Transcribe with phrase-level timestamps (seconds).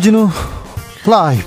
[0.00, 0.30] 주진우
[1.06, 1.44] 라이브.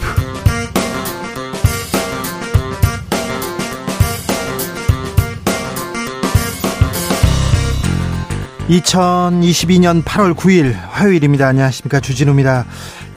[8.70, 11.48] (2022년 8월 9일) 화요일입니다.
[11.48, 12.00] 안녕하십니까.
[12.00, 12.68] 주진우입니다.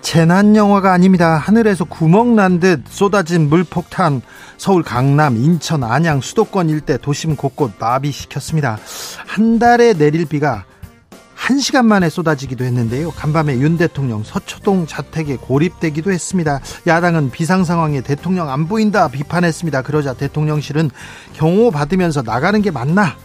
[0.00, 1.36] 재난 영화가 아닙니다.
[1.36, 4.22] 하늘에서 구멍 난 듯 쏟아진 물폭탄.
[4.56, 8.78] 서울 강남 인천 안양 수도권 일대 도심 곳곳 마비시켰습니다.
[9.26, 10.64] 한 달에 내릴 비가
[11.46, 13.12] 1시간 만에 쏟아지기도 했는데요.
[13.12, 16.60] 간밤에 윤 대통령 서초동 자택에 고립되기도 했습니다.
[16.88, 19.82] 야당은 비상 상황에 대통령 안 보인다 비판했습니다.
[19.82, 20.90] 그러자 대통령실은
[21.34, 23.16] 경호 받으면서 나가는 게 맞나?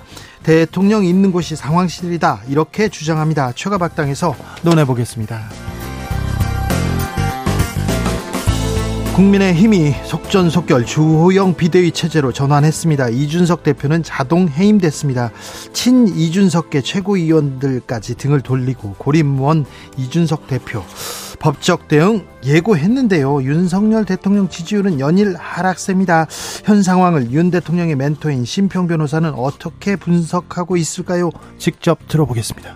[0.44, 2.44] 대통령 있는 곳이 상황실이다.
[2.48, 3.54] 이렇게 주장합니다.
[3.54, 5.80] 최가박당에서 논해보겠습니다.
[9.22, 13.10] 국민의힘이 속전속결 주호영 비대위 체제로 전환했습니다.
[13.10, 15.30] 이준석 대표는 자동 해임됐습니다.
[15.74, 20.84] 친 이준석계 최고위원들까지 등을 돌리고 고립무원 이준석 대표
[21.38, 23.44] 법적 대응 예고했는데요.
[23.44, 26.26] 윤석열 대통령 지지율은 연일 하락세입니다.
[26.63, 31.30] 현 상황을 윤 대통령의 멘토인 심평 변호사는 어떻게 분석하고 있을까요?
[31.60, 32.76] 직접 들어보겠습니다.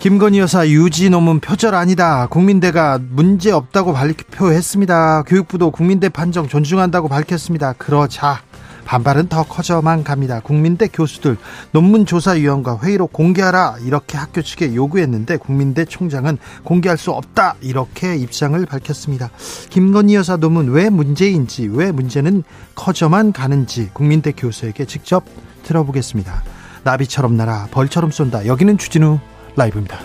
[0.00, 2.26] 김건희 여사 유지 논문 표절 아니다.
[2.28, 5.24] 국민대가 문제 없다고 발표했습니다.
[5.24, 7.74] 교육부도 국민대 판정 존중한다고 밝혔습니다.
[7.74, 8.40] 그러자
[8.86, 10.40] 반발은 더 커져만 갑니다.
[10.40, 11.36] 국민대 교수들
[11.72, 19.28] 논문조사위원과 회의로 공개하라 이렇게 학교 측에 요구했는데 국민대 총장은 공개할 수 없다 이렇게 입장을 밝혔습니다.
[19.68, 22.42] 김건희 여사 논문 왜 문제인지 왜 문제는
[22.74, 25.26] 커져만 가는지 국민대 교수에게 직접
[25.62, 26.42] 들어보겠습니다.
[26.84, 28.46] 나비처럼 날아 벌처럼 쏜다.
[28.46, 29.18] 여기는 주진우
[29.56, 29.98] 라이브입니다.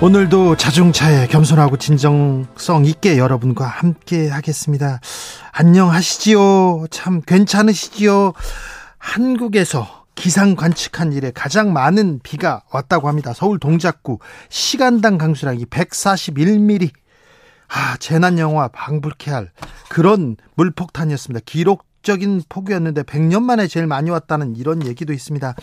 [0.00, 5.00] 오늘도 자중차에 겸손하고 진정성 있게 여러분과 함께 하겠습니다.
[5.50, 6.86] 안녕하시지요?
[6.90, 8.32] 참 괜찮으시지요?
[8.98, 13.32] 한국에서 기상 관측한 일에 가장 많은 비가 왔다고 합니다.
[13.34, 14.18] 서울 동작구
[14.48, 16.90] 시간당 강수량이 141mm.
[17.68, 19.50] 아, 재난 영화 방불케 할
[19.88, 21.40] 그런 물폭탄이었습니다.
[21.44, 25.54] 기록 적인 폭우였는데 100년 만에 제일 많이 왔다는 이런 얘기도 있습니다.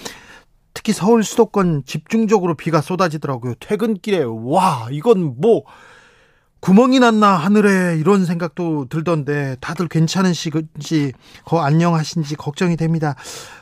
[0.74, 3.56] 특히 서울 수도권 집중적으로 비가 쏟아지더라고요.
[3.60, 5.64] 퇴근길에 와 이건 뭐
[6.66, 11.14] 구멍이 났나 하늘에 이런 생각도 들던데 다들 괜찮으신지
[11.46, 13.16] 거 안녕하신지 걱정이 됩니다.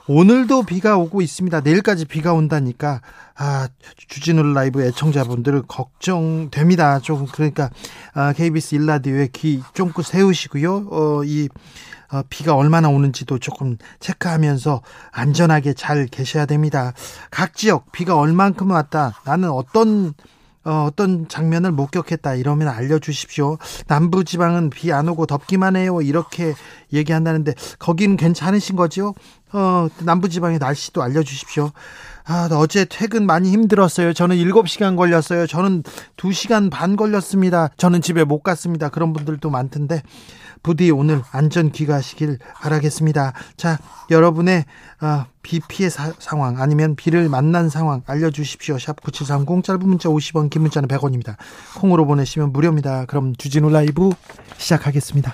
[0.07, 1.59] 오늘도 비가 오고 있습니다.
[1.61, 3.01] 내일까지 비가 온다니까
[3.35, 3.67] 아
[4.07, 6.99] 주진우 라이브 애청자분들 걱정됩니다.
[6.99, 7.69] 좀 그러니까
[8.13, 10.87] 아, KBS 일라디오에 귀 쫑긋 세우시고요.
[10.89, 11.47] 어이 어,
[12.29, 14.81] 비가 얼마나 오는지도 조금 체크하면서
[15.11, 16.93] 안전하게 잘 계셔야 됩니다.
[17.31, 19.13] 각 지역 비가 얼만큼 왔다.
[19.25, 20.13] 나는 어떤
[20.65, 23.57] 어, 어떤 장면을 목격했다 이러면 알려주십시오.
[23.87, 26.01] 남부 지방은 비 안 오고 덥기만 해요.
[26.01, 26.53] 이렇게
[26.93, 29.13] 얘기한다는데 거기는 괜찮으신 거죠?
[29.51, 31.71] 어, 남부 지방의 날씨도 알려주십시오.
[32.25, 34.13] 아, 어제 퇴근 많이 힘들었어요.
[34.13, 35.45] 저는 7시간 걸렸어요.
[35.45, 35.83] 저는
[36.17, 37.69] 2시간 반 걸렸습니다.
[37.77, 38.89] 저는 집에 못 갔습니다.
[38.89, 40.01] 그런 분들도 많던데
[40.61, 43.33] 부디 오늘 안전 귀가하시길 바라겠습니다.
[43.57, 43.77] 자,
[44.09, 44.63] 여러분의
[45.01, 48.79] 어, 비 피해 사, 상황 아니면 비를 만난 상황 알려 주십시오.
[48.79, 51.35] 샵 9730 짧은 문자 50원 긴 문자는 100원입니다.
[51.75, 53.05] 콩으로 보내시면 무료입니다.
[53.05, 54.09] 그럼 주진우 라이브
[54.57, 55.33] 시작하겠습니다.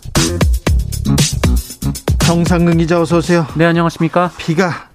[2.31, 3.45] 정상근 기자 어서 오세요.
[3.55, 4.31] 네 안녕하십니까.
[4.37, 4.87] 비가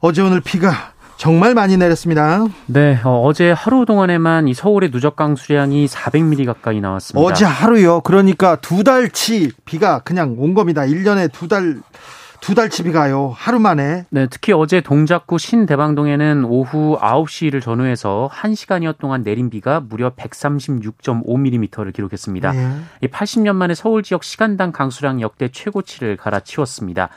[0.00, 2.44] 어제 오늘 비가 정말 많이 내렸습니다.
[2.66, 7.24] 네, 어, 제 하루 동안에만 이 서울의 누적 강수량이 400mm 가까이 나왔습니다.
[7.24, 8.00] 어제 하루요.
[8.00, 10.82] 그러니까 두 달치 비가 그냥 온 겁니다.
[10.82, 11.76] 1년에 두 달,
[12.40, 13.32] 두 달치 비가요.
[13.36, 14.06] 하루 만에.
[14.10, 22.52] 네, 특히 어제 동작구 신대방동에는 오후 9시를 전후해서 1시간여 동안 내린 비가 무려 136.5mm를 기록했습니다.
[22.52, 22.76] 네.
[23.02, 27.08] 이 80년 만에 서울 지역 시간당 강수량 역대 최고치를 갈아치웠습니다.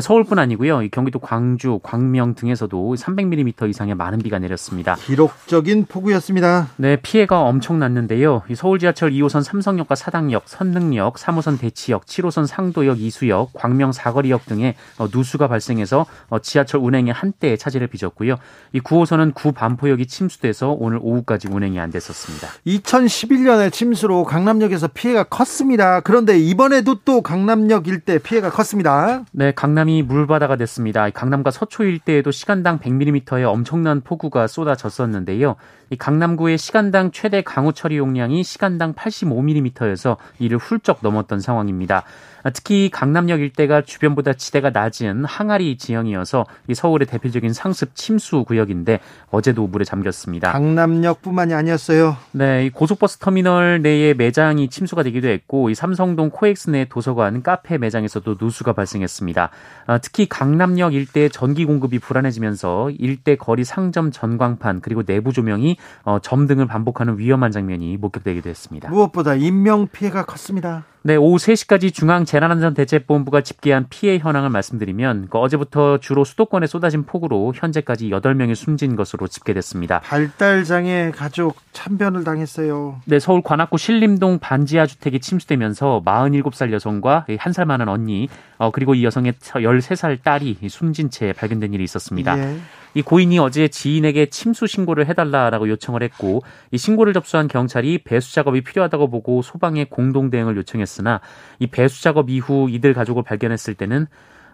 [0.00, 0.80] 서울뿐 아니고요.
[0.90, 4.96] 경기도 광주, 광명 등에서도 300mm 이상의 많은 비가 내렸습니다.
[4.96, 6.70] 기록적인 폭우였습니다.
[6.76, 8.42] 네, 피해가 엄청 났는데요.
[8.56, 15.06] 서울 지하철 2호선 삼성역과 사당역, 선릉역, 3호선 대치역, 7호선 상도역, 이수역, 광명 사거리역 등에 어,
[15.12, 18.36] 누수가 발생해서 어, 지하철 운행에 한때의 차질을 빚었고요.
[18.72, 22.48] 이 9호선은 구반포역이 침수돼서 오늘 오후까지 운행이 안 됐었습니다.
[22.66, 26.00] 2011년에 침수로 강남역에서 피해가 컸습니다.
[26.00, 29.24] 그런데 이번에도 또 강남역 일대 피해가 컸습니다.
[29.30, 31.08] 네, 강남 이 물바다가 됐습니다.
[31.10, 35.56] 강남과 서초 일대에도 시간당 100mm의 엄청난 폭우가 쏟아졌었는데요.
[35.90, 42.04] 이 강남구의 시간당 최대 강우 처리 용량이 시간당 85mm여서 이를 훌쩍 넘었던 상황입니다.
[42.52, 49.00] 특히 강남역 일대가 주변보다 지대가 낮은 항아리 지형이어서 이 서울의 대표적인 상습 침수 구역인데
[49.30, 50.52] 어제도 물에 잠겼습니다.
[50.52, 52.16] 강남역뿐만이 아니었어요.
[52.32, 57.78] 네, 이 고속버스 터미널 내에 매장이 침수가 되기도 했고 이 삼성동 코엑스 내 도서관, 카페
[57.78, 59.50] 매장에서도 누수가 발생했습니다.
[59.86, 66.18] 아, 특히 강남역 일대 전기 공급이 불안해지면서 일대 거리 상점 전광판 그리고 내부 조명이 어,
[66.20, 68.90] 점등을 반복하는 위험한 장면이 목격되기도 했습니다.
[68.90, 70.84] 무엇보다 인명 피해가 컸습니다.
[71.06, 78.08] 네, 오후 3시까지 중앙재난안전대책본부가 집계한 피해 현황을 말씀드리면 그 어제부터 주로 수도권에 쏟아진 폭우로 현재까지
[78.08, 80.00] 8명이 숨진 것으로 집계됐습니다.
[80.00, 83.02] 발달장애 가족 참변을 당했어요.
[83.04, 89.04] 네, 서울 관악구 신림동 반지하 주택이 침수되면서 47살 여성과 1살 많은 언니, 어, 그리고 이
[89.04, 92.38] 여성의 13살 딸이 숨진 채 발견된 일이 있었습니다.
[92.38, 92.56] 예.
[92.94, 98.62] 이 고인이 어제 지인에게 침수 신고를 해달라라고 요청을 했고 이 신고를 접수한 경찰이 배수 작업이
[98.62, 101.20] 필요하다고 보고 소방에 공동 대응을 요청했으나
[101.58, 104.06] 이 배수 작업 이후 이들 가족을 발견했을 때는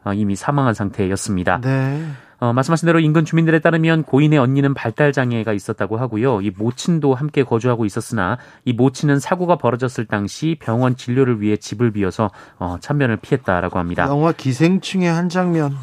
[0.05, 1.61] 어, 이미 사망한 상태였습니다.
[1.61, 2.03] 네.
[2.39, 6.41] 어, 말씀하신 대로 인근 주민들에 따르면 고인의 언니는 발달 장애가 있었다고 하고요.
[6.41, 12.31] 이 모친도 함께 거주하고 있었으나 이 모친은 사고가 벌어졌을 당시 병원 진료를 위해 집을 비워서
[12.59, 14.07] 어, 참변을 피했다라고 합니다.
[14.09, 15.77] 영화 기생충의 한 장면.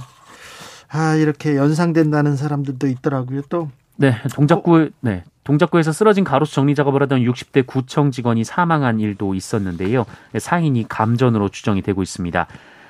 [0.90, 3.42] 아, 이렇게 연상된다는 사람들도 있더라고요.
[3.50, 5.24] 또 네, 동작구 네.
[5.44, 10.06] 동작구에서 쓰러진 가로수 정리 작업을 하던 60대 구청 직원이 사망한 일도 있었는데요.
[10.38, 12.48] 상인이 감전으로 추정이 되고 있습니다.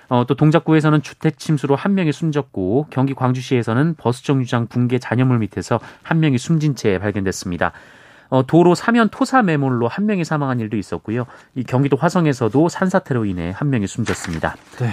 [0.09, 5.79] 어, 또 동작구에서는 주택 침수로 한 명이 숨졌고 경기 광주시에서는 버스 정류장 붕괴 잔여물 밑에서
[6.01, 7.73] 한 명이 숨진 채 발견됐습니다.
[8.29, 11.25] 어, 도로 사면 토사 매몰로 한 명이 사망한 일도 있었고요.
[11.55, 14.55] 이 경기도 화성에서도 산사태로 인해 한 명이 숨졌습니다.
[14.79, 14.89] 네.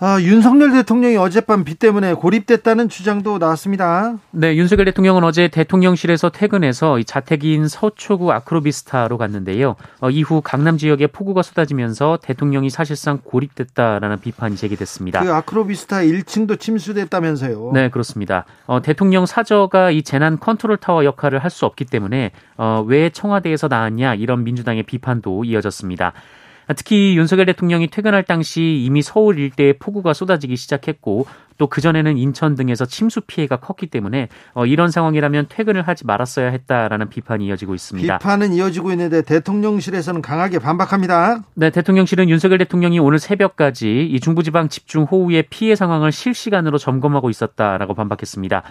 [0.00, 4.16] 아, 윤석열 대통령이 어젯밤 비 때문에 고립됐다는 주장도 나왔습니다.
[4.32, 9.76] 네, 윤석열 대통령은 어제 대통령실에서 퇴근해서 자택인 서초구 아크로비스타로 갔는데요.
[10.00, 15.22] 어, 이후 강남 지역에 폭우가 쏟아지면서 대통령이 사실상 고립됐다라는 비판이 제기됐습니다.
[15.22, 17.70] 그 아크로비스타 1층도 침수됐다면서요?
[17.72, 18.44] 네, 그렇습니다.
[18.66, 23.68] 어, 대통령 사저가 이 재난 컨트롤 타워 역할을 할 수 없기 때문에 어, 왜 청와대에서
[23.68, 26.14] 나왔냐 이런 민주당의 비판도 이어졌습니다.
[26.76, 31.26] 특히 윤석열 대통령이 퇴근할 당시 이미 서울 일대에 폭우가 쏟아지기 시작했고
[31.58, 37.08] 또 그전에는 인천 등에서 침수 피해가 컸기 때문에 어, 이런 상황이라면 퇴근을 하지 말았어야 했다라는
[37.08, 38.18] 비판이 이어지고 있습니다.
[38.18, 41.42] 비판은 이어지고 있는데 대통령실에서는 강하게 반박합니다.
[41.54, 48.62] 네, 대통령실은 윤석열 대통령이 오늘 새벽까지 이 중부지방 집중호우의 피해 상황을 실시간으로 점검하고 있었다라고 반박했습니다.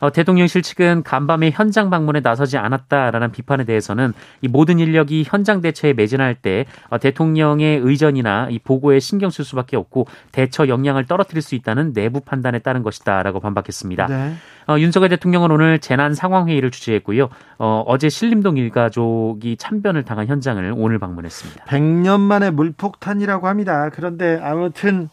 [0.00, 4.12] 어, 대통령실 측은 간밤에 현장 방문에 나서지 않았다라는 비판에 대해서는
[4.42, 9.76] 이 모든 인력이 현장 대처에 매진할 때 어, 대통령의 의전이나 이 보고에 신경 쓸 수밖에
[9.76, 14.06] 없고 대처 역량을 떨어뜨릴 수 있다는 내부 판단에 따른 것이다라고 반박했습니다.
[14.06, 14.34] 네.
[14.68, 17.30] 어, 윤석열 대통령은 오늘 재난 상황 회의를 주재했고요.
[17.58, 21.64] 어, 어제 신림동 일가족이 참변을 당한 현장을 오늘 방문했습니다.
[21.64, 23.90] 100년 만에 물폭탄이라고 합니다.
[23.92, 25.08] 그런데 아무튼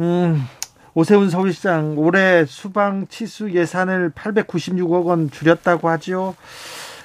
[0.00, 0.44] 음,
[0.98, 6.34] 오세훈 서울시장 올해 수방 치수 예산을 896억 원 줄였다고 하지요.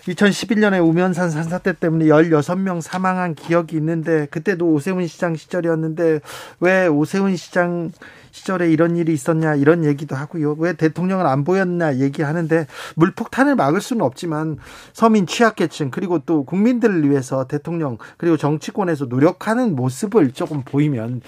[0.07, 6.21] 2011년에 우면산 산사태 때문에 16명 사망한 기억이 있는데 그때도 오세훈 시장 시절이었는데
[6.61, 7.91] 왜 오세훈 시장
[8.33, 10.55] 시절에 이런 일이 있었냐 이런 얘기도 하고요.
[10.57, 14.57] 왜 대통령은 안 보였냐 얘기하는데 물폭탄을 막을 수는 없지만
[14.91, 21.21] 서민 취약계층 그리고 또 국민들을 위해서 대통령 그리고 정치권에서 노력하는 모습을 조금 보이면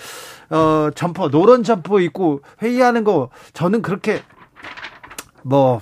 [0.50, 4.24] 어 점퍼 노란 점퍼 입고 회의하는 거 저는 그렇게
[5.44, 5.82] 뭐뭐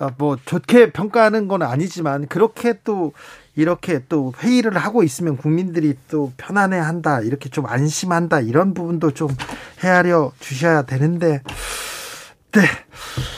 [0.00, 3.12] 어, 뭐 좋게 평가하는 건 아니지만 그렇게 또
[3.54, 9.28] 이렇게 또 회의를 하고 있으면 국민들이 또 편안해 한다, 이렇게 좀 안심한다, 이런 부분도 좀
[9.82, 11.42] 헤아려 주셔야 되는데,
[12.52, 12.60] 네.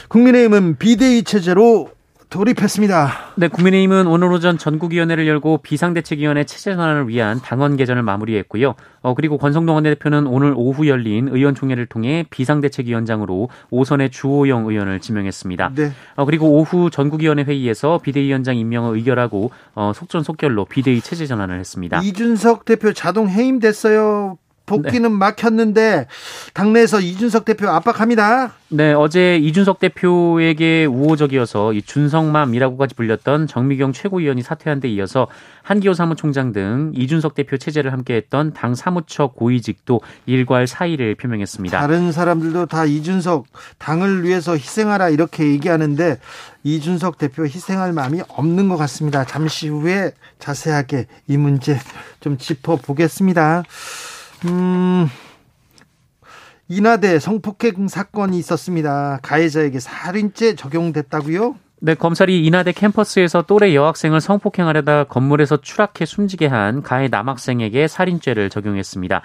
[0.08, 1.90] 국민의힘은 비대위 체제로
[2.34, 3.12] 돌입했습니다.
[3.36, 8.74] 네, 국민의힘은 오늘 오전 전국위원회를 열고 비상대책위원회 체제 전환을 위한 당헌 개정을 마무리했고요.
[9.02, 15.74] 어, 그리고 권성동 원내대표는 오늘 오후 열린 의원총회를 통해 비상대책위원장으로 오선의 주호영 의원을 지명했습니다.
[15.76, 15.92] 네.
[16.16, 22.00] 어, 그리고 오후 전국위원회 회의에서 비대위원장 임명을 의결하고 어, 속전속결로 비대위 체제 전환을 했습니다.
[22.02, 24.38] 이준석 대표 자동 해임됐어요.
[24.66, 25.16] 복귀는 네.
[25.18, 26.06] 막혔는데
[26.54, 28.52] 당내에서 이준석 대표 압박합니다.
[28.68, 35.28] 네, 어제 이준석 대표에게 우호적이어서 이 준성맘이라고까지 불렸던 정미경 최고위원이 사퇴한 데 이어서
[35.62, 41.78] 한기호 사무총장 등 이준석 대표 체제를 함께했던 당 사무처 고위직도 일괄 사의를 표명했습니다.
[41.78, 43.46] 다른 사람들도 다 이준석
[43.78, 46.18] 당을 위해서 희생하라 이렇게 얘기하는데
[46.64, 49.24] 이준석 대표 희생할 마음이 없는 것 같습니다.
[49.24, 51.78] 잠시 후에 자세하게 이 문제
[52.20, 53.62] 좀 짚어보겠습니다.
[54.46, 55.08] 음,
[56.68, 59.18] 인하대 성폭행 사건이 있었습니다.
[59.22, 61.56] 가해자에게 살인죄 적용됐다고요?
[61.80, 69.22] 네, 검찰이 인하대 캠퍼스에서 또래 여학생을 성폭행하려다 건물에서 추락해 숨지게 한 가해 남학생에게 살인죄를 적용했습니다.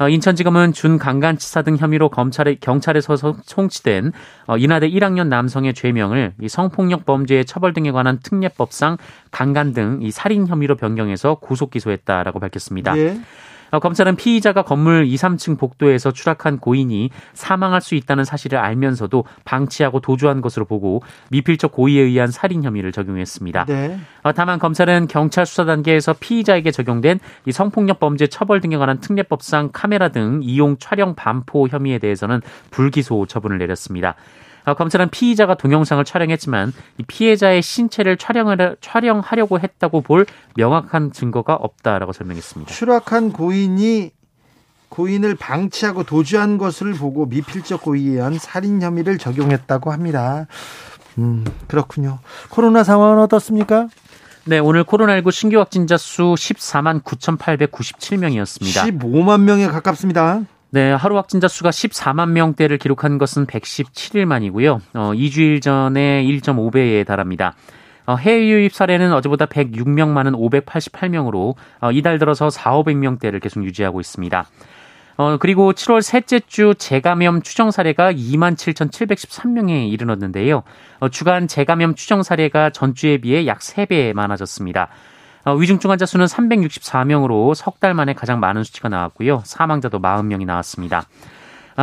[0.00, 4.12] 어, 인천지검은 준강간치사 등 혐의로 검찰에 경찰에서 송치된
[4.46, 8.96] 어, 인하대 1학년 남성의 죄명을 성폭력 범죄의 처벌 등에 관한 특례법상
[9.32, 12.96] 강간 등 이 살인 혐의로 변경해서 구속 기소했다라고 밝혔습니다.
[12.96, 13.18] 예.
[13.70, 20.00] 어, 검찰은 피의자가 건물 2, 3층 복도에서 추락한 고인이 사망할 수 있다는 사실을 알면서도 방치하고
[20.00, 23.64] 도주한 것으로 보고 미필적 고의에 의한 살인 혐의를 적용했습니다.
[23.66, 23.98] 네.
[24.22, 29.70] 어, 다만 검찰은 경찰 수사 단계에서 피의자에게 적용된 이 성폭력 범죄 처벌 등에 관한 특례법상
[29.72, 34.14] 카메라 등 이용 촬영 반포 혐의에 대해서는 불기소 처분을 내렸습니다.
[34.68, 36.72] 어, 검찰은 피의자가 동영상을 촬영했지만
[37.06, 42.72] 피해자의 신체를 촬영을, 촬영하려고 했다고 볼 명확한 증거가 없다라고 설명했습니다.
[42.72, 44.10] 추락한 고인이
[44.88, 50.46] 고인을 방치하고 도주한 것을 보고 미필적 고의에 의한 살인 혐의를 적용했다고 합니다.
[51.18, 52.20] 음, 그렇군요.
[52.48, 53.88] 코로나 상황은 어떻습니까?
[54.44, 58.98] 네, 오늘 코로나19 신규 확진자 수 14만 9,897명이었습니다.
[58.98, 60.44] 15만 명에 가깝습니다.
[60.70, 64.82] 네, 하루 확진자 수가 14만 명대를 기록한 것은 117일 만이고요.
[64.92, 67.54] 어, 2주일 전에 1.5배에 달합니다.
[68.04, 74.00] 어, 해외 유입 사례는 어제보다 106명 많은 588명으로 어, 이달 들어서 4, 500명대를 계속 유지하고
[74.00, 74.46] 있습니다.
[75.16, 80.64] 어, 그리고 7월 셋째 주 재감염 추정 사례가 2만 7,713명에 이르렀는데요.
[81.00, 84.88] 어, 주간 재감염 추정 사례가 전주에 비해 약 3배 많아졌습니다.
[85.48, 89.42] 어, 위중증 환자 수는 364명으로 석 달 만에 가장 많은 수치가 나왔고요.
[89.44, 91.04] 사망자도 40명이 나왔습니다.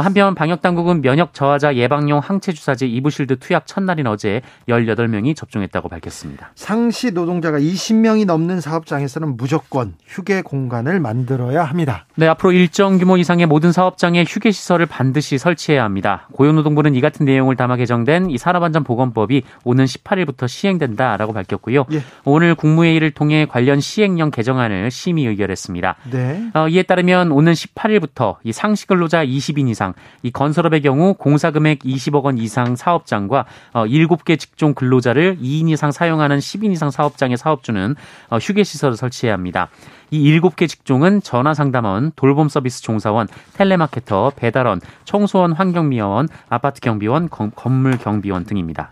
[0.01, 6.51] 한편 방역 당국은 면역 저하자 예방용 항체 주사제 이브실드 투약 첫날인 어제 18명이 접종했다고 밝혔습니다.
[6.55, 12.05] 상시 노동자가 20명이 넘는 사업장에서는 무조건 휴게 공간을 만들어야 합니다.
[12.15, 16.27] 네, 앞으로 일정 규모 이상의 모든 사업장에 휴게 시설을 반드시 설치해야 합니다.
[16.33, 21.85] 고용노동부는 이 같은 내용을 담아 개정된 이 산업안전보건법이 오는 18일부터 시행된다라고 밝혔고요.
[21.91, 22.01] 예.
[22.23, 25.95] 오늘 국무회의를 통해 관련 시행령 개정안을 심의 의결했습니다.
[26.11, 26.49] 네.
[26.53, 31.51] 어, 이에 따르면 오는 18일부터 이 상시 근로자 20인 이상 이상, 이 건설업의 경우 공사
[31.51, 37.37] 금액 20억 원 이상 사업장과 7개 어, 직종 근로자를 2인 이상 사용하는 10인 이상 사업장의
[37.37, 37.95] 사업주는
[38.29, 39.69] 어, 휴게 시설을 설치해야 합니다.
[40.09, 47.97] 이 7개 직종은 전화 상담원, 돌봄 서비스 종사원, 텔레마케터, 배달원, 청소원, 환경미화원, 아파트 경비원, 건물
[47.97, 48.89] 경비원 등입니다.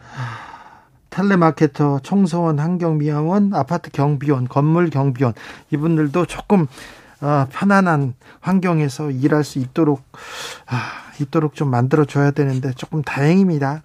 [1.10, 5.34] 텔레마케터, 청소원, 환경미화원, 아파트 경비원, 건물 경비원
[5.72, 6.68] 이분들도 조금
[7.24, 10.04] 어, 편안한 환경에서 일할 수 있도록
[10.68, 10.78] 아,
[11.22, 13.82] 있도록 좀 만들어 줘야 되는데 조금 다행입니다.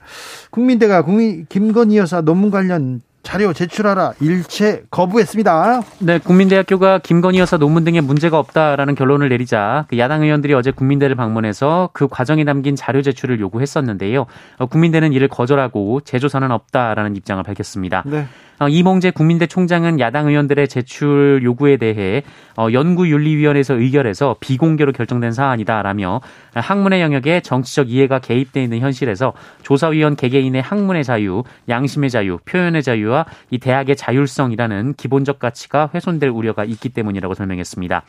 [0.51, 5.83] 국민대가 국민 김건희 여사 논문 관련 자료 제출하라 일체 거부했습니다.
[5.99, 11.15] 네, 국민대학교가 김건희 여사 논문 등에 문제가 없다라는 결론을 내리자 그 야당 의원들이 어제 국민대를
[11.15, 14.27] 방문해서 그 과정에 담긴 자료 제출을 요구했었는데요.
[14.57, 18.03] 어, 국민대는 이를 거절하고 재조사는 없다라는 입장을 밝혔습니다.
[18.07, 18.27] 네.
[18.61, 22.23] 어, 이몽재 국민대 총장은 야당 의원들의 제출 요구에 대해
[22.57, 26.21] 어, 연구윤리위원회에서 의결해서 비공개로 결정된 사안이다라며
[26.55, 33.27] 학문의 영역에 정치적 이해가 개입돼 있는 현실에서 조사위원 개개인의 학문의 자유, 양심의 자유, 표현의 자유와
[33.51, 38.03] 이 대학의 자율성이라는 기본적 가치가 훼손될 우려가 있기 때문이라고 설명했습니다.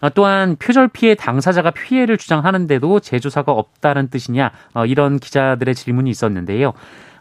[0.00, 4.50] 어, 또한 표절 피해 당사자가 피해를 주장하는데도 재조사가 없다는 뜻이냐
[4.88, 6.72] 이런 기자들의 질문이 있었는데요.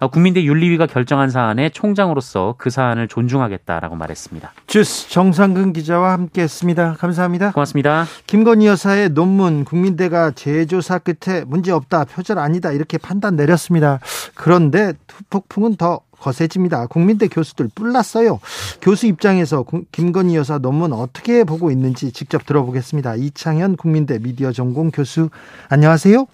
[0.01, 4.51] 어, 국민대 윤리위가 결정한 사안에 총장으로서 그 사안을 존중하겠다라고 말했습니다.
[4.65, 6.95] 주스 정상근 기자와 함께했습니다.
[6.97, 7.51] 감사합니다.
[7.51, 8.05] 고맙습니다.
[8.25, 13.99] 김건희 여사의 논문 국민대가 재조사 끝에 문제 없다 표절 아니다 이렇게 판단 내렸습니다.
[14.33, 14.93] 그런데
[15.29, 16.87] 폭풍은 더 거세집니다.
[16.87, 18.39] 국민대 교수들 뿔났어요.
[18.81, 23.17] 교수 입장에서 김건희 여사 논문 어떻게 보고 있는지 직접 들어보겠습니다.
[23.17, 25.29] 이창현 국민대 미디어 전공 교수
[25.69, 26.25] 안녕하세요.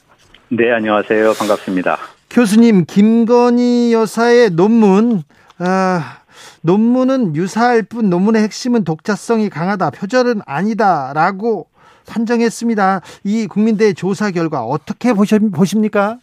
[0.52, 1.34] 네, 안녕하세요.
[1.34, 2.17] 반갑습니다.
[2.30, 5.24] 교수님 김건희 여사의 논문
[5.60, 6.22] 아,
[6.62, 11.68] 논문은 유사할 뿐 논문의 핵심은 독자성이 강하다 표절은 아니다라고
[12.08, 13.02] 판정했습니다.
[13.24, 16.18] 이 국민대 조사 결과 어떻게 보십니까?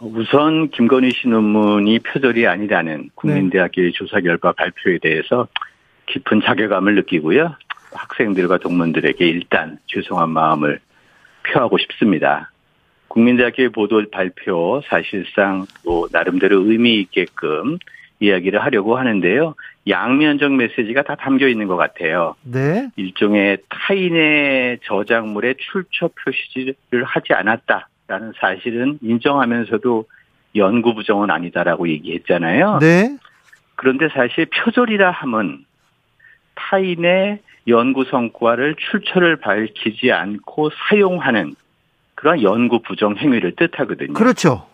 [0.00, 3.96] 우선 김건희 씨 논문이 표절이 아니라는 국민대학교의 네.
[3.96, 5.48] 조사 결과 발표에 대해서
[6.06, 7.56] 깊은 자괴감을 느끼고요.
[7.92, 10.80] 학생들과 동문들에게 일단 죄송한 마음을
[11.46, 12.50] 표하고 싶습니다.
[13.14, 17.78] 국민대학교의 보도 발표 사실상 뭐 나름대로 의미 있게끔
[18.18, 19.54] 이야기를 하려고 하는데요.
[19.88, 22.34] 양면적 메시지가 다 담겨 있는 것 같아요.
[22.42, 22.88] 네.
[22.96, 30.06] 일종의 타인의 저작물에 출처 표시를 하지 않았다라는 사실은 인정하면서도
[30.56, 32.78] 연구 부정은 아니다라고 얘기했잖아요.
[32.80, 33.16] 네.
[33.76, 35.64] 그런데 사실 표절이라 함은
[36.56, 41.54] 타인의 연구 성과를 출처를 밝히지 않고 사용하는
[42.24, 44.14] 그런 연구 부정 행위를 뜻하거든요.
[44.14, 44.66] 그렇죠.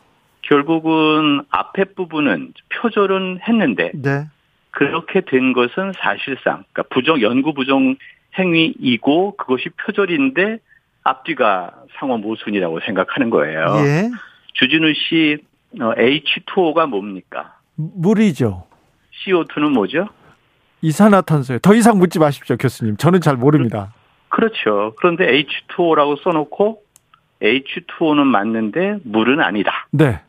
[0.43, 4.29] 결국은 앞에 부분은 표절은 했는데 네.
[4.71, 7.97] 그렇게 된 것은 사실상 그러니까 부정 연구 부정
[8.39, 10.59] 행위이고 그것이 표절인데
[11.03, 13.65] 앞뒤가 상호 모순이라고 생각하는 거예요.
[13.85, 14.11] 예.
[14.55, 15.39] 주진우 씨
[15.81, 17.57] 어, H2O가 뭡니까?
[17.75, 18.69] 물이죠.
[19.27, 20.07] CO2는 뭐죠?
[20.83, 21.59] 이산화탄소요.
[21.59, 22.97] 더 이상 묻지 마십시오, 교수님.
[22.97, 23.93] 저는 잘 모릅니다.
[24.29, 24.95] 그렇죠.
[24.99, 26.90] 그런데 H2O라고 써놓고
[27.43, 29.89] H2O는 맞는데 물은 아니다.
[29.91, 30.21] 네.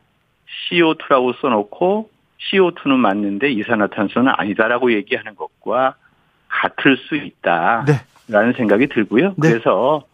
[0.70, 2.10] CO2라고 써놓고
[2.52, 5.96] CO2는 맞는데 이산화탄소는 아니다라고 얘기하는 것과
[6.48, 7.86] 같을 수 있다
[8.28, 8.58] 라는 네.
[8.58, 9.36] 생각이 들고요.
[9.38, 9.50] 네.
[9.50, 10.06] 그래서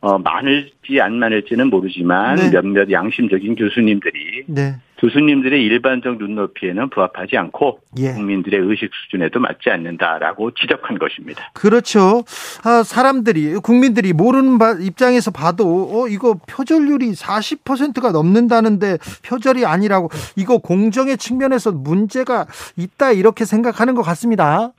[0.00, 2.50] 어, 많을지 안 많을지는 모르지만 네.
[2.50, 4.74] 몇몇 양심적인 교수님들이 네.
[5.02, 8.12] 교수님들의 일반적 눈높이에는 부합하지 않고 예.
[8.12, 11.50] 국민들의 의식 수준에도 맞지 않는다라고 지적한 것입니다.
[11.54, 12.22] 그렇죠.
[12.64, 20.58] 아, 사람들이 국민들이 모르는 바- 입장에서 봐도 어 이거 표절률이 40%가 넘는다는데 표절이 아니라고 이거
[20.58, 24.70] 공정의 측면에서 문제가 있다 이렇게 생각하는 것 같습니다.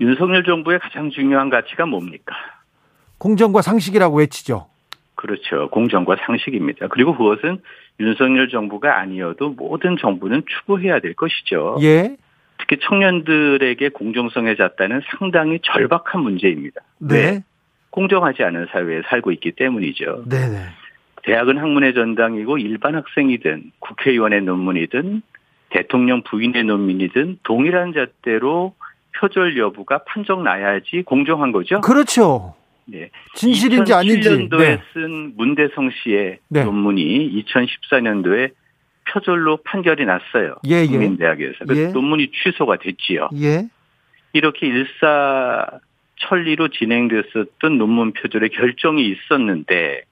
[0.00, 2.34] 윤석열 정부의 가장 중요한 가치가 뭡니까?
[3.18, 4.66] 공정과 상식이라고 외치죠.
[5.14, 5.68] 그렇죠.
[5.70, 6.86] 공정과 상식입니다.
[6.88, 7.60] 그리고 그것은
[8.00, 11.78] 윤석열 정부가 아니어도 모든 정부는 추구해야 될 것이죠.
[11.82, 12.16] 예.
[12.58, 16.80] 특히 청년들에게 공정성에 잣다는 상당히 절박한 문제입니다.
[17.00, 17.30] 왜?
[17.30, 17.44] 네.
[17.90, 20.24] 공정하지 않은 사회에 살고 있기 때문이죠.
[20.26, 20.58] 네, 네.
[21.24, 25.22] 대학은 학문의 전당이고 일반 학생이든 국회의원의 논문이든
[25.70, 28.74] 대통령 부인의 논문이든 동일한 잣대로
[29.18, 31.80] 표절 여부가 판정 나야지 공정한 거죠.
[31.80, 32.54] 그렇죠.
[32.88, 33.10] 네.
[33.34, 34.28] 진실인지 아닌지.
[34.28, 34.82] 2007년도에 네.
[34.92, 36.64] 쓴 문대성 씨의 네.
[36.64, 38.52] 논문이 2014년도에
[39.10, 40.56] 표절로 판결이 났어요.
[40.66, 40.86] 예, 예.
[40.86, 41.64] 국민대학에서.
[41.66, 41.86] 그 예.
[41.88, 43.30] 논문이 취소가 됐지요.
[43.36, 43.68] 예.
[44.32, 50.02] 이렇게 일사천리로 진행됐었던 논문 표절의 결정이 있었는데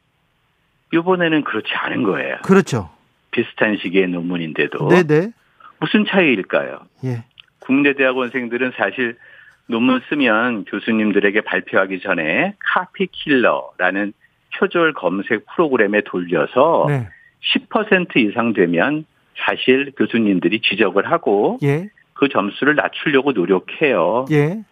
[0.93, 2.37] 이번에는 그렇지 않은 거예요.
[2.45, 2.91] 그렇죠.
[3.31, 5.31] 비슷한 시기의 논문인데도 네, 네.
[5.79, 6.81] 무슨 차이일까요?
[7.05, 7.25] 예.
[7.59, 9.17] 국내 대학원생들은 사실
[9.67, 14.13] 논문 쓰면 교수님들에게 발표하기 전에 카피킬러라는
[14.57, 17.09] 표절 검색 프로그램에 돌려서 네.
[17.55, 19.05] 10% 이상 되면
[19.37, 21.91] 사실 교수님들이 지적을 하고 예.
[22.15, 24.25] 그 점수를 낮추려고 노력해요.
[24.31, 24.63] 예.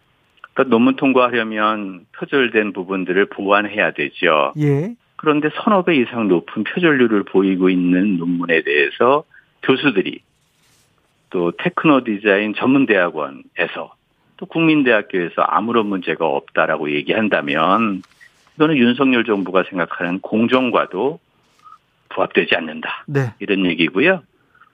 [0.53, 4.53] 그러니까 논문 통과하려면 표절된 부분들을 보완해야 되죠.
[4.57, 4.95] 예.
[5.17, 9.23] 그런데 서너 배 이상 높은 표절률을 보이고 있는 논문에 대해서
[9.63, 10.21] 교수들이
[11.29, 13.93] 또 테크노 디자인 전문대학원에서
[14.37, 18.03] 또 국민대학교에서 아무런 문제가 없다라고 얘기한다면
[18.55, 21.19] 이거는 윤석열 정부가 생각하는 공정과도
[22.09, 23.05] 부합되지 않는다.
[23.07, 23.33] 네.
[23.39, 24.23] 이런 얘기고요.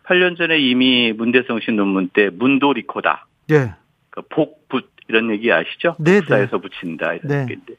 [0.04, 3.26] 8년 전에 이미 문대성 씨 논문 때 문도리코다.
[3.52, 3.74] 예.
[4.10, 5.96] 그 복붙 이런 얘기 아시죠?
[6.00, 7.42] 네, 복사해서 붙인다 이런 네.
[7.44, 7.74] 얘기인데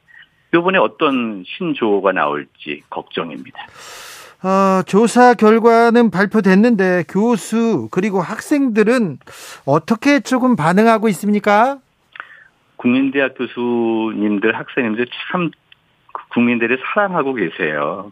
[0.53, 3.59] 이번에 어떤 신조어가 나올지 걱정입니다.
[4.43, 9.17] 어, 조사 결과는 발표됐는데 교수 그리고 학생들은
[9.65, 11.79] 어떻게 조금 반응하고 있습니까?
[12.75, 15.51] 국민대학 교수님들 학생님들 참
[16.29, 18.11] 국민들이 사랑하고 계세요.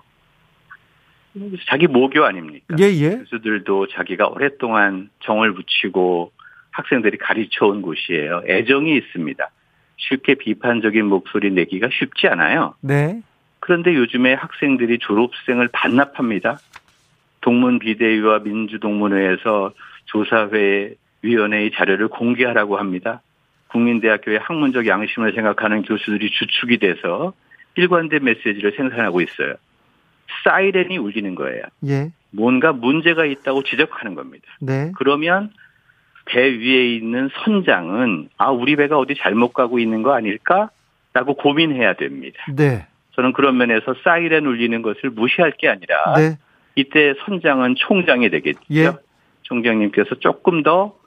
[1.68, 2.76] 자기 모교 아닙니까?
[2.80, 3.18] 예, 예.
[3.18, 6.32] 교수들도 자기가 오랫동안 정을 붙이고
[6.72, 8.44] 학생들이 가르쳐 온 곳이에요.
[8.48, 9.50] 애정이 있습니다.
[9.98, 12.76] 쉽게 비판적인 목소리 내기가 쉽지 않아요.
[12.80, 13.22] 네.
[13.62, 16.60] 그런데 요즘에 학생들이 졸업생을 반납합니다.
[17.42, 19.72] 동문 비대위와 민주동문회에서
[20.06, 23.22] 조사회 위원회의 자료를 공개하라고 합니다.
[23.70, 27.34] 국민대학교의 학문적 양심을 생각하는 교수들이 주축이 돼서
[27.76, 29.54] 일관된 메시지를 생산하고 있어요.
[30.44, 31.64] 사이렌이 울리는 거예요.
[31.88, 32.12] 예.
[32.32, 34.46] 뭔가 문제가 있다고 지적하는 겁니다.
[34.60, 34.92] 네.
[34.98, 35.52] 그러면
[36.26, 42.44] 배 위에 있는 선장은 아 우리 배가 어디 잘못 가고 있는 거 아닐까라고 고민해야 됩니다.
[42.56, 42.88] 네.
[43.16, 46.38] 저는 그런 면에서 사이렌 울리는 것을 무시할 게 아니라 네.
[46.76, 48.60] 이때 선장은 총장이 되겠죠.
[48.72, 48.92] 예.
[49.44, 51.02] 총장님께서 조금 더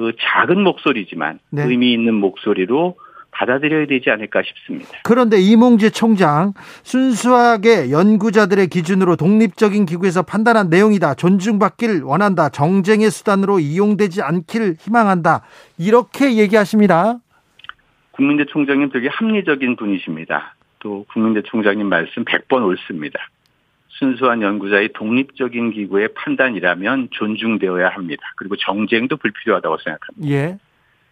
[0.00, 1.64] 그 작은 목소리지만 네.
[1.64, 2.96] 의미 있는 목소리로
[3.32, 4.90] 받아들여야 되지 않을까 싶습니다.
[5.04, 11.14] 그런데 이몽재 총장 순수하게 연구자들의 기준으로 독립적인 기구에서 판단한 내용이다.
[11.14, 12.48] 존중받길 원한다.
[12.48, 15.42] 정쟁의 수단으로 이용되지 않기를 희망한다.
[15.78, 17.18] 이렇게 얘기하십니다.
[18.12, 20.54] 국민대 총장님 되게 합리적인 분이십니다.
[20.80, 23.18] 또 국민대 총장님 말씀 100번 옳습니다.
[23.88, 28.22] 순수한 연구자의 독립적인 기구의 판단이라면 존중되어야 합니다.
[28.36, 30.28] 그리고 정쟁도 불필요하다고 생각합니다.
[30.28, 30.58] 예.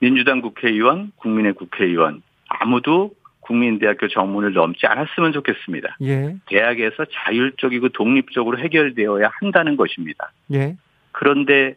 [0.00, 5.96] 민주당 국회의원, 국민의 국회의원 아무도 국민대학교 정문을 넘지 않았으면 좋겠습니다.
[6.02, 6.36] 예.
[6.46, 10.32] 대학에서 자율적이고 독립적으로 해결되어야 한다는 것입니다.
[10.52, 10.76] 예.
[11.12, 11.74] 그런데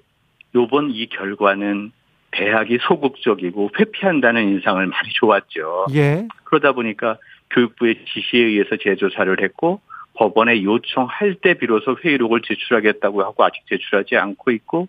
[0.56, 1.91] 요번 이 결과는
[2.32, 5.88] 대학이 소극적이고 회피한다는 인상을 많이 좋았죠.
[5.93, 6.27] 예.
[6.45, 7.17] 그러다 보니까
[7.52, 9.82] 교육부의 지시에 의해서 재조사를 했고
[10.14, 14.88] 법원에 요청할 때 비로소 회의록을 제출하겠다고 하고 아직 제출하지 않고 있고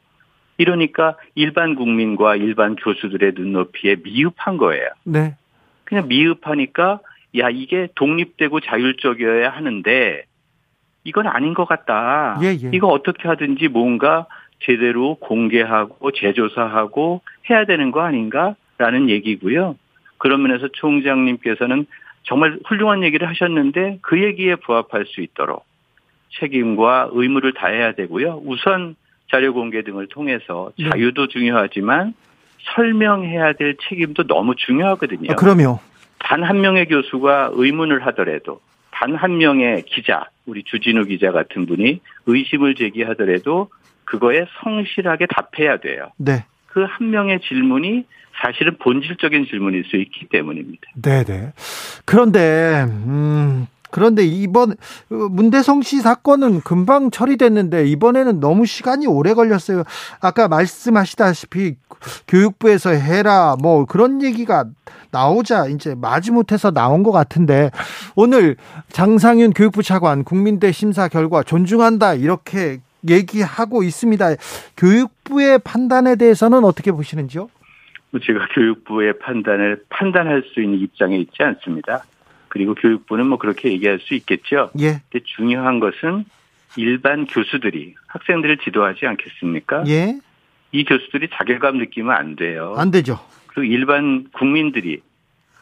[0.59, 4.89] 이러니까 일반 국민과 일반 교수들의 눈높이에 미흡한 거예요.
[5.05, 5.37] 네.
[5.85, 7.01] 그냥 미흡하니까
[7.39, 10.25] 야 이게 독립되고 자율적이어야 하는데
[11.05, 12.39] 이건 아닌 것 같다.
[12.43, 12.71] 예, 예.
[12.73, 14.27] 이거 어떻게 하든지 뭔가
[14.61, 19.77] 제대로 공개하고 재조사하고 해야 되는 거 아닌가라는 얘기고요.
[20.19, 21.87] 그런 면에서 총장님께서는
[22.25, 25.65] 정말 훌륭한 얘기를 하셨는데 그 얘기에 부합할 수 있도록
[26.41, 28.43] 책임과 의무를 다해야 되고요.
[28.45, 28.97] 우선
[29.31, 30.89] 자료 공개 등을 통해서 네.
[30.91, 32.15] 자유도 중요하지만
[32.75, 35.33] 설명해야 될 책임도 너무 중요하거든요.
[35.33, 35.81] 아, 그럼요.
[36.19, 38.61] 단 한 명의 교수가 의문을 하더라도
[38.93, 43.69] 단 한 명의 기자, 우리 주진우 기자 같은 분이 의심을 제기하더라도
[44.05, 46.11] 그거에 성실하게 답해야 돼요.
[46.19, 46.45] 네.
[46.73, 48.05] 그 한 명의 질문이
[48.43, 50.83] 사실은 본질적인 질문일 수 있기 때문입니다.
[51.03, 51.53] 네, 네.
[52.05, 59.85] 그런데 음 그런데 이번 어, 문대성 씨 사건은 금방 처리됐는데 이번에는 너무 시간이 오래 걸렸어요.
[60.21, 61.77] 아까 말씀하시다시피
[62.27, 64.65] 교육부에서 해라 뭐 그런 얘기가
[65.11, 67.71] 나오자 이제 마지못해서 나온 것 같은데
[68.17, 68.57] 오늘
[68.93, 74.27] 장상윤 교육부 차관 국민대 심사 결과 존중한다 이렇게 얘기하고 있습니다.
[74.77, 77.49] 교육부의 판단에 대해서는 어떻게 보시는지요?
[78.25, 82.05] 제가 교육부의 판단을 판단할 수 있는 입장에 있지 않습니다.
[82.49, 84.71] 그리고 교육부는 뭐 그렇게 얘기할 수 있겠죠.
[84.81, 85.01] 예.
[85.11, 86.25] 근데 중요한 것은
[86.77, 89.85] 일반 교수들이 학생들을 지도하지 않겠습니까?
[89.89, 90.19] 예.
[90.73, 92.75] 이 교수들이 자괴감 느끼면 안 돼요.
[92.77, 93.19] 안 되죠.
[93.47, 95.01] 그리고 일반 국민들이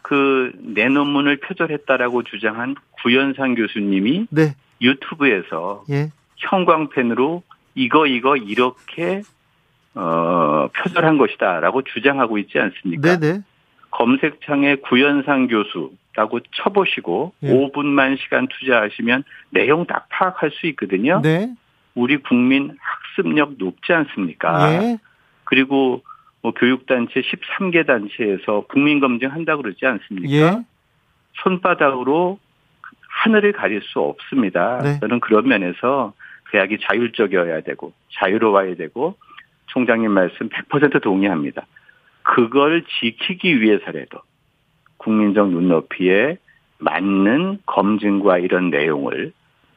[0.03, 4.55] 그 내 논문을 표절했다라고 주장한 구현상 교수님이 네.
[4.81, 6.11] 유튜브에서 예.
[6.41, 7.43] 형광펜으로
[7.75, 9.23] 이거 이거 이렇게
[9.95, 13.19] 어 표절한 것이다라고 주장하고 있지 않습니까?
[13.19, 13.43] 네네.
[13.91, 17.49] 검색창에 구현상 교수라고 쳐보시고 예.
[17.49, 21.21] 5분만 시간 투자하시면 내용 다 파악할 수 있거든요.
[21.23, 21.53] 네.
[21.95, 24.73] 우리 국민 학습력 높지 않습니까?
[24.73, 24.99] 예.
[25.45, 26.03] 그리고
[26.43, 30.31] 뭐 교육단체 13개 단체에서 국민검증 한다 그러지 않습니까?
[30.31, 30.65] 예.
[31.43, 32.39] 손바닥으로
[33.09, 34.79] 하늘을 가릴 수 없습니다.
[34.83, 35.01] 네.
[35.01, 36.15] 저는 그런 면에서
[36.51, 39.17] 대학이 자율적이어야 되고 자유로워야 되고
[39.67, 41.67] 총장님 말씀 100% 동의합니다.
[42.23, 44.21] 그걸 지키기 위해서라도
[44.99, 46.39] 국민적 눈높이에
[46.79, 49.33] 맞는 검증과 이런 내용을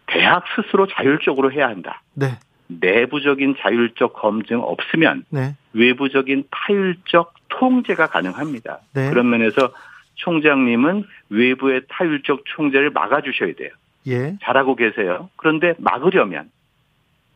[0.07, 2.01] 대학 스스로 자율적으로 해야 한다.
[2.13, 2.39] 네.
[2.67, 5.55] 내부적인 자율적 검증 없으면 네.
[5.73, 8.79] 외부적인 타율적 통제가 가능합니다.
[8.93, 9.09] 네.
[9.09, 9.71] 그런 면에서
[10.15, 13.69] 총장님은 외부의 타율적 통제를 막아주셔야 돼요.
[14.07, 14.37] 예.
[14.41, 15.29] 잘하고 계세요.
[15.35, 16.49] 그런데 막으려면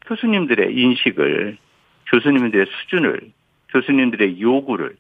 [0.08, 1.58] 교수님들의 인식을,
[2.12, 3.32] 교수님들의 수준을,
[3.70, 4.96] 교수님들의 요구를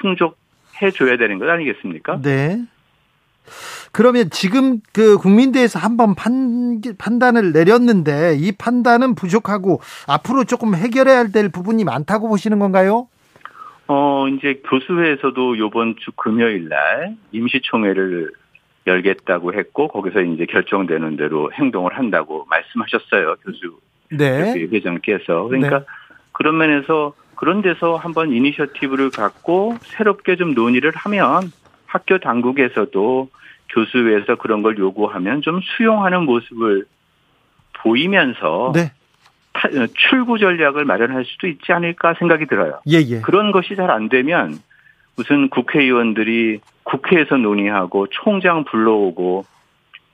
[0.00, 2.20] 충족해 줘야 되는 것 아니겠습니까?
[2.22, 2.62] 네.
[3.92, 11.48] 그러면 지금 그 국민대에서 한번 판, 판단을 내렸는데 이 판단은 부족하고 앞으로 조금 해결해야 될
[11.48, 13.08] 부분이 많다고 보시는 건가요?
[13.88, 18.30] 어, 이제 교수회에서도 요번 주 금요일 날 임시총회를
[18.86, 23.36] 열겠다고 했고 거기서 이제 결정되는 대로 행동을 한다고 말씀하셨어요.
[23.44, 24.52] 교수 네.
[24.70, 25.44] 회장께서.
[25.44, 25.84] 그러니까
[26.32, 31.50] 그런 면에서 그런 데서 한번 이니셔티브를 갖고 새롭게 좀 논의를 하면
[31.86, 33.28] 학교 당국에서도
[33.70, 36.84] 교수회에서 그런 걸 요구하면 좀 수용하는 모습을
[37.82, 38.92] 보이면서 네.
[39.52, 42.80] 타- 어, 출구 전략을 마련할 수도 있지 않을까 생각이 들어요.
[42.88, 43.20] 예, 예.
[43.20, 44.58] 그런 것이 잘 안 되면
[45.16, 49.44] 무슨 국회의원들이 국회에서 논의하고 총장 불러오고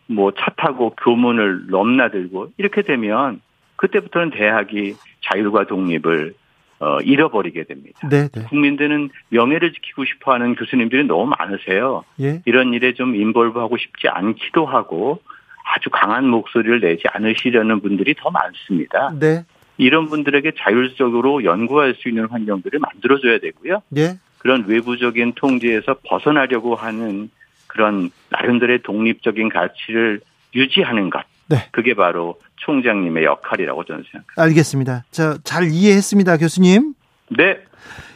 [0.09, 3.41] 뭐 차 타고 교문을 넘나들고 이렇게 되면
[3.77, 6.35] 그때부터는 대학이 자율과 독립을
[6.79, 8.07] 어, 잃어버리게 됩니다.
[8.09, 8.43] 네, 네.
[8.49, 12.05] 국민들은 명예를 지키고 싶어 하는 교수님들이 너무 많으세요.
[12.21, 12.43] 예.
[12.45, 15.23] 이런 일에 좀 인볼브하고 싶지 않기도 하고
[15.65, 19.13] 아주 강한 목소리를 내지 않으시려는 분들이 더 많습니다.
[19.19, 19.45] 네.
[19.79, 23.83] 이런 분들에게 자율적으로 연구할 수 있는 환경들을 만들어줘야 되고요.
[23.97, 24.19] 예.
[24.39, 27.31] 그런 외부적인 통제에서 벗어나려고 하는
[27.67, 30.21] 그런 나름대로의 독립적인 가치를
[30.55, 31.25] 유지하는 것.
[31.49, 31.69] 네.
[31.73, 34.43] 그게 바로 총장님의 역할이라고 저는 생각합니다.
[34.43, 35.05] 알겠습니다.
[35.11, 36.95] 저 잘 이해했습니다, 교수님.
[37.37, 37.59] 네.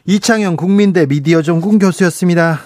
[0.07, 2.59] 이창영 국민대 미디어 전공 교수였습니다.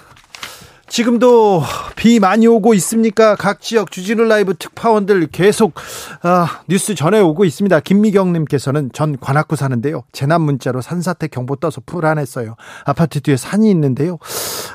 [0.87, 1.63] 지금도
[1.97, 3.35] 비 많이 오고 있습니까?
[3.37, 5.75] 각 지역 주진우 라이브 특파원들 계속
[6.23, 7.81] 아, 뉴스 전해오고 있습니다.
[7.81, 10.05] 김미경님께서는 전 관악구 사는데요.
[10.13, 12.55] 재난 문자로 산사태 경보 떠서 불안했어요.
[12.85, 14.19] 아파트 뒤에 산이 있는데요.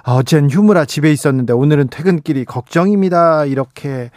[0.04, 3.46] 어젠 휴무라 집에 있었는데 오늘은 퇴근길이 걱정입니다.
[3.46, 4.10] 이렇게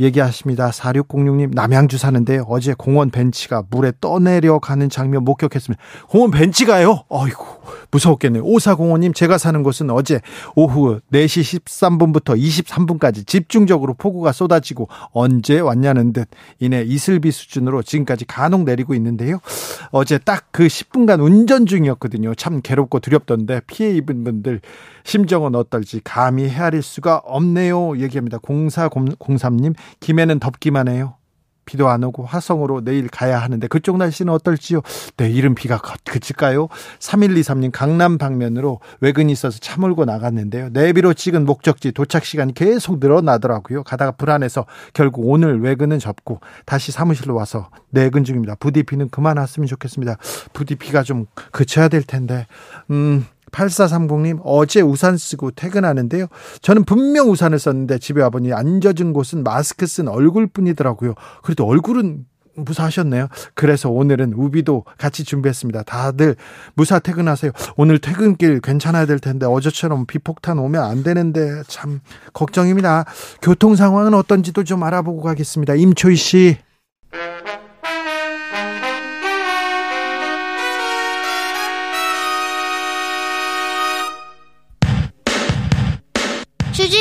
[0.00, 0.70] 얘기하십니다.
[0.70, 5.82] 4606님 남양주 사는데 어제 공원 벤치가 물에 떠내려가는 장면 목격했습니다.
[6.08, 7.04] 공원 벤치가요?
[7.08, 7.44] 어이구
[7.90, 8.44] 무서웠겠네요.
[8.44, 10.20] 5405님 제가 사는 곳은 어제
[10.54, 16.28] 오후 4시 13분부터 23분까지 집중적으로 폭우가 쏟아지고 언제 왔냐는 듯
[16.58, 19.38] 이내 이슬비 수준으로 지금까지 간혹 내리고 있는데요.
[19.92, 22.34] 어제 딱 그 10분간 운전 중이었거든요.
[22.34, 24.62] 참 괴롭고 두렵던데 피해 입은 분들
[25.06, 27.98] 심정은 어떨지 감히 헤아릴 수가 없네요.
[27.98, 28.38] 얘기합니다.
[28.38, 31.14] 0403님 김해는 덥기만 해요.
[31.64, 34.80] 비도 안 오고 화성으로 내일 가야 하는데 그쪽 날씨는 어떨지요?
[35.16, 36.68] 내일은 비가 그칠까요?
[37.00, 40.70] 3123님 강남 방면으로 외근이 있어서 차 몰고 나갔는데요.
[40.70, 43.84] 내비로 찍은 목적지 도착 시간이 계속 늘어나더라고요.
[43.84, 48.56] 가다가 불안해서 결국 오늘 외근은 접고 다시 사무실로 와서 내근 중입니다.
[48.56, 50.18] 부디 비는 그만 왔으면 좋겠습니다.
[50.52, 52.46] 부디 비가 좀 그쳐야 될 텐데.
[52.90, 56.26] 음, 8430님, 어제 우산 쓰고 퇴근하는데요.
[56.62, 61.14] 저는 분명 우산을 썼는데 집에 와보니 안 젖은 곳은 마스크 쓴 얼굴 뿐이더라고요.
[61.42, 63.28] 그래도 얼굴은 무사하셨네요.
[63.54, 65.82] 그래서 오늘은 우비도 같이 준비했습니다.
[65.82, 66.36] 다들
[66.74, 67.52] 무사 퇴근하세요.
[67.76, 72.00] 오늘 퇴근길 괜찮아야 될 텐데 어제처럼 비폭탄 오면 안 되는데 참
[72.32, 73.04] 걱정입니다.
[73.42, 75.74] 교통 상황은 어떤지도 좀 알아보고 가겠습니다.
[75.74, 76.56] 임초희 씨.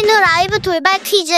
[0.05, 1.33] 주진우 라이브 돌발 퀴즈.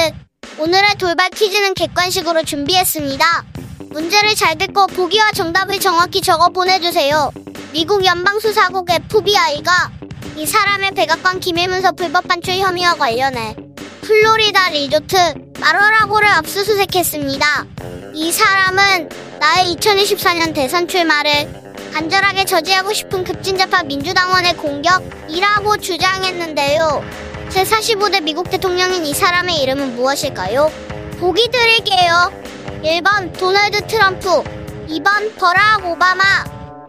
[0.57, 3.45] 오늘의 돌발 퀴즈는 객관식으로 준비했습니다.
[3.91, 7.31] 문제를 잘 듣고 보기와 정답을 정확히 적어 보내주세요.
[7.71, 9.91] 미국 연방수사국 FBI가
[10.35, 13.55] 이 사람의 백악관 기밀문서 불법 반출 혐의와 관련해
[14.01, 15.15] 플로리다 리조트
[15.61, 17.65] 마로라고를 압수수색했습니다.
[18.15, 21.47] 이 사람은 나의 2024년 대선 출마를
[21.93, 27.26] 간절하게 저지하고 싶은 급진자파 민주당원의 공격이라고 주장했는데요.
[27.49, 30.71] 제45대 미국 대통령인 이 사람의 이름은 무엇일까요?
[31.19, 32.31] 보기 드릴게요.
[32.83, 34.43] 1번 도널드 트럼프
[34.87, 36.23] 2번 버락 오바마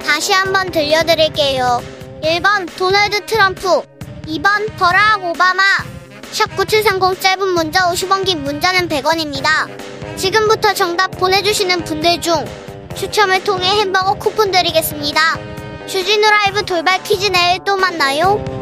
[0.05, 1.83] 다시 한번 들려드릴게요.
[2.23, 3.83] 1번 도널드 트럼프
[4.27, 5.63] 2번 버락 오바마
[6.33, 10.17] 샵9730 짧은 문자 50원 긴 문자는 100원입니다.
[10.17, 12.45] 지금부터 정답 보내주시는 분들 중
[12.97, 15.21] 추첨을 통해 햄버거 쿠폰 드리겠습니다.
[15.87, 18.58] 주진우 라이브 돌발 퀴즈 내일 또 만나요.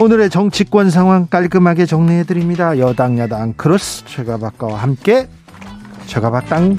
[0.00, 2.78] 오늘의 정치권 상황 깔끔하게 정리해 드립니다.
[2.78, 5.28] 여당 야당 크로스 최가박과 함께
[6.06, 6.78] 최가박당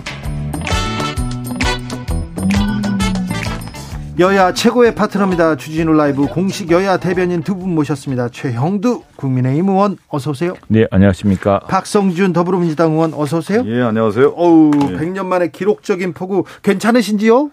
[4.19, 5.55] 여야 최고의 파트너입니다.
[5.55, 8.29] 주진우 라이브 공식 여야 대변인 두 분 모셨습니다.
[8.29, 10.55] 최형두 국민의힘 의원 어서 오세요.
[10.67, 11.59] 네, 안녕하십니까.
[11.67, 13.63] 박성준 더불어민주당 의원 어서 오세요.
[13.67, 14.29] 예, 안녕하세요.
[14.35, 14.97] 어우, 네.
[14.97, 17.51] 100년 만에 기록적인 폭우 괜찮으신지요?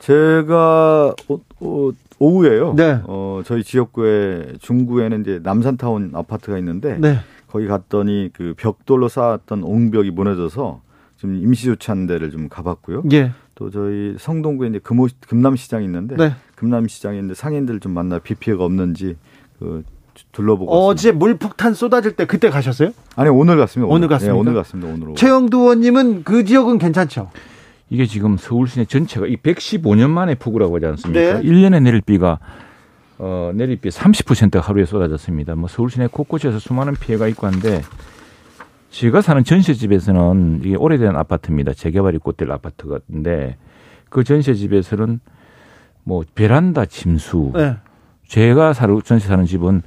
[0.00, 1.90] 제가 어, 어,
[2.22, 2.74] 오후에요.
[2.76, 3.00] 네.
[3.04, 7.18] 어, 저희 지역구에 중구에는 이제 남산타운 아파트가 있는데 네.
[7.48, 10.80] 거기 갔더니 그 벽돌로 쌓았던 옹벽이 무너져서
[11.16, 13.02] 좀 임시 조치한 데를 좀 가봤고요.
[13.12, 13.32] 예.
[13.54, 16.32] 또 저희 성동구에 이제 금호, 금남시장이 있는데 네.
[16.54, 19.16] 금남시장에 있는데 상인들 좀 만나 비 피해가 없는지
[19.58, 19.82] 그
[20.30, 21.18] 둘러보고 어제 왔습니다.
[21.18, 22.90] 물폭탄 쏟아질 때 그때 가셨어요?
[23.16, 23.88] 아니 오늘 갔습니다.
[23.88, 24.32] 오늘, 오늘 갔습니다.
[24.32, 24.88] 네, 오늘 갔습니다.
[24.92, 27.30] 오늘 최영두 의원님은 그 지역은 괜찮죠?
[27.92, 31.40] 이게 지금 서울 시내 전체가 이 115년 만에 폭우라고 하지 않습니까?
[31.40, 31.42] 네.
[31.42, 32.38] 1년에 내릴 비가
[33.18, 35.54] 어, 내릴 비 30%가 하루에 쏟아졌습니다.
[35.56, 37.82] 뭐 서울 시내 곳곳에서 수많은 피해가 있고 한데
[38.88, 41.74] 제가 사는 전세집에서는 이게 오래된 아파트입니다.
[41.74, 43.58] 재개발이 꽃될 아파트인데
[44.08, 45.20] 그 전세집에서는
[46.04, 47.52] 뭐 베란다 침수.
[47.54, 47.76] 네.
[48.26, 49.82] 제가 사는 전세 사는 집은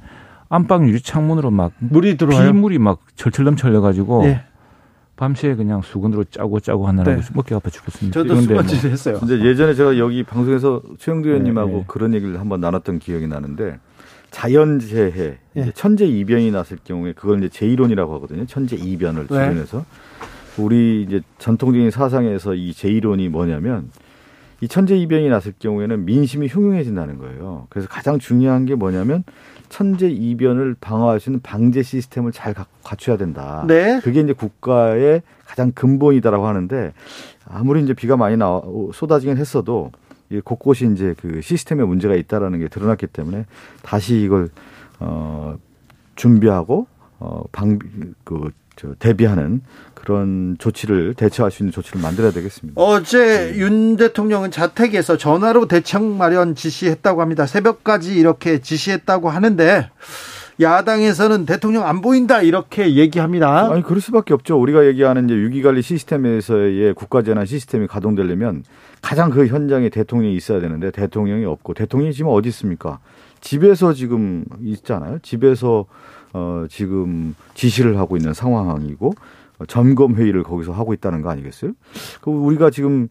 [0.48, 2.52] 안방 유리 창문으로 막 물이 들어와요.
[2.52, 4.44] 비물이 막 철철 넘쳐려 가지고 네.
[5.16, 7.26] 밤새 그냥 수건으로 짜고 짜고 하느라고 네.
[7.32, 8.22] 먹기 아파 죽겠습니다.
[8.22, 8.90] 저도 수건질 뭐.
[8.90, 9.18] 했어요.
[9.18, 11.84] 근데 예전에 제가 여기 방송에서 최영두 의원님하고 네, 네.
[11.86, 13.78] 그런 얘기를 한번 나눴던 기억이 나는데
[14.30, 15.72] 자연재해, 네.
[15.74, 18.44] 천재 이변이 났을 경우에 그걸 이제 제1론이라고 하거든요.
[18.44, 20.62] 천재 이변을 주변에서 네.
[20.62, 23.90] 우리 이제 전통적인 사상에서 이 제1론이 뭐냐면
[24.60, 27.66] 이 천재 이변이 났을 경우에는 민심이 흉흉해진다는 거예요.
[27.68, 29.24] 그래서 가장 중요한 게 뭐냐면
[29.68, 33.64] 천재 이변을 방어할 수 있는 방제 시스템을 잘 갖춰야 된다.
[33.66, 34.00] 네.
[34.02, 36.92] 그게 이제 국가의 가장 근본이다라고 하는데
[37.46, 39.92] 아무리 이제 비가 많이 나 쏟아지긴 했어도
[40.30, 43.44] 이 곳곳이 이제 그 시스템에 문제가 있다라는 게 드러났기 때문에
[43.82, 44.48] 다시 이걸
[44.98, 45.56] 어
[46.16, 46.86] 준비하고
[47.18, 47.78] 어, 방,
[48.24, 49.62] 그, 저, 대비하는
[49.94, 52.80] 그런 조치를 대처할 수 있는 조치를 만들어야 되겠습니다.
[52.80, 53.58] 어제 네.
[53.58, 57.46] 윤 대통령은 자택에서 전화로 대책 마련 지시했다고 합니다.
[57.46, 59.90] 새벽까지 이렇게 지시했다고 하는데
[60.60, 63.70] 야당에서는 대통령 안 보인다 이렇게 얘기합니다.
[63.70, 64.58] 아니 그럴 수밖에 없죠.
[64.60, 68.64] 우리가 얘기하는 이제 위기관리 시스템에서의 국가재난 시스템이 가동되려면
[69.02, 73.00] 가장 그 현장에 대통령이 있어야 되는데 대통령이 없고 대통령이 지금 어디 있습니까?
[73.40, 75.18] 집에서 지금 있잖아요.
[75.22, 75.84] 집에서
[76.36, 79.14] 어 지금 지시를 하고 있는 상황이고
[79.68, 81.72] 점검 회의를 거기서 하고 있다는 거 아니겠어요?
[82.20, 83.08] 그 우리가 지금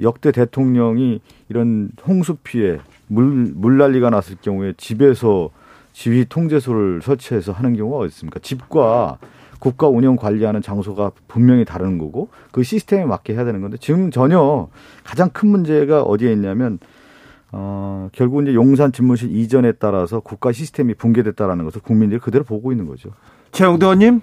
[0.00, 3.24] 역대 대통령이 이런 홍수 피해 물
[3.56, 5.50] 물난리가 났을 경우에 집에서
[5.92, 8.38] 지휘 통제소를 설치해서 하는 경우가 어디 있습니까?
[8.38, 9.18] 집과
[9.58, 14.68] 국가 운영 관리하는 장소가 분명히 다른 거고 그 시스템에 맞게 해야 되는 건데 지금 전혀
[15.02, 16.78] 가장 큰 문제가 어디에 있냐면
[17.52, 22.86] 어, 결국 이제 용산 집무실 이전에 따라서 국가 시스템이 붕괴됐다라는 것을 국민들이 그대로 보고 있는
[22.86, 23.10] 거죠.
[23.52, 24.20] 최영도 의원님?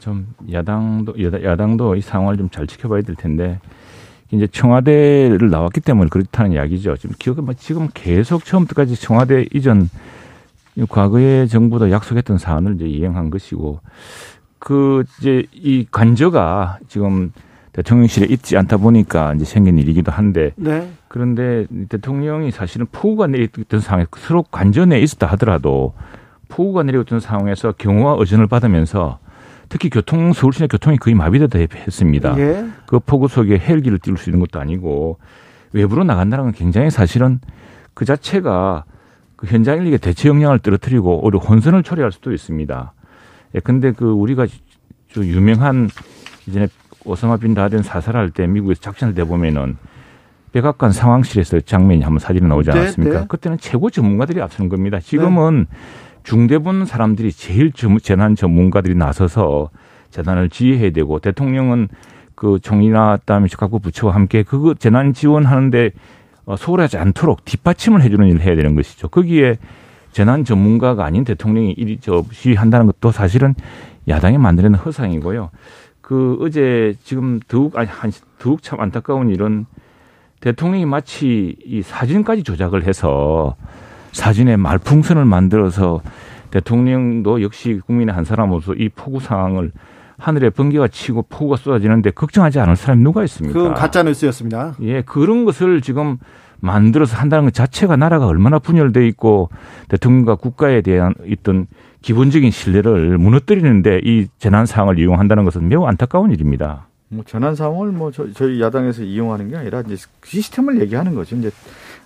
[0.00, 3.60] 좀 야당도 야당도 이 상황을 좀 잘 지켜봐야 될 텐데
[4.32, 6.96] 이제 청와대를 나왔기 때문에 그렇다는 이야기죠.
[6.96, 9.88] 지금 기억 뭐 지금 계속 처음부터까지 청와대 이전
[10.88, 13.80] 과거에 정부도 약속했던 사안을 이제 이행한 것이고
[14.58, 17.32] 그 이제 이 관저가 지금
[17.76, 20.90] 대통령실에 있지 않다 보니까 이제 생긴 일이기도 한데 네.
[21.08, 25.92] 그런데 대통령이 사실은 폭우가 내리던 상황에 서로 관저 내에 있었다 하더라도
[26.48, 29.18] 폭우가 내리던 상황에서 경호와 의전을 받으면서
[29.68, 32.38] 특히 교통 서울시내 교통이 거의 마비되다 했습니다.
[32.38, 32.66] 예.
[32.86, 35.18] 그 폭우 속에 헬기를 띄울 수 있는 것도 아니고
[35.72, 37.40] 외부로 나간다는 건 굉장히 사실은
[37.92, 38.84] 그 자체가
[39.34, 42.92] 그 현장 인력의 대체 역량을 떨어뜨리고 오히려 혼선을 초래할 수도 있습니다.
[43.54, 44.46] 예, 근데 그 우리가
[45.08, 45.90] 좀 유명한
[46.46, 46.68] 이전에
[47.06, 49.76] 오사마 빈 라덴 사살할 때 미국에서 작전을 대보면은
[50.52, 53.14] 백악관 상황실에서 장면이 한번 사진이 나오지 네, 않았습니까?
[53.14, 53.26] 네, 네.
[53.28, 54.98] 그때는 최고 전문가들이 앞서는 겁니다.
[55.00, 55.76] 지금은 네.
[56.24, 59.70] 중대본 사람들이 제일 재난 전문가들이 나서서
[60.10, 61.88] 재난을 지휘해야 되고 대통령은
[62.34, 65.90] 그 총리나 그다음에 각국 부처와 함께 그 재난 지원하는데
[66.46, 69.08] 어, 소홀하지 않도록 뒷받침을 해주는 일을 해야 되는 것이죠.
[69.08, 69.56] 거기에
[70.12, 73.54] 재난 전문가가 아닌 대통령이 일이 저 시위한다는 것도 사실은
[74.08, 75.50] 야당이 만들어낸 허상이고요.
[76.06, 79.66] 그 어제 지금 더욱 아니 한 더욱 참 안타까운 일은
[80.38, 83.56] 대통령이 마치 이 사진까지 조작을 해서
[84.12, 86.02] 사진에 말풍선을 만들어서
[86.52, 89.72] 대통령도 역시 국민의 한 사람으로서 이 폭우 상황을
[90.16, 93.58] 하늘에 번개가 치고 폭우가 쏟아지는데 걱정하지 않을 사람이 누가 있습니까?
[93.58, 94.76] 그 가짜 뉴스였습니다.
[94.82, 96.18] 예, 그런 것을 지금
[96.60, 99.48] 만들어서 한다는 것 자체가 나라가 얼마나 분열돼 있고
[99.88, 101.66] 대통령과 국가에 대한 있던
[102.02, 106.86] 기본적인 신뢰를 무너뜨리는데 이 재난 상황을 이용한다는 것은 매우 안타까운 일입니다.
[107.08, 111.36] 뭐 재난 상황을 뭐 저희 야당에서 이용하는 게 아니라 이제 시스템을 얘기하는 거죠.
[111.36, 111.50] 이제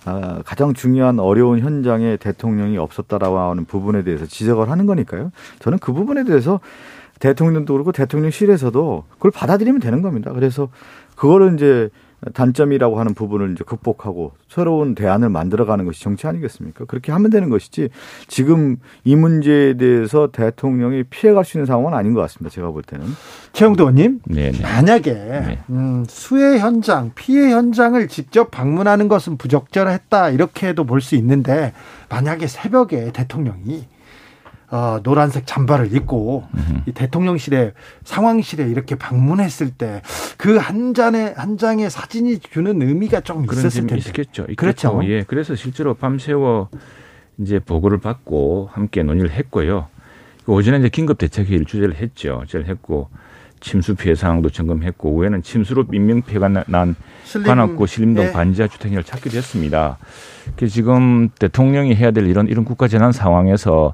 [0.05, 5.31] 아, 가장 중요한 어려운 현장에 대통령이 없었다라고 하는 부분에 대해서 지적을 하는 거니까요.
[5.59, 6.59] 저는 그 부분에 대해서
[7.19, 10.31] 대통령도 그렇고 대통령실에서도 그걸 받아들이면 되는 겁니다.
[10.33, 10.69] 그래서
[11.15, 11.89] 그거를 이제
[12.33, 16.85] 단점이라고 하는 부분을 이제 극복하고 새로운 대안을 만들어가는 것이 정치 아니겠습니까?
[16.85, 17.89] 그렇게 하면 되는 것이지
[18.27, 22.53] 지금 이 문제에 대해서 대통령이 피해갈 수 있는 상황은 아닌 것 같습니다.
[22.53, 23.05] 제가 볼 때는.
[23.53, 24.61] 최영도 의원님, 네네.
[24.61, 25.59] 만약에 네.
[25.69, 31.73] 음, 수해 현장, 피해 현장을 직접 방문하는 것은 부적절했다 이렇게도 볼 수 있는데
[32.09, 33.87] 만약에 새벽에 대통령이
[34.71, 36.45] 어, 노란색 잠바를 입고
[36.87, 40.01] 이 대통령실에 상황실에 이렇게 방문했을 때
[40.37, 43.97] 그 한 잔의 한 장의 사진이 주는 의미가 좀 있었을 텐데.
[43.97, 44.43] 있겠죠.
[44.49, 44.55] 있겠죠.
[44.55, 45.01] 그렇죠.
[45.03, 45.23] 예.
[45.27, 46.69] 그래서 실제로 밤새워
[47.37, 49.87] 이제 보고를 받고 함께 논의를 했고요.
[50.45, 52.41] 그 오전에 이제 긴급 대책회의를 주재를 했죠.
[52.47, 53.09] 주재를 했고
[53.59, 56.95] 침수 피해 상황도 점검했고 오후에는 침수로 인명 피해가 난
[57.45, 58.31] 관악구 신림동 네.
[58.31, 59.99] 반지하 주택을 찾기도 했습니다.
[60.55, 63.93] 그 지금 대통령이 해야 될 이런 이런 국가 재난 상황에서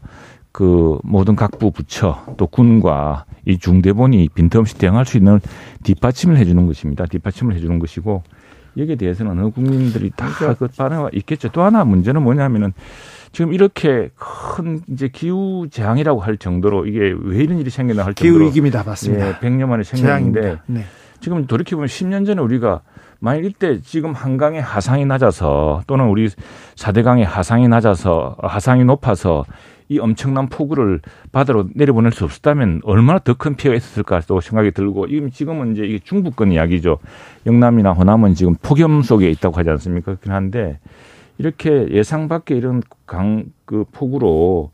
[0.57, 5.39] 그 모든 각부 부처 또 군과 이 중대본이 빈틈없이 대응할 수 있는
[5.83, 7.05] 뒷받침을 해주는 것입니다.
[7.05, 8.23] 뒷받침을 해주는 것이고
[8.75, 11.49] 여기에 대해서는 어느 국민들이 다그 반응이 있겠죠.
[11.49, 12.73] 또 하나 문제는 뭐냐면은
[13.31, 18.39] 지금 이렇게 큰 이제 기후 재앙이라고 할 정도로 이게 왜 이런 일이 생겼나 할 정도로
[18.39, 18.81] 기후 위기입니다.
[18.83, 19.27] 맞습니다.
[19.27, 20.85] 예, 100년 만에 생겼는데 네.
[21.19, 22.81] 지금 돌이켜 보면 10년 전에 우리가
[23.19, 26.29] 만약 이때 지금 한강의 하상이 낮아서 또는 우리
[26.75, 29.45] 사대강의 하상이 낮아서 하상이 높아서
[29.89, 35.07] 이 엄청난 폭우를 바다로 내려보낼 수 없었다면 얼마나 더 큰 피해가 있었을까 또 생각이 들고
[35.31, 36.97] 지금은 이제 이게 중부권 이야기죠.
[37.45, 40.15] 영남이나 호남은 지금 폭염 속에 있다고 하지 않습니까?
[40.15, 40.79] 그렇긴 한데
[41.37, 44.71] 이렇게 예상 밖의 이런 강 그 폭우로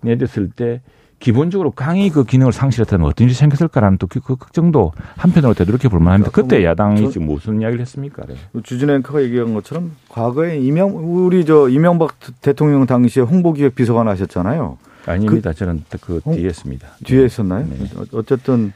[0.00, 0.80] 내렸을 때
[1.18, 6.30] 기본적으로 강이 그 기능을 상실했다면 어떤 일이 생겼을까라는 또그 그 걱정도 한편으로 되돌이켜 볼 만합니다.
[6.30, 8.24] 그때 야당이 지금 무슨 이야기를 했습니까?
[8.26, 8.36] 네.
[8.62, 14.78] 주진 앵커가 얘기한 것처럼 과거에 이명 우리 저 이명박 대통령 당시에 홍보기획 비서관 하셨잖아요.
[15.06, 15.50] 아닙니다.
[15.50, 16.32] 그, 저는 그 어?
[16.32, 16.86] 뒤에 있습니다.
[17.04, 17.66] 뒤에 있었나요?
[17.68, 17.86] 네.
[18.12, 18.72] 어쨌든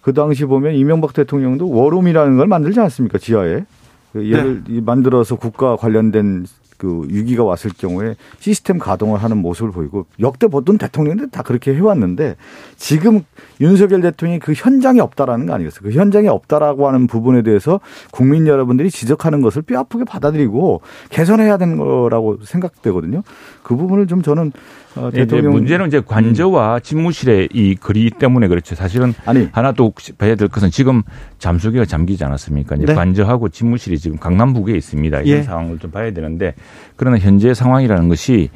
[0.00, 3.18] 그 당시 보면 이명박 대통령도 워룸이라는 걸 만들지 않습니까?
[3.18, 3.64] 지하에.
[4.12, 4.80] 그 얘를 네.
[4.80, 6.46] 만들어서 국가 관련된
[6.82, 12.34] 그 위기가 왔을 경우에 시스템 가동을 하는 모습을 보이고 역대 보통 대통령들 다 그렇게 해왔는데
[12.76, 13.24] 지금
[13.62, 15.80] 윤석열 대통령이 그 현장에 없다라는 거 아니겠어요?
[15.84, 22.38] 그 현장에 없다라고 하는 부분에 대해서 국민 여러분들이 지적하는 것을 뼈아프게 받아들이고 개선해야 되는 거라고
[22.42, 23.22] 생각되거든요.
[23.62, 24.52] 그 부분을 좀 저는
[24.96, 28.74] 어, 예, 대통령 문제는 이제 관저와 집무실의 이 거리 때문에 그렇죠.
[28.74, 31.02] 사실은 아니 하나 또 봐야 될 것은 지금
[31.38, 32.76] 잠수기가 잠기지 않았습니까?
[32.76, 32.94] 이제 네.
[32.94, 35.20] 관저하고 집무실이 지금 강남 북에 있습니다.
[35.20, 35.42] 이런 예.
[35.42, 36.54] 상황을 좀 봐야 되는데
[36.96, 38.50] 그러나 현재 상황이라는 것이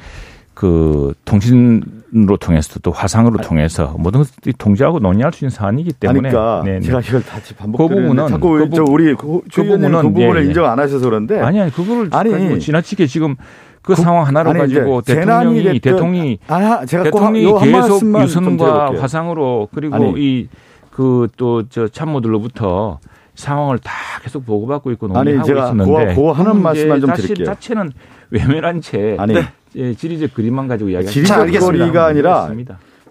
[0.57, 6.63] 그 통신으로 통해서 또 화상으로 통해서 모든 것들이 통제하고 논의할 수 있는 사안이기 때문에 그러니까
[6.65, 6.81] 네네.
[6.81, 10.41] 제가 이걸 다시 반복드리는데 그 자꾸 그, 부, 우리 그, 그 부분은 그 부분을 예,
[10.41, 10.49] 예.
[10.49, 13.37] 인정 안 하셔서 그런데 아니 아니 그거를 아니 뭐 지나치게 지금
[13.83, 19.69] 그 국, 상황 하나로 아니, 가지고 대통령이 됐든, 대통령이 아, 제가 대통령이 계속 유선과 화상으로
[19.73, 20.49] 그리고 이
[20.97, 22.99] 그 또 저 참모들로부터
[23.37, 27.47] 상황을 다 계속 보고받고 있고 논의하고 아니, 제가 있었는데 그 하는 말씀만 좀 드릴게요.
[27.47, 27.93] 자체는
[28.31, 29.95] 외면한 채 아니 네.
[29.95, 32.51] 지리적 그림만 가지고 이야기하는 지리적 거리가 아니라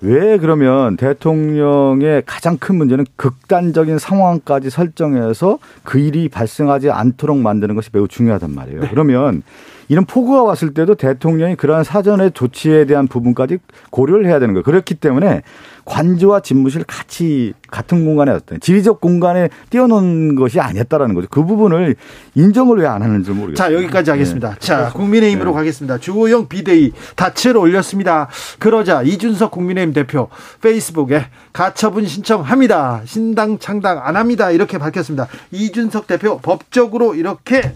[0.02, 7.90] 왜 그러면 대통령의 가장 큰 문제는 극단적인 상황까지 설정해서 그 일이 발생하지 않도록 만드는 것이
[7.94, 8.82] 매우 중요하단 말이에요.
[8.82, 8.88] 네.
[8.90, 9.42] 그러면
[9.88, 13.60] 이런 폭우가 왔을 때도 대통령이 그러한 사전의 조치에 대한 부분까지
[13.92, 14.64] 고려를 해야 되는 거예요.
[14.64, 15.44] 그렇기 때문에
[15.86, 21.28] 관저와 집무실 같이 같은 공간에 어떤 지리적 공간에 띄워놓은 것이 아니었다라는 거죠.
[21.30, 21.96] 그 부분을
[22.34, 23.56] 인정을 왜 안 하는지 모르겠어요.
[23.56, 24.50] 자 여기까지 하겠습니다.
[24.52, 24.56] 네.
[24.60, 25.56] 자 국민의힘으로 네.
[25.58, 25.98] 가겠습니다.
[26.00, 28.30] 주호영 비대위 다채로 올렸습니다.
[28.60, 30.30] 그러자 이준석 국민의힘 대표
[30.62, 33.02] 페이스북에 가처분 신청합니다.
[33.06, 34.52] 신당 창당 안 합니다.
[34.52, 35.28] 이렇게 밝혔습니다.
[35.52, 37.74] 이준석 대표 법적으로 이렇게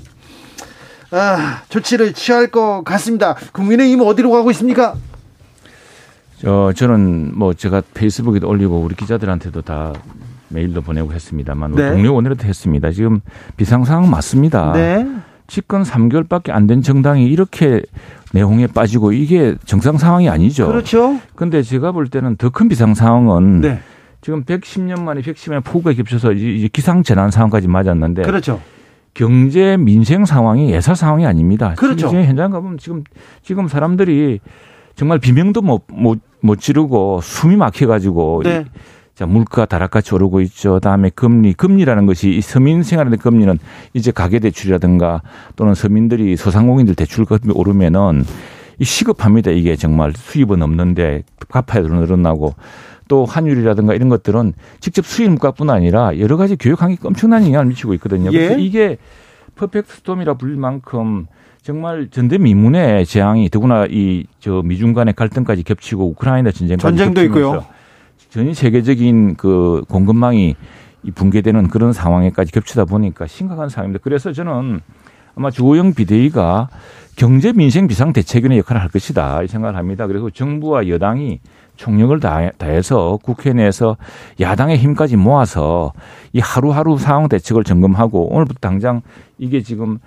[1.11, 3.35] 아, 조치를 취할 것 같습니다.
[3.53, 4.95] 국민의힘은 어디로 가고 있습니까?
[6.41, 9.93] 저 저는 뭐 제가 페이스북에도 올리고 우리 기자들한테도 다
[10.49, 11.91] 메일도 보내고 했습니다만 네.
[11.91, 12.91] 동료 원내로도 했습니다.
[12.91, 13.19] 지금
[13.57, 14.71] 비상 상황 맞습니다.
[14.73, 15.05] 네.
[15.47, 17.81] 집권 3개월밖에 안 된 정당이 이렇게
[18.33, 20.67] 내홍에 빠지고 이게 정상 상황이 아니죠.
[20.67, 21.19] 그렇죠.
[21.35, 23.79] 근데 제가 볼 때는 더 큰 비상 상황은 네.
[24.21, 28.61] 지금 110년 만에 110년 폭우가 겹쳐서 이제 기상 재난 상황까지 맞았는데 그렇죠.
[29.13, 31.73] 경제 민생 상황이 예사 상황이 아닙니다.
[31.77, 32.09] 그렇죠.
[32.09, 33.03] 현장 가보면 지금
[33.41, 34.39] 지금 사람들이
[34.95, 38.65] 정말 비명도 못, 못, 못 지르고 숨이 막혀가지고 네.
[39.15, 40.79] 자, 물가 다락같이 오르고 있죠.
[40.79, 43.59] 다음에 금리, 금리라는 것이 이 서민 생활의 금리는
[43.93, 45.21] 이제 가계 대출이라든가
[45.57, 48.23] 또는 서민들이 소상공인들 대출금이 오르면은
[48.79, 49.51] 이 시급합니다.
[49.51, 52.55] 이게 정말 수입은 없는데 갚아야 늘어나고
[53.09, 57.93] 또 환율이라든가 이런 것들은 직접 수입 물가뿐 아니라 여러 가지 교육 환경에 엄청난 영향을 미치고
[57.95, 58.31] 있거든요.
[58.31, 58.63] 그래서 예?
[58.63, 58.97] 이게
[59.55, 61.27] 퍼펙트 스톰이라 불릴 만큼
[61.61, 67.65] 정말 전대미문의 재앙이 더구나 이 저 미중 간의 갈등까지 겹치고 우크라이나 전쟁까지 전쟁도 있고요.
[68.29, 70.55] 전 세계적인 그 공급망이
[71.03, 74.01] 이 붕괴되는 그런 상황에까지 겹치다 보니까 심각한 상황입니다.
[74.03, 74.79] 그래서 저는
[75.35, 76.69] 아마 주호영 비대위가
[77.17, 80.07] 경제 민생 비상 대책위원회 역할을 할 것이다 이 생각을 합니다.
[80.07, 81.39] 그리고 정부와 여당이
[81.75, 82.17] 총력을
[82.57, 83.97] 다해서 국회 내에서
[84.39, 85.91] 야당의 힘까지 모아서
[86.33, 89.01] 이 하루하루 상황 대책을 점검하고 오늘부터 당장
[89.37, 89.99] 이게 지금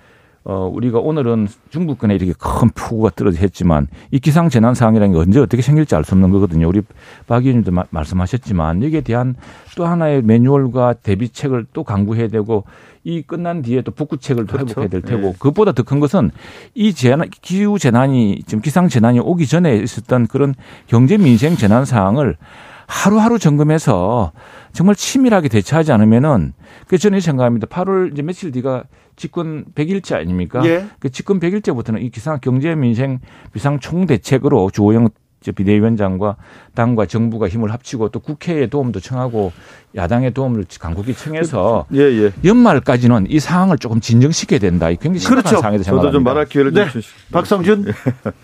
[0.45, 5.39] 어, 우리가 오늘은 중국권에 이렇게 큰 폭우가 떨어져 했지만 이 기상 재난 상황이라는 게 언제
[5.39, 6.67] 어떻게 생길지 알 수 없는 거거든요.
[6.67, 6.81] 우리
[7.27, 9.35] 박 의원님도 마, 말씀하셨지만 여기에 대한
[9.77, 12.65] 또 하나의 매뉴얼과 대비책을 또 강구해야 되고
[13.05, 14.81] 이 끝난 뒤에 또 복구책을 그렇죠.
[14.81, 15.33] 회복해야 될 테고 네.
[15.33, 16.31] 그것보다 더 큰 것은
[16.73, 20.55] 이 재난 기후 재난이 지금 기상 재난이 오기 전에 있었던 그런
[20.87, 22.35] 경제 민생 재난 상황을
[22.87, 24.33] 하루하루 점검해서
[24.73, 26.53] 정말 치밀하게 대처하지 않으면은
[26.87, 27.67] 그 저는 생각합니다.
[27.67, 28.83] 8월 이제 며칠 뒤가
[29.15, 30.61] 집권 100일째 아닙니까?
[30.65, 30.85] 예.
[30.99, 33.19] 그 집권 100일째부터는 이 기상 경제 민생
[33.51, 35.09] 비상 총대책으로 주호영
[35.51, 36.37] 비대위원장과
[36.73, 39.51] 당과 정부가 힘을 합치고 또 국회의 도움도 청하고
[39.93, 42.31] 야당의 도움을 강국히 청해서 예, 예.
[42.45, 44.87] 연말까지는 이 상황을 조금 진정시켜야 된다.
[44.87, 45.61] 굉장히 심각한 그렇죠.
[45.61, 46.11] 상황에서 생각합니다.
[46.11, 46.89] 저도 좀 말할 기회를 네.
[46.89, 47.13] 주시죠.
[47.31, 47.93] 박성준.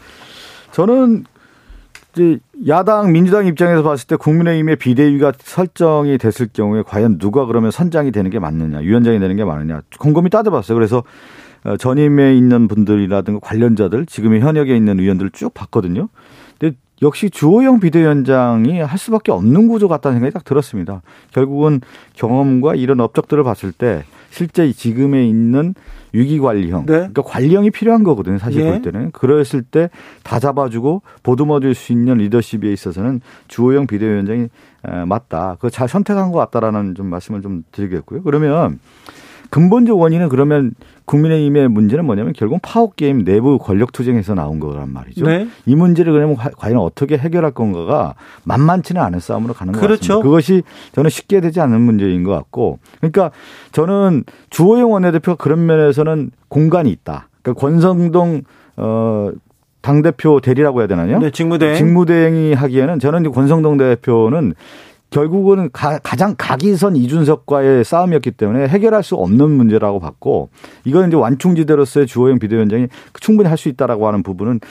[0.74, 1.24] 저는
[2.68, 8.30] 야당 민주당 입장에서 봤을 때 국민의힘의 비대위가 설정이 됐을 경우에 과연 누가 그러면 선장이 되는
[8.30, 10.76] 게 맞느냐, 위원장이 되는 게 맞느냐 곰곰이 따져봤어요.
[10.76, 11.04] 그래서
[11.64, 16.08] 어, 전임에 있는 분들이라든가 관련자들 지금의 현역에 있는 의원들을 쭉 봤거든요.
[17.02, 21.02] 역시 주호영 비대위원장이 할 수밖에 없는 구조 같다는 생각이 딱 들었습니다.
[21.32, 21.82] 결국은
[22.14, 25.74] 경험과 이런 업적들을 봤을 때 실제 지금에 있는
[26.12, 26.94] 위기 관리형, 네.
[26.94, 28.38] 그러니까 관리형이 필요한 거거든요.
[28.38, 28.72] 사실 네.
[28.72, 29.90] 볼 때는 그랬을 때
[30.24, 34.50] 다 잡아주고 보듬어줄 수 있는 리더십에 있어서는 주호영 비대위원장이
[35.08, 35.56] 맞다.
[35.56, 38.24] 그거 잘 선택한 것 같다라는 좀 말씀을 좀 드리겠고요.
[38.24, 38.80] 그러면
[39.50, 40.74] 근본적 원인은 그러면
[41.06, 45.26] 국민의힘의 문제는 뭐냐면 결국 파워게임 내부 권력 투쟁에서 나온 거란 말이죠.
[45.26, 45.48] 네.
[45.66, 50.20] 이 문제를 그러면 과연 어떻게 해결할 건가가 만만치는 않은 싸움으로 가는 것 그렇죠.
[50.20, 50.24] 같습니다.
[50.24, 53.32] 그것이 저는 쉽게 되지 않는 문제인 것 같고 그러니까
[53.72, 57.30] 저는 주호영 원내대표가 그런 면에서는 공간이 있다.
[57.42, 58.44] 그러니까 권성동
[58.78, 59.32] 어
[59.82, 61.20] 당대표 대리라고 해야 되나요?
[61.20, 61.76] 네, 직무대행.
[61.76, 64.54] 직무대행이 하기에는 저는 권성동 대표는
[65.10, 70.50] 결국은 가, 장 각이선 이준석과의 싸움이었기 때문에 해결할 수 없는 문제라고 봤고
[70.86, 72.88] 이건 이제 완충지대로서의 주호영 비대위원장이
[73.20, 74.62] 충분히 할 수 있다라고 하는 부분은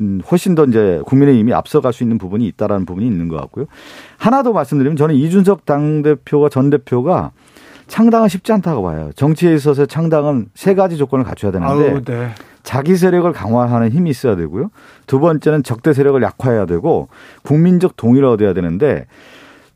[0.00, 3.64] 음, 훨씬 더 이제 국민의힘이 앞서갈 수 있는 부분이 있다라는 부분이 있는 것 같고요.
[4.18, 7.32] 하나 더 말씀드리면 저는 이준석 당대표가 전 대표가
[7.88, 9.10] 창당은 쉽지 않다고 봐요.
[9.16, 12.30] 정치에 있어서 창당은 세 가지 조건을 갖춰야 되는데 아유, 네.
[12.62, 14.70] 자기 세력을 강화하는 힘이 있어야 되고요.
[15.06, 17.08] 두 번째는 적대 세력을 약화해야 되고
[17.42, 19.06] 국민적 동의를 얻어야 되는데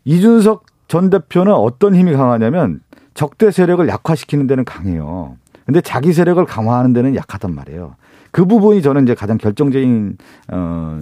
[0.05, 2.81] 이준석 전 대표는 어떤 힘이 강하냐면
[3.15, 5.37] 적대 세력을 약화시키는 데는 강해요.
[5.67, 7.95] 근데 자기 세력을 강화하는 데는 약하단 말이에요.
[8.33, 10.17] 그 부분이 저는 이제 가장 결정적인
[10.53, 11.01] 어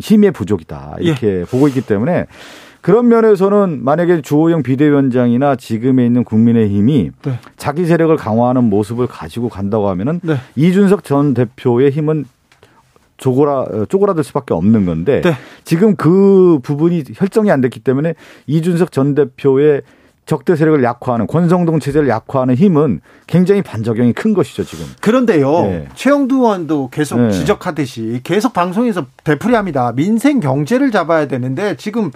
[0.00, 1.44] 힘의 부족이다 이렇게 예.
[1.44, 2.26] 보고 있기 때문에
[2.80, 7.38] 그런 면에서는 만약에 주호영 비대위원장이나 지금에 있는 국민의힘이 네.
[7.56, 10.36] 자기 세력을 강화하는 모습을 가지고 간다고 하면은 네.
[10.56, 12.24] 이준석 전 대표의 힘은
[13.22, 15.36] 쪼그라 어, 쪼그라들 수밖에 없는 건데 네.
[15.64, 18.14] 지금 그 부분이 결정이 안 됐기 때문에
[18.48, 19.82] 이준석 전 대표의
[20.26, 24.86] 적대 세력을 약화하는 권성동 체제를 약화하는 힘은 굉장히 반작용이 큰 것이죠 지금.
[25.00, 25.88] 그런데요, 네.
[25.94, 27.30] 최영두 의원도 계속 네.
[27.30, 29.92] 지적하듯이 계속 방송에서 되풀이합니다.
[29.92, 32.12] 민생 경제를 잡아야 되는데 지금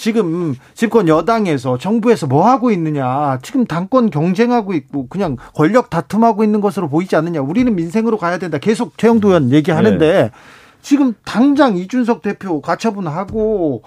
[0.00, 3.38] 지금 집권 여당에서 정부에서 뭐 하고 있느냐.
[3.42, 7.42] 지금 당권 경쟁하고 있고 그냥 권력 다툼하고 있는 것으로 보이지 않느냐.
[7.42, 8.56] 우리는 민생으로 가야 된다.
[8.56, 10.30] 계속 최영도 의원 얘기하는데 네.
[10.80, 13.82] 지금 당장 이준석 대표 가처분하고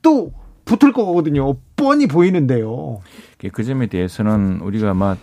[0.00, 0.32] 또
[0.64, 1.56] 붙을 거거든요.
[1.76, 3.02] 뻔히 보이는데요.
[3.52, 5.16] 그 점에 대해서는 우리가 아마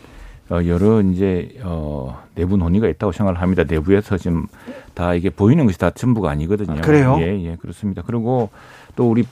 [0.52, 3.64] 어, 여러 이제 어 내부 논의가 있다고 생각을 합니다.
[3.68, 4.46] 내부에서 지금
[4.94, 6.78] 다 이게 보이는 것이 다 전부가 아니거든요.
[6.78, 7.18] 아, 그래요?
[7.20, 8.04] 예, 예, 그렇습니다.
[8.06, 8.52] 그리고
[8.96, 9.26] 또 우리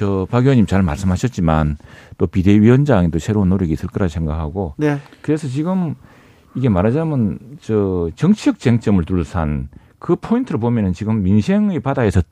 [0.00, 1.76] 저박 의원님 잘 말씀하셨지만
[2.16, 4.98] 또 비대위원장에도 새로운 노력이 있을 거라 생각하고 네.
[5.20, 5.94] 그래서 지금
[6.54, 9.68] 이게 말하자면 저 정치적 쟁점을 둘러싼
[10.00, 12.22] 그 포인트를 보면은 지금 민생의 바다에서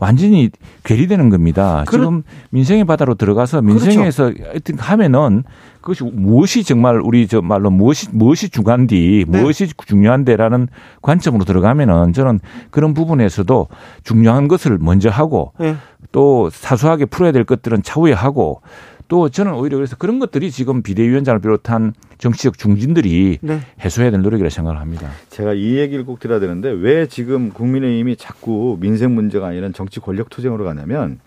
[0.00, 0.50] 완전히
[0.82, 1.84] 괴리되는 겁니다.
[1.86, 2.00] 그렇...
[2.00, 4.72] 지금 민생의 바다로 들어가서 민생에서 그렇죠.
[4.78, 5.44] 하면은
[5.82, 9.40] 그것이 무엇이 정말 우리 저 말로 무엇이 무엇이 중요한디 네.
[9.40, 10.68] 무엇이 중요한데라는
[11.02, 13.68] 관점으로 들어가면은 저는 그런 부분에서도
[14.04, 15.76] 중요한 것을 먼저 하고 네.
[16.10, 18.62] 또 사소하게 풀어야 될 것들은 차후에 하고
[19.08, 23.60] 또 저는 오히려 그래서 그런 것들이 지금 비대위원장을 비롯한 정치적 중진들이 네.
[23.80, 25.10] 해소해야 될 노력이라 생각을 합니다.
[25.30, 30.28] 제가 이 얘기를 꼭 드려야 되는데 왜 지금 국민의힘이 자꾸 민생 문제가 아니라 정치 권력
[30.28, 31.20] 투쟁으로 가냐면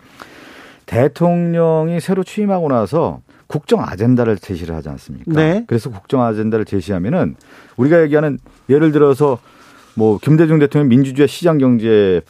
[0.86, 5.32] 대통령이 새로 취임하고 나서 국정 아젠다를 제시를 하지 않습니까?
[5.32, 5.64] 네.
[5.66, 7.34] 그래서 국정 아젠다를 제시하면은
[7.76, 9.38] 우리가 얘기하는 예를 들어서
[9.94, 12.22] 뭐 김대중 대통령 민주주의 시장 경제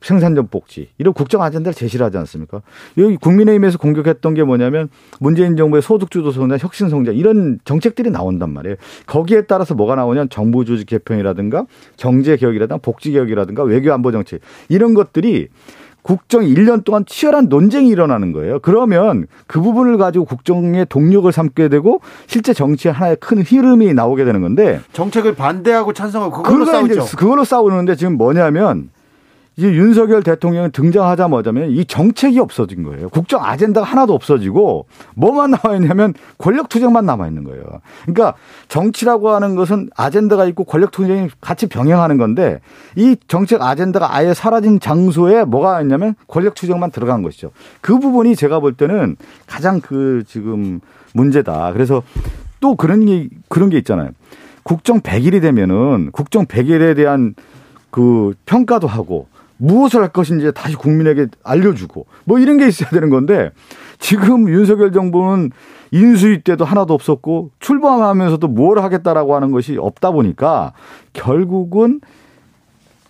[0.00, 2.62] 생산적 복지 이런 국정 아젠다를 제시를 하지 않습니까?
[2.98, 4.88] 여기 국민의힘에서 공격했던 게 뭐냐면
[5.18, 8.76] 문재인 정부의 소득주도 성장, 혁신 성장 이런 정책들이 나온단 말이에요.
[9.06, 14.94] 거기에 따라서 뭐가 나오냐면 정부 조직 개편이라든가 경제 개혁이라든가 복지 개혁이라든가 외교 안보 정책 이런
[14.94, 15.48] 것들이
[16.02, 18.58] 국정 1년 동안 치열한 논쟁이 일어나는 거예요.
[18.60, 24.40] 그러면 그 부분을 가지고 국정의 동력을 삼게 되고 실제 정치의 하나의 큰 흐름이 나오게 되는
[24.40, 27.04] 건데 정책을 반대하고 찬성하고 그걸로 싸우죠.
[27.16, 28.88] 그걸로 싸우는데 지금 뭐냐면
[29.56, 33.08] 이제 윤석열 대통령이 등장하자마자면 이 정책이 없어진 거예요.
[33.10, 37.62] 국정 아젠다가 하나도 없어지고 뭐만 나와 있냐면 권력 투쟁만 남아 있는 거예요.
[38.06, 38.34] 그러니까
[38.68, 42.60] 정치라고 하는 것은 아젠다가 있고 권력 투쟁이 같이 병행하는 건데
[42.96, 47.50] 이 정책 아젠다가 아예 사라진 장소에 뭐가 있냐면 권력 투쟁만 들어간 것이죠.
[47.80, 50.80] 그 부분이 제가 볼 때는 가장 그 지금
[51.12, 51.72] 문제다.
[51.72, 52.02] 그래서
[52.60, 54.10] 또 그런 게 그런 게 있잖아요.
[54.62, 57.34] 국정 100일이 되면은 국정 100일에 대한
[57.90, 59.26] 그 평가도 하고
[59.60, 63.50] 무엇을 할 것인지 다시 국민에게 알려주고 뭐 이런 게 있어야 되는 건데
[63.98, 65.50] 지금 윤석열 정부는
[65.92, 70.72] 인수위 때도 하나도 없었고 출범하면서도 뭘 하겠다라고 하는 것이 없다 보니까
[71.12, 72.00] 결국은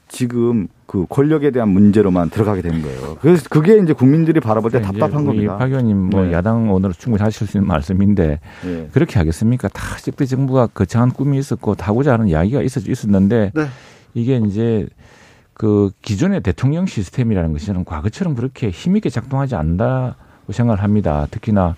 [0.09, 3.16] 지금 그 권력에 대한 문제로만 들어가게 되는 거예요.
[3.20, 5.57] 그래서 그게 이제 국민들이 바라볼 때 답답한 겁니다.
[5.57, 6.32] 박 의원님 뭐 네.
[6.32, 8.88] 야당 오늘 충분히 하실 수 있는 말씀인데 네.
[8.92, 9.68] 그렇게 하겠습니까?
[9.68, 13.66] 다 역대 정부가 거창한 꿈이 있었고 다고자 하는 이야기가 있었, 있었는데 네.
[14.14, 14.88] 이게 이제
[15.61, 20.14] 그 기존의 대통령 시스템이라는 것이 저는 과거처럼 그렇게 힘있게 작동하지 않는다고
[20.54, 21.26] 생각을 합니다.
[21.30, 21.76] 특히나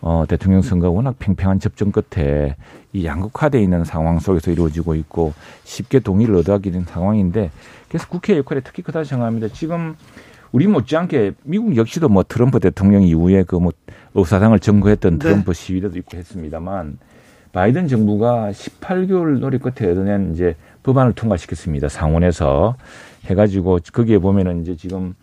[0.00, 2.56] 어, 대통령 선거가 워낙 팽팽한 접전 끝에
[2.94, 7.50] 이 양극화돼 있는 상황 속에서 이루어지고 있고 쉽게 동의를 얻어가게 된 상황인데
[7.88, 9.48] 그래서 국회 역할이 특히 크다고 생각합니다.
[9.48, 9.96] 지금
[10.50, 13.72] 우리 못지않게 미국 역시도 뭐 트럼프 대통령 이후에 그 뭐
[14.14, 15.18] 의사당을 점거했던 네.
[15.18, 16.96] 트럼프 시위대도 있고 했습니다만
[17.52, 21.88] 바이든 정부가 18개월 노력 끝에 얻어낸 이제 법안을 통과시켰습니다.
[21.88, 22.76] 상원에서
[23.26, 25.14] 해가지고 거기에 보면은 이제 지금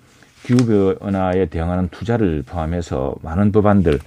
[0.43, 3.99] 기후변화에 대응하는 투자를 포함해서 많은 법안들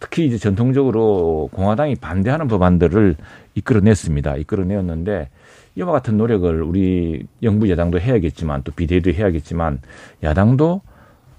[0.00, 3.16] 특히 이제 전통적으로 공화당이 반대하는 법안들을
[3.54, 4.36] 이끌어냈습니다.
[4.36, 5.28] 이끌어내었는데
[5.76, 9.80] 이와 같은 노력을 우리 영부 여당도 해야겠지만 또 비대위도 해야겠지만
[10.22, 10.82] 야당도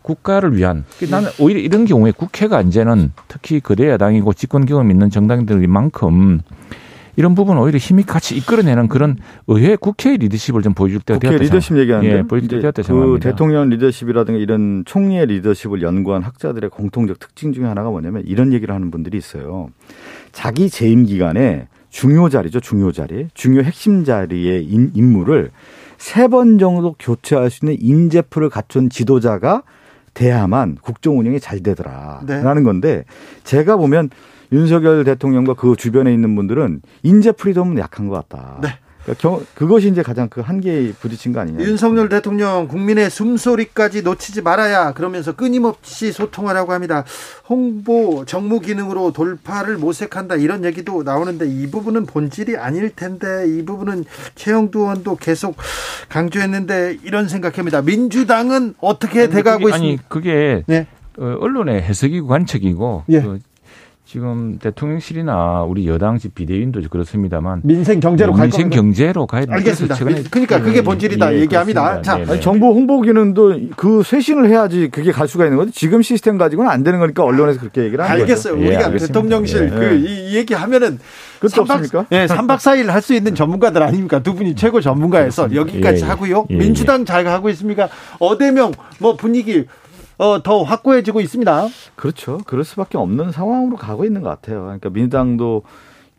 [0.02, 6.40] 국가를 위한 나는 오히려 이런 경우에 국회가 이제는 특히 거대 야당이고 집권 경험 있는 정당들만큼
[6.40, 6.89] 이
[7.22, 9.18] 런 부분 오히려 힘이 같이 이끌어내는 그런
[9.48, 11.38] 의회 국회 리더십을 좀 보여줄 때가 되었다.
[11.38, 17.20] 리더십 얘기하는데 예, 보여줄 때가 되었다 그 대통령 리더십이라든가 이런 총리의 리더십을 연구한 학자들의 공통적
[17.20, 19.70] 특징 중에 하나가 뭐냐면 이런 얘기를 하는 분들이 있어요.
[20.32, 25.52] 자기 재임 기간에 중요 자리죠, 중요 자리, 중요 핵심 자리의 인물을
[25.98, 29.64] 세 번 정도 교체할 수 있는 인재풀을 갖춘 지도자가
[30.14, 32.64] 돼야만 국정 운영이 잘 되더라라는 네.
[32.64, 33.04] 건데
[33.44, 34.10] 제가 보면
[34.52, 38.60] 윤석열 대통령과 그 주변에 있는 분들은 인재 프리덤은 약한 것 같다.
[38.62, 38.70] 네.
[39.16, 41.64] 그러니까 그것이 이제 가장 그 한계에 부딪힌 거 아니냐.
[41.64, 47.06] 윤석열 대통령 국민의 숨소리까지 놓치지 말아야 그러면서 끊임없이 소통하라고 합니다.
[47.48, 54.06] 홍보 정무 기능으로 돌파를 모색한다 이런 얘기도 나오는데 이 부분은 본질이 아닐 텐데 이 부분은
[54.36, 55.56] 최영두 의원도 계속
[56.10, 57.82] 강조했는데 이런 생각합니다.
[57.82, 59.76] 민주당은 어떻게 아니, 돼가고 있습니까?
[59.76, 60.88] 아니 그게 네.
[61.18, 63.22] 어, 언론의 해석이고 관측이고 예.
[63.22, 63.40] 그
[64.12, 69.46] 지금 대통령실이나 우리 여당집 비대위원도 그렇습니다만 민생 경제로 갈 민생 경제로 가야.
[69.48, 69.98] 알겠습니다.
[70.32, 72.02] 그러니까 그게 본질이다 예, 얘기합니다.
[72.02, 75.72] 자, 아니, 정부 홍보 기능도 그 쇄신을 해야지 그게 갈 수가 있는 거지.
[75.74, 78.56] 지금 시스템 가지고는 안 되는 거니까 언론에서 그렇게 얘기를 하는 알겠어요.
[78.56, 78.66] 거죠.
[78.66, 79.78] 우리가 예, 대통령실 예.
[79.78, 80.98] 그이 얘기 하면은
[81.40, 82.08] 그것도 없습니까?
[82.12, 84.24] 예, 3박 4일 할 수 있는 전문가들 아닙니까?
[84.24, 86.10] 두 분이 최고 전문가에서 여기까지 예, 예.
[86.10, 86.48] 하고요.
[86.50, 87.90] 예, 민주당 잘 가고 있습니까?
[88.18, 89.66] 어대명 뭐 분위기
[90.20, 91.68] 어, 더 확고해지고 있습니다.
[91.96, 92.40] 그렇죠.
[92.46, 94.64] 그럴 수밖에 없는 상황으로 가고 있는 것 같아요.
[94.64, 95.64] 그러니까 민주당도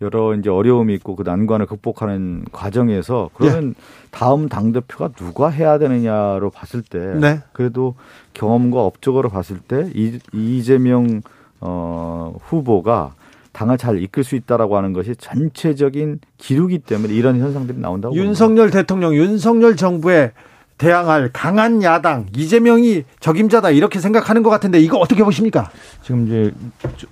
[0.00, 3.74] 여러 이제 어려움이 있고 그 난관을 극복하는 과정에서 그러면 네.
[4.10, 7.40] 다음 당 대표가 누가 해야 되느냐로 봤을 때 네.
[7.52, 7.94] 그래도
[8.32, 11.20] 경험과 업적으로 봤을 때 이, 이재명
[11.60, 13.14] 어, 후보가
[13.52, 18.70] 당을 잘 이끌 수 있다라고 하는 것이 전체적인 기류기 때문에 이런 현상들이 나온다고 윤석열.
[18.70, 20.32] 대통령, 윤석열 정부의
[20.80, 25.70] 대항할 강한 야당 이재명이 적임자다 이렇게 생각하는 것 같은데 이거 어떻게 보십니까?
[26.02, 26.52] 지금 이제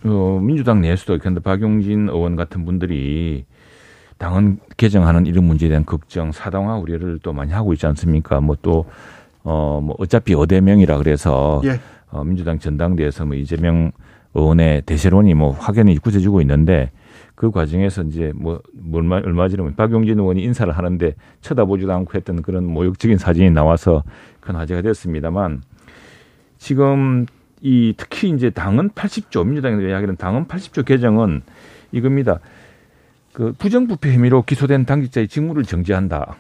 [0.05, 3.45] 어, 민주당 내수도 그런데 박용진 의원 같은 분들이
[4.17, 8.41] 당헌 개정하는 이런 문제에 대한 걱정, 사당화 우려를 또 많이 하고 있지 않습니까?
[8.41, 8.87] 뭐 또
[9.45, 11.79] 어, 뭐 어차피 어대명이라 그래서 예.
[12.11, 13.93] 어, 민주당 전당대에서 뭐 이재명
[14.35, 16.91] 의원의 대세론이 뭐 확연히 굳어지고 있는데
[17.39, 18.61] 그 과정에서 이제 뭐
[18.93, 24.03] 얼마 얼마 전에 박용진 의원이 인사를 하는데 쳐다보지도 않고 했던 그런 모욕적인 사진이 나와서
[24.41, 25.63] 큰 화제가 됐습니다만
[26.59, 27.27] 지금
[27.61, 31.43] 이 특히 이제 당은 80조 민주당이 이야기하는 당은 80조 개정은
[31.93, 32.41] 이겁니다.
[33.33, 36.35] 그 부정부패 혐의로 기소된 당직자의 직무를 정지한다.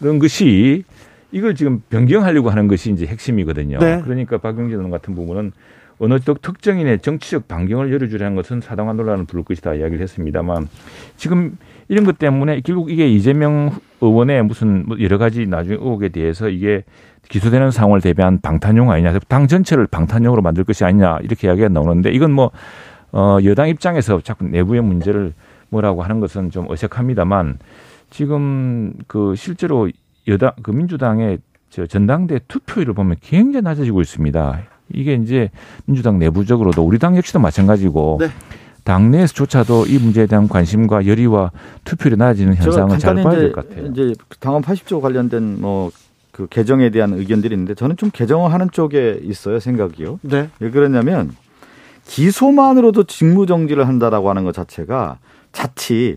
[0.00, 0.82] 그런 것이
[1.30, 3.78] 이걸 지금 변경하려고 하는 것이 이제 핵심이거든요.
[3.78, 4.02] 네.
[4.02, 5.52] 그러니까 박용진 의원 같은 부분은
[5.98, 10.68] 어느 쪽 특정인의 정치적 반경을 열어주려는 것은 사당화 논란을 부를 것이다 이야기를 했습니다만
[11.16, 11.56] 지금
[11.88, 13.70] 이런 것 때문에 결국 이게 이재명
[14.00, 16.84] 의원의 무슨 뭐 여러 가지 나중에 의혹에 대해서 이게
[17.28, 22.32] 기소되는 상황을 대비한 방탄용 아니냐 당 전체를 방탄용으로 만들 것이 아니냐 이렇게 이야기가 나오는데 이건
[22.32, 22.50] 뭐
[23.12, 25.34] 어, 여당 입장에서 자꾸 내부의 문제를
[25.68, 27.58] 뭐라고 하는 것은 좀 어색합니다만
[28.10, 29.88] 지금 그 실제로
[30.28, 31.38] 여당 그 민주당의
[31.70, 34.62] 저 전당대 투표율을 보면 굉장히 낮아지고 있습니다.
[34.94, 35.50] 이게 이제
[35.86, 38.28] 민주당 내부적으로도 우리 당 역시도 마찬가지고 네.
[38.84, 41.52] 당내에서조차도 이 문제에 대한 관심과 열의와
[41.84, 43.86] 투표율이 낮아지는 현상을 잘 봐야 될 것 같아요.
[43.86, 45.90] 이제 당헌 80조 관련된 뭐
[46.32, 50.18] 그 개정에 대한 의견들이 있는데 저는 좀 개정하는 쪽에 있어요 생각이요.
[50.22, 50.48] 네.
[50.58, 51.30] 왜 그러냐면
[52.06, 55.18] 기소만으로도 직무 정지를 한다라고 하는 것 자체가
[55.52, 56.16] 자칫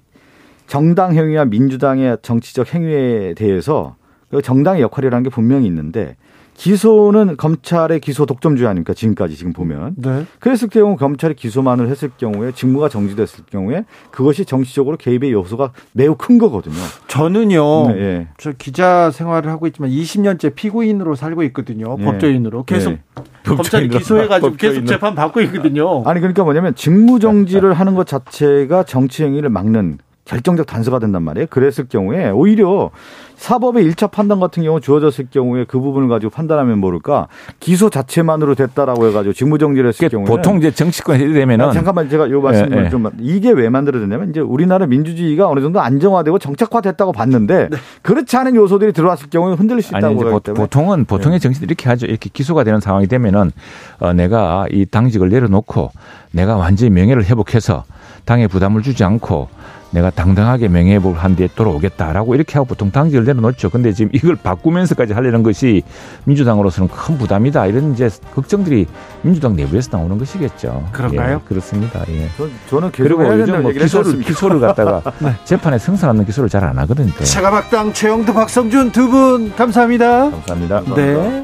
[0.68, 3.96] 정당 행위와 민주당의 정치적 행위에 대해서
[4.32, 6.16] 그 정당의 역할이라는 게 분명히 있는데
[6.56, 8.94] 기소는 검찰의 기소 독점주의 아닙니까?
[8.94, 9.96] 지금까지 지금 보면.
[9.98, 10.26] 네.
[10.40, 16.38] 그랬을 경우 검찰이 기소만을 했을 경우에 직무가 정지됐을 경우에 그것이 정치적으로 개입의 요소가 매우 큰
[16.38, 16.76] 거거든요.
[17.08, 17.90] 저는요.
[17.90, 18.28] 네, 예.
[18.38, 21.98] 저 기자 생활을 하고 있지만 20년째 피고인으로 살고 있거든요.
[21.98, 22.06] 네.
[22.06, 23.00] 법조인으로 계속 네.
[23.44, 26.04] 검찰이 기소해가지고 계속 재판 받고 있거든요.
[26.06, 31.48] 아니 그러니까 뭐냐면 직무 정지를 하는 것 자체가 정치 행위를 막는 결정적 단서가 된단 말이에요.
[31.50, 32.90] 그랬을 경우에 오히려
[33.38, 37.28] 사법의 1차 판단 같은 경우 주어졌을 경우에 그 부분을 가지고 판단하면 모를까
[37.60, 42.42] 기소 자체만으로 됐다라고 해가지고 직무정지를 했을 경우에 보통 이제 정치권 되면은 아, 잠깐만 제가 요
[42.42, 47.78] 말씀을 네, 좀 이게 왜 만들어졌냐면 이제 우리나라 민주주의가 어느 정도 안정화되고 정착화됐다고 봤는데 네.
[48.02, 51.44] 그렇지 않은 요소들이 들어왔을 경우에 흔들릴 수 있다고 아니, 이제 보 통은 보통의 네.
[51.44, 52.08] 정치들이 이렇게 하죠.
[52.08, 53.52] 이렇게 기소가 되는 상황이 되면은
[54.00, 55.92] 어, 내가 이 당직을 내려놓고
[56.32, 57.84] 내가 완전히 명예를 회복해서
[58.26, 59.50] 당에 부담을 주지 않고
[59.96, 63.70] 내가 당당하게 명예회복을 한 뒤에 돌아오겠다라고 이렇게 하고 보통 당직을 내려놓죠.
[63.70, 65.82] 근데 지금 이걸 바꾸면서까지 하려는 것이
[66.26, 67.66] 민주당으로서는 큰 부담이다.
[67.68, 68.86] 이런 이제 걱정들이
[69.24, 70.88] 민주당 내부에서 나오는 것이겠죠.
[70.92, 71.42] 그런가요?
[71.44, 72.02] 예, 그렇습니다.
[72.10, 72.30] 예.
[72.70, 75.34] 저, 는 그리고 요즘 뭐 기소를 기소를 갖다가 네.
[75.46, 77.12] 재판에 성사하는 기소를 잘 안 하거든요.
[77.24, 80.30] 차가박당 최영두 박성준 두 분 감사합니다.
[80.32, 80.82] 감사합니다.
[80.96, 81.44] 네.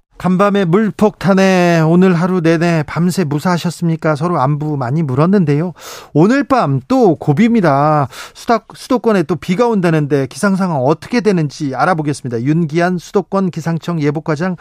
[0.21, 4.13] 간밤에 물폭탄에 오늘 하루 내내 밤새 무사하셨습니까?
[4.13, 5.73] 서로 안부 많이 물었는데요.
[6.13, 8.07] 오늘 밤 또 고비입니다.
[8.11, 12.43] 수도, 수도권에 또 비가 온다는데 기상 상황 어떻게 되는지 알아보겠습니다.
[12.43, 14.57] 윤기한 수도권 기상청 예보과장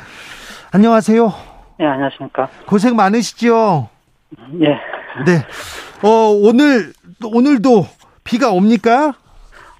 [0.73, 1.31] 안녕하세요.
[1.79, 2.49] 네, 안녕하십니까.
[2.67, 3.91] 고생 많으시죠?
[4.63, 4.67] 예.
[5.27, 5.45] 네.
[6.03, 7.87] 어, 오늘 오늘도
[8.25, 9.13] 비가 옵니까?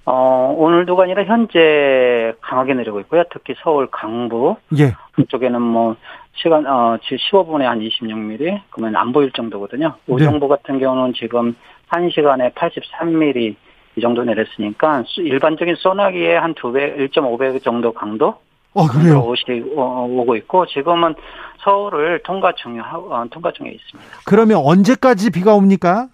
[0.07, 3.23] 어, 오늘도가 아니라 현재 강하게 내리고 있고요.
[3.33, 4.95] 특히 서울 강부 예.
[5.13, 5.97] 그쪽에는 뭐
[6.35, 9.95] 시간 어 15분에 한 26mm 그러면 안 보일 정도거든요.
[10.07, 10.49] 우정부 네.
[10.49, 11.55] 같은 경우는 지금
[11.91, 13.55] 1시간에 83mm
[13.97, 18.37] 이 정도 내렸으니까 일반적인 소나기의 한 2배, 1.5배 정도 강도
[18.73, 19.19] 어, 그래요?
[19.19, 21.15] 오고 있고, 지금은
[21.59, 24.11] 서울을 통과 중에, 어, 통과 중에 있습니다.
[24.25, 26.07] 그러면 언제까지 비가 옵니까?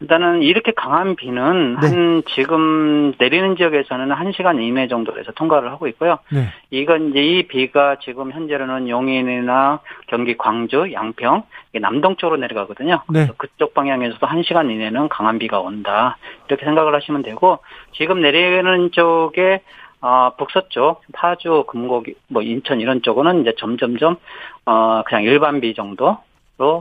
[0.00, 1.88] 일단은 이렇게 강한 비는 네.
[1.88, 6.18] 한 지금 내리는 지역에서는 1시간 이내 정도 에서 통과를 하고 있고요.
[6.30, 6.48] 네.
[6.70, 11.42] 이건 이제 이 비가 지금 현재로는 용인이나 경기 광주, 양평
[11.80, 13.02] 남동 쪽으로 내려가거든요.
[13.08, 13.20] 네.
[13.20, 16.16] 그래서 그쪽 방향에서도 1시간 이내는 강한 비가 온다.
[16.46, 17.58] 이렇게 생각을 하시면 되고
[17.92, 19.62] 지금 내리는 쪽에
[20.00, 24.16] 어, 북서쪽, 파주, 금곡, 뭐 인천 이런 쪽은 이제 점점점
[24.64, 26.18] 어 그냥 일반 비 정도로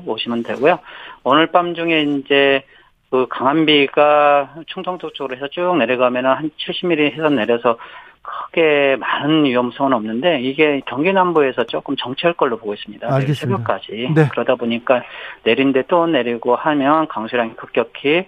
[0.05, 0.77] 오시면 되고요.
[1.23, 2.63] 오늘 밤 중에 이제
[3.09, 7.77] 그 강한 비가 충청도 쪽으로 해서 쭉 내려가면은 한 70mm 해서 내려서
[8.21, 13.07] 크게 많은 위험성은 없는데 이게 경기 남부에서 조금 정체할 걸로 보고 있습니다.
[13.07, 13.57] 알겠습니다.
[13.57, 14.27] 새벽까지 네.
[14.29, 15.03] 그러다 보니까
[15.43, 18.27] 내린데 또 내리고 하면 강수량이 급격히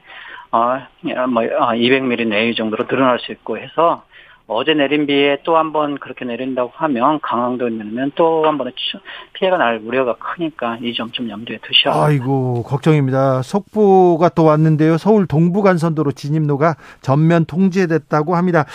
[0.51, 1.41] 어뭐
[1.75, 4.03] 200mm 내외 정도로 늘어날 수 있고 해서
[4.51, 8.73] 어제 내린 비에 또 한 번 그렇게 내린다고 하면 강항도에 내리면 또 한 번의
[9.33, 13.41] 피해가 날 우려가 크니까 이 점 좀 염두에 두셔야 아이고 걱정입니다.
[13.43, 14.97] 속보가 또 왔는데요.
[14.97, 18.65] 서울 동부간선도로 진입로가 전면 통제됐다고 합니다.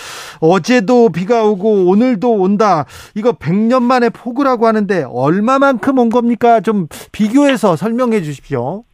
[0.41, 2.85] 어제도 비가 오고 오늘도 온다.
[3.17, 6.61] 이거 100년 만에 폭우라고 하는데 얼마만큼 온 겁니까?
[6.61, 8.85] 좀 비교해서 설명해 주십시오.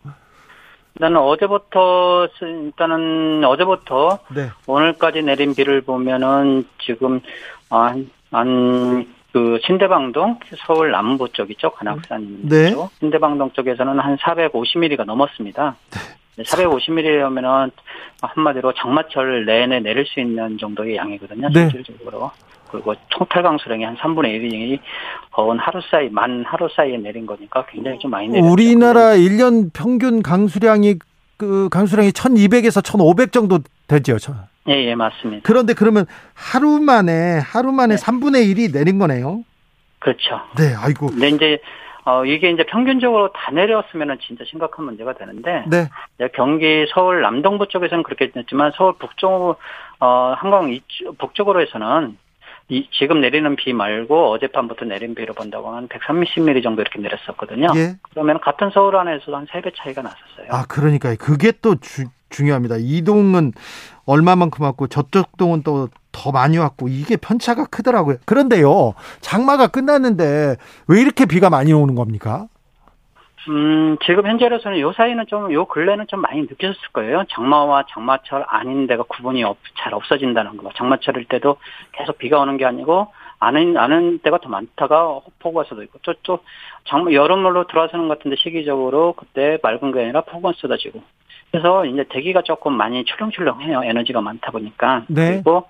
[0.95, 4.51] 일단은 어제부터 일단은 어제부터 네.
[4.67, 7.21] 오늘까지 내린 비를 보면은 지금
[7.69, 12.71] 한그 신대방동 서울 남부 쪽 이죠 관악산 네.
[12.71, 15.77] 쪽 신대방동 쪽에서는 한 450mm가 넘었습니다.
[16.37, 16.43] 네.
[16.45, 17.71] 450mm면은
[18.23, 21.49] 한마디로 장마철 내내 내릴 수 있는 정도의 양이거든요.
[21.51, 21.71] 네.
[21.71, 22.31] 실질적으로.
[22.71, 24.79] 그리고 총탈 강 수량이 한 3분의 1이
[25.33, 28.51] 거은 하루 사이, 만 하루 사이에 내린 거니까 굉장히 좀 많이 내렸죠.
[28.51, 30.97] 우리나라 1년 평균 강수량이
[31.37, 33.59] 그 강수량이 1200에서 1500 정도
[33.89, 34.17] 되죠.
[34.69, 35.43] 예, 예, 맞습니다.
[35.45, 38.03] 그런데 그러면 하루 만에 하루 만에 네.
[38.03, 39.43] 3분의 1이 내린 거네요.
[39.99, 40.41] 그렇죠.
[40.57, 41.09] 네, 아이고.
[41.09, 41.59] 근데 이제
[42.05, 45.65] 어, 이게 이제 평균적으로 다 내렸으면은 진짜 심각한 문제가 되는데.
[45.69, 45.89] 네.
[46.35, 49.59] 경기 서울 남동부 쪽에서는 그렇게 됐지만 서울 북쪽,
[50.01, 50.77] 어, 한강
[51.19, 52.17] 북쪽으로 해서는
[52.71, 57.69] 이 지금 내리는 비 말고 어젯밤부터 내린 비로 본다고 하면 130mm 정도 이렇게 내렸었거든요.
[57.77, 57.97] 예.
[58.11, 60.47] 그러면 같은 서울 안에서도 한 3배 차이가 났었어요.
[60.51, 62.77] 아, 그러니까 그게 또 주, 중요합니다.
[62.79, 63.53] 이 동은
[64.07, 68.17] 얼마만큼 왔고 저쪽 동은 또 더 많이 왔고 이게 편차가 크더라고요.
[68.25, 68.95] 그런데요.
[69.21, 70.57] 장마가 끝났는데
[70.89, 72.47] 왜 이렇게 비가 많이 오는 겁니까?
[73.49, 77.25] 음, 지금 현재로서는 요 사이는 좀, 요 근래는 좀 많이 느껴졌을 거예요.
[77.31, 80.71] 장마와 장마철 아닌 데가 구분이 없, 잘 없어진다는 거.
[80.77, 81.57] 장마철일 때도
[81.93, 86.39] 계속 비가 오는 게 아니고, 아는, 아는 때가 더 많다가 폭우가 쏟아지고, 또, 또,
[86.85, 91.03] 장마, 여름으로 들어서는 것 같은데 시기적으로 그때 맑은 게 아니라 폭우가 쏟아지고,
[91.51, 93.83] 그래서 이제 대기가 조금 많이 출렁출렁해요.
[93.85, 95.05] 에너지가 많다 보니까.
[95.09, 95.33] 네.
[95.33, 95.67] 그리고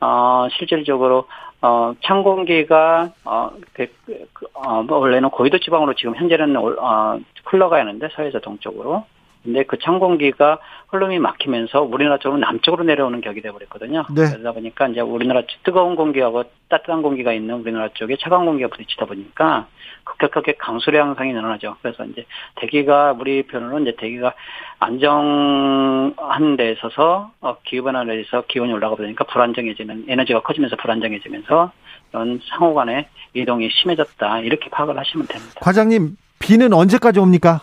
[0.00, 1.26] 어 실질적으로
[1.60, 8.40] 어찬 공기가 어, 그, 그, 어뭐 원래는 고위도 지방으로 지금 현재는 어 흘러가야 하는데 서해에서
[8.40, 9.04] 동쪽으로.
[9.42, 14.06] 근데 그찬 공기가 흐름이 막히면서 우리나라 쪽으로 남쪽으로 내려오는 격이 돼버렸거든요.
[14.14, 14.30] 네.
[14.30, 19.68] 그러다 보니까 이제 우리나라 뜨거운 공기하고 따뜻한 공기가 있는 우리나라 쪽에 차가운 공기가 부딪히다 보니까
[20.04, 21.76] 급격하게 강수량 양상이 늘어나죠.
[21.82, 22.24] 그래서 이제
[22.56, 24.34] 대기가 우리 표현으로 이제 대기가
[24.78, 31.72] 안정한 데 있어서 어, 기후 변화에 의해서 기온이 올라가 보니까 불안정해지는 에너지가 커지면서 불안정해지면서
[32.12, 35.54] 이런 상호 간의 이동이 심해졌다 이렇게 파악을 하시면 됩니다.
[35.60, 37.62] 과장님 비는 언제까지 옵니까?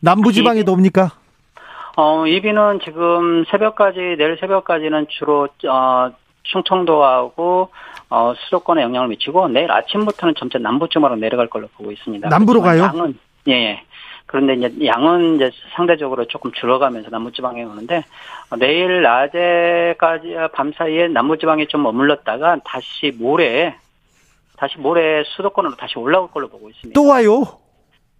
[0.00, 1.12] 남부지방에도 옵니까?
[1.96, 6.12] 어, 이 비는 지금 새벽까지, 내일 새벽까지는 주로, 어,
[6.48, 7.70] 충청도하고,
[8.10, 12.28] 어, 수도권에 영향을 미치고, 내일 아침부터는 점차 남부 쪽으로 내려갈 걸로 보고 있습니다.
[12.28, 12.82] 남부로 가요?
[12.82, 13.18] 양은,
[13.48, 13.82] 예, 예.
[14.26, 18.04] 그런데 이제 양은 이제 상대적으로 조금 줄어가면서 남부지방에 오는데,
[18.50, 23.76] 어, 내일 낮에까지, 밤 사이에 남부지방에 좀 머물렀다가 다시 모레,
[24.56, 26.98] 다시 모레 수도권으로 다시 올라올 걸로 보고 있습니다.
[27.00, 27.44] 또 와요?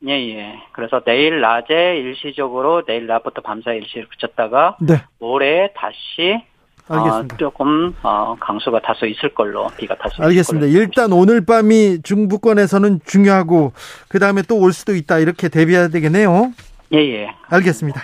[0.06, 0.62] 예, 예.
[0.72, 4.94] 그래서 내일 낮에 일시적으로 내일 낮부터 밤사이 일시를 그쳤다가 네.
[5.18, 6.40] 모레 다시
[6.88, 7.34] 알겠습니다.
[7.34, 10.66] 어, 조금 어, 강수가 다소 있을 걸로 비가 다소 알겠습니다.
[10.66, 13.72] 일단 오늘 밤이 중부권에서는 중요하고
[14.08, 16.52] 그 다음에 또 올 수도 있다 이렇게 대비해야 되겠네요.
[16.92, 17.28] 예, 예.
[17.48, 18.00] 알겠습니다.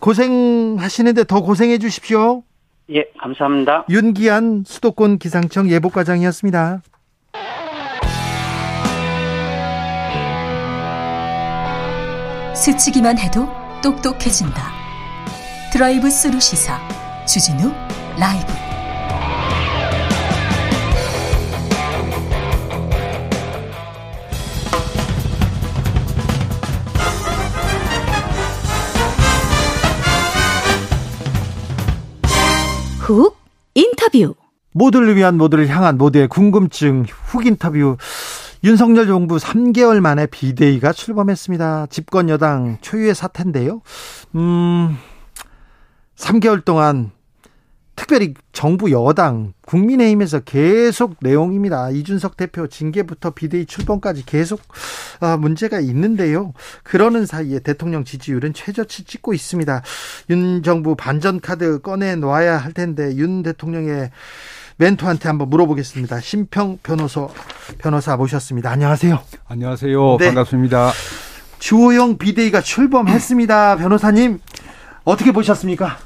[0.00, 2.42] 고생하시는데 더 고생해 주십시오.
[2.90, 3.84] 예, 감사합니다.
[3.88, 6.80] 윤기한 수도권 기상청 예보과장이었습니다.
[12.54, 13.48] 스치기만 해도
[13.82, 14.72] 똑똑해진다.
[15.72, 16.78] 드라이브 스루 시사
[17.32, 17.72] 주진우
[18.18, 18.44] 라이브.
[32.98, 33.34] 훅
[33.72, 34.34] 인터뷰.
[34.72, 37.96] 모두를 위한 모두를 향한 모두의 궁금증 훅 인터뷰.
[38.62, 41.86] 윤석열 정부 3개월 만에 비대위가 출범했습니다.
[41.86, 43.80] 집권 여당 초유의 사태인데요.
[44.34, 44.98] 음,
[46.16, 47.10] 3개월 동안
[47.94, 51.90] 특별히 정부 여당 국민의힘에서 계속 내용입니다.
[51.90, 54.60] 이준석 대표 징계부터 비대위 출범까지 계속
[55.20, 56.52] 아, 문제가 있는데요.
[56.82, 59.82] 그러는 사이에 대통령 지지율은 최저치 찍고 있습니다.
[60.30, 64.10] 윤 정부 반전 카드 꺼내 놔야 할 텐데 윤 대통령의
[64.76, 66.20] 멘토한테 한번 물어보겠습니다.
[66.20, 67.28] 심평 변호사
[67.78, 68.70] 변호사 모셨습니다.
[68.70, 69.20] 안녕하세요.
[69.48, 70.16] 안녕하세요.
[70.18, 70.26] 네.
[70.26, 70.92] 반갑습니다.
[71.58, 73.76] 주호영 비대위가 출범했습니다.
[73.76, 74.40] 변호사님
[75.04, 75.98] 어떻게 보셨습니까?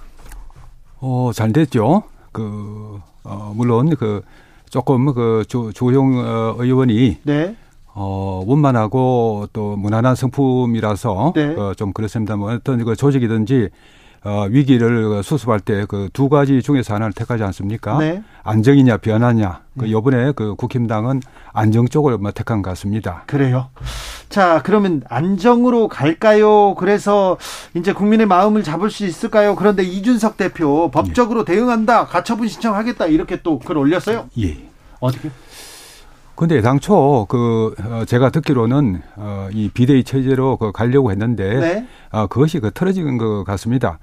[1.01, 2.05] 어, 잘 됐죠.
[2.33, 4.23] 그, 어, 물론 그
[4.71, 7.57] 조금 그 조, 조용 어, 의원이 네.
[7.95, 11.55] 어, 원만하고 또 무난한 성품이라서 네.
[11.57, 12.37] 어, 좀 그렇습니다.
[12.37, 13.71] 뭐 어떤 그 조직이든지
[14.27, 17.99] 어, 위기를 수습할 때 그 두 가지 중에서 하나를 택하지 않습니까?
[17.99, 18.23] 네.
[18.43, 19.61] 안정이냐 변화냐.
[19.79, 21.21] 그 요번에 그 국힘당은
[21.53, 23.23] 안정 쪽을 뭐 택한 것 같습니다.
[23.27, 23.69] 그래요.
[24.29, 26.75] 자, 그러면 안정으로 갈까요?
[26.75, 27.37] 그래서
[27.75, 29.55] 이제 국민의 마음을 잡을 수 있을까요?
[29.55, 32.07] 그런데 이준석 대표 법적으로 대응한다.
[32.07, 33.07] 가처분 신청하겠다.
[33.07, 34.29] 이렇게 또 글 올렸어요.
[34.41, 34.57] 예.
[35.01, 35.31] 어떻게?
[36.37, 41.87] 근데 당초 그 어, 제가 듣기로는 어, 이 비대위 체제로 그 가려고 했는데 네.
[42.13, 43.99] 어, 그것이 그 틀어진 것 같습니다.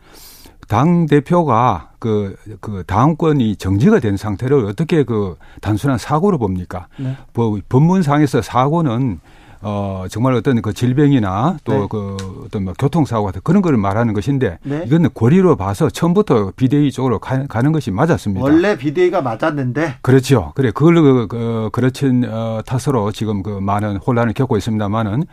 [0.67, 6.87] 당 대표가 그, 그 당권이 정지가 된 상태를 어떻게 그 단순한 사고로 봅니까?
[6.97, 7.15] 네.
[7.33, 9.19] 뭐 법문상에서 사고는
[9.63, 11.87] 어 정말 어떤 그 질병이나 또 네.
[11.89, 14.83] 그 어떤 뭐 교통사고 같은 그런 거를 말하는 것인데 네.
[14.85, 18.43] 이거는 고리로 봐서 처음부터 비대위 쪽으로 가, 가는 것이 맞았습니다.
[18.43, 20.51] 원래 비대위가 맞았는데 그렇죠.
[20.55, 25.23] 그래 그걸로 그, 그 그렇친 어, 탓으로 지금 그 많은 혼란을 겪고 있습니다만은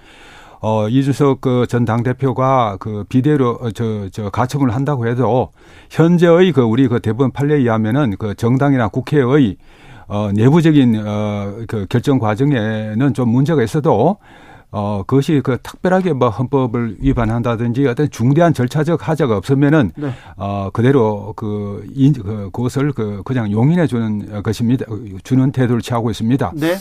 [0.63, 5.53] 어 이준석 그 전 당대표가 그 비대로 저저 저 가처분을 한다고 해도
[5.91, 9.57] 현재의 그 우리 그 대법원 판례에 의하면은 그 정당이나 국회의
[10.11, 11.31] 어 내부적인 어
[11.69, 14.17] 그 결정 과정에는 좀 문제가 있어도
[14.73, 20.11] 어 그것이 그 특별하게 뭐 헌법을 위반한다든지 어떤 중대한 절차적 하자가 없으면은 네.
[20.37, 24.87] 어 그대로 그, 인, 그 그것을 그 그냥 용인해 주는 것입니다.
[25.25, 26.53] 주는 태도를 취하고 있습니다.
[26.55, 26.77] 네.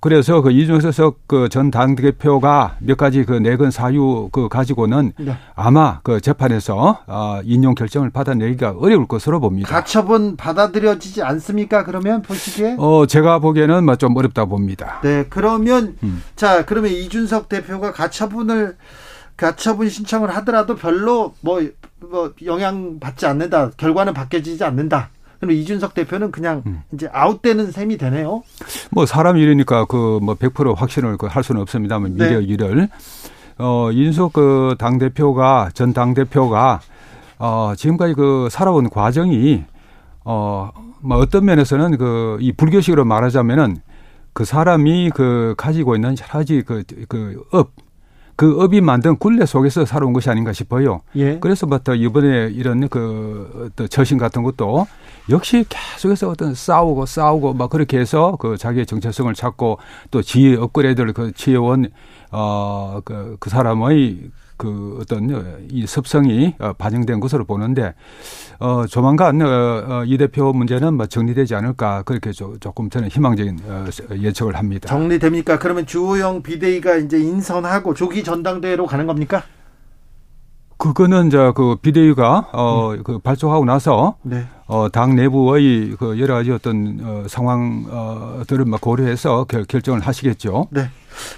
[0.00, 5.36] 그래서 그 이준석 그 전 당 대표가 몇 가지 그 내건 사유 그 가지고는 네.
[5.56, 9.68] 아마 그 재판에서 어 인용 결정을 받아내기가 어려울 것으로 봅니다.
[9.68, 11.84] 가처분 받아들여지지 않습니까?
[11.84, 15.00] 그러면 보시기에 어 제가 보기에는 뭐 좀 어렵다 봅니다.
[15.02, 16.22] 네, 그러면 음.
[16.36, 18.76] 자, 그러면 이준석 대표가 가처분을
[19.36, 21.60] 가처분 신청을 하더라도 별로 뭐,
[22.00, 23.70] 뭐 영향 받지 않는다.
[23.76, 25.10] 결과는 바뀌어지지 않는다.
[25.40, 26.82] 그럼 이준석 대표는 그냥 음.
[26.92, 28.42] 이제 아웃되는 셈이 되네요.
[28.90, 32.28] 뭐 사람 일이니까 그 뭐 100% 확신을 그할 수는 없습니다만 네.
[32.28, 32.88] 미래 일을
[33.58, 36.80] 어 인석 그 당 대표가 전 당 대표가
[37.38, 39.64] 어, 지금까지 그 살아온 과정이
[40.24, 40.70] 어,
[41.00, 43.78] 뭐 어떤 면에서는 그 이 불교식으로 말하자면은
[44.32, 47.70] 그 사람이 그 가지고 있는 여러 가지 그, 그 업,
[48.36, 51.00] 그 업이 만든 굴레 속에서 살아온 것이 아닌가 싶어요.
[51.16, 51.38] 예.
[51.40, 54.86] 그래서부터 이번에 이런 그 어떤 처신 같은 것도
[55.30, 59.78] 역시 계속해서 어떤 싸우고 싸우고 막 그렇게 해서 그 자기의 정체성을 찾고
[60.10, 61.90] 또 지위 업그레이드를 그 취해온
[62.30, 67.94] 어그 그 사람의 그 어떤 이 습성이 어, 반영된 것으로 보는데
[68.58, 73.86] 어 조만간 어, 어, 이 대표 문제는 뭐 정리되지 않을까 그렇게 조금 저는 희망적인 어,
[74.10, 74.88] 예측을 합니다.
[74.88, 75.58] 정리됩니까?
[75.58, 79.44] 그러면 주호영 비대위가 이제 인선하고 조기 전당대회로 가는 겁니까?
[80.78, 83.20] 그거는 이제 그 비대위가 어그 음.
[83.20, 84.46] 발족하고 나서 네.
[84.66, 90.68] 어당 내부의 그 여러 가지 어떤 어 상황들을 막 고려해서 결, 결정을 하시겠죠.
[90.70, 90.88] 네.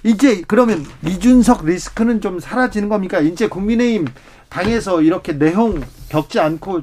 [0.04, 3.20] 이제 그러면 이준석 리스크는 좀 사라지는 겁니까?
[3.20, 4.06] 이제 국민의힘
[4.50, 5.80] 당에서 이렇게 내용
[6.10, 6.82] 겪지 않고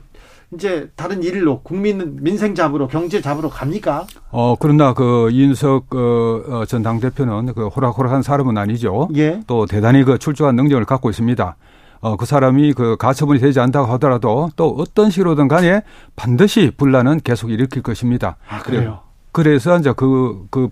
[0.54, 4.08] 이제 다른 일로 국민 민생 잡으러 경제 잡으러 갑니까?
[4.32, 9.10] 어 그러나 그 이준석 어, 전 당대표는 그 호락호락한 사람은 아니죠.
[9.16, 9.42] 예.
[9.46, 11.56] 또 대단히 그 출중한 능력을 갖고 있습니다.
[12.00, 15.82] 어, 그 사람이 그 가처분이 되지 않다고 하더라도 또 어떤 식으로든 간에
[16.16, 18.38] 반드시 분란은 계속 일으킬 것입니다.
[18.48, 19.00] 아, 그래요?
[19.32, 20.70] 그래서 이제 그, 그,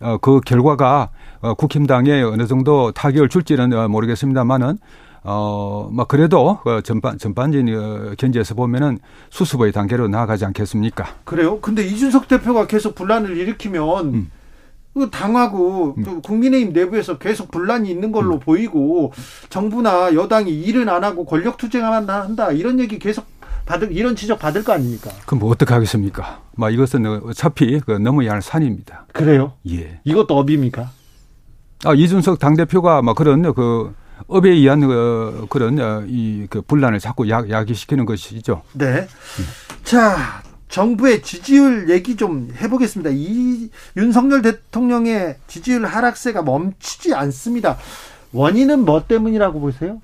[0.00, 4.78] 어, 그 결과가 어, 국힘당에 어느 정도 타격을 줄지는 어, 모르겠습니다만은
[5.24, 8.98] 어, 뭐 그래도 그 전반 전반적인 어, 견제에서 보면은
[9.30, 11.06] 수습의 단계로 나아가지 않겠습니까?
[11.24, 11.60] 그래요?
[11.60, 14.30] 근데 이준석 대표가 계속 분란을 일으키면 음.
[14.98, 16.04] 그 당하고 음.
[16.04, 18.40] 또 국민의힘 내부에서 계속 분란이 있는 걸로 음.
[18.40, 19.12] 보이고
[19.48, 23.26] 정부나 여당이 일은 안 하고 권력 투쟁만 한다 이런 얘기 계속
[23.64, 25.10] 받을 이런 지적 받을 거 아닙니까?
[25.26, 26.40] 그럼 뭐 어떻게 하겠습니까?
[26.56, 29.06] 뭐 이것은 어차피 그 넘어야 할 산입니다.
[29.12, 29.52] 그래요?
[29.70, 30.00] 예.
[30.04, 30.90] 이것도 업입니까?
[31.84, 33.94] 아, 이준석 당 대표가 막 그런 그
[34.26, 38.62] 업에 의한 그 그런 어, 이그 분란을 자꾸 야, 야기시키는 것이죠.
[38.72, 38.86] 네.
[38.86, 39.44] 음.
[39.84, 43.10] 자, 정부의 지지율 얘기 좀 해보겠습니다.
[43.12, 47.78] 이 윤석열 대통령의 지지율 하락세가 멈추지 않습니다.
[48.32, 50.00] 원인은 뭐 때문이라고 보세요?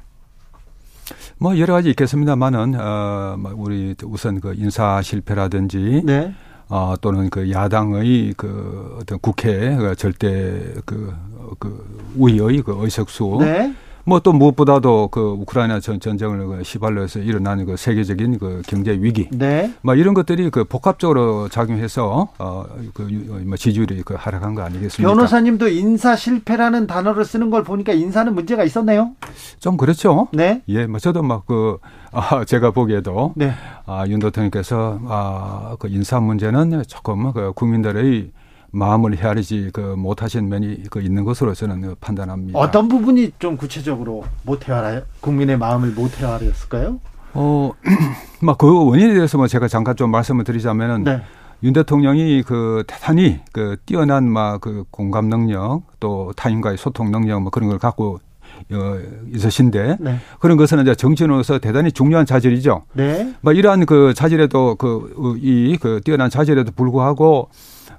[1.38, 6.34] 뭐 여러 가지 있겠습니다만은 어뭐 우리 우선 그 인사 실패라든지 네.
[6.68, 11.14] 어, 또는 그 야당의 그 어떤 국회 그 절대 그,
[11.58, 13.38] 그 우위의 그 의석수.
[13.40, 13.74] 네.
[14.04, 18.92] 뭐 또 무엇보다도 그 우크라이나 전, 전쟁을 그 시발로 해서 일어나는 그 세계적인 그 경제
[18.92, 19.28] 위기.
[19.30, 19.70] 네.
[19.82, 25.12] 뭐 이런 것들이 그 복합적으로 작용해서 어그 지지율이 그 하락한 거 아니겠습니까?
[25.12, 29.12] 변호사님도 인사 실패라는 단어를 쓰는 걸 보니까 인사는 문제가 있었네요.
[29.60, 30.28] 좀 그렇죠.
[30.32, 30.62] 네.
[30.68, 31.78] 예, 뭐 저도 막그
[32.12, 33.52] 아, 제가 보기에도 네.
[33.84, 38.30] 아, 윤 대통령께서 아, 그 인사 문제는 조금 그 국민들의
[38.74, 42.58] 마음을 헤아리지 그 못하신 면이 그 있는 것으로 저는 판단합니다.
[42.58, 46.98] 어떤 부분이 좀 구체적으로 못 헤아려 국민의 마음을 못 헤아렸을까요?
[47.34, 47.72] 어,
[48.42, 51.22] 막 그 원인에 대해서 뭐 제가 잠깐 좀 말씀을 드리자면은 네.
[51.62, 57.50] 윤 대통령이 그 대단히 그 뛰어난 막 그 공감 능력 또 타인과의 소통 능력 뭐
[57.50, 58.20] 그런 걸 갖고
[58.72, 58.98] 어,
[59.32, 60.18] 있으신데 네.
[60.38, 62.84] 그런 것은 이제 정치인으로서 대단히 중요한 자질이죠.
[62.92, 63.34] 네.
[63.40, 67.48] 뭐 이러한 그 자질에도 그 이그 그 뛰어난 자질에도 불구하고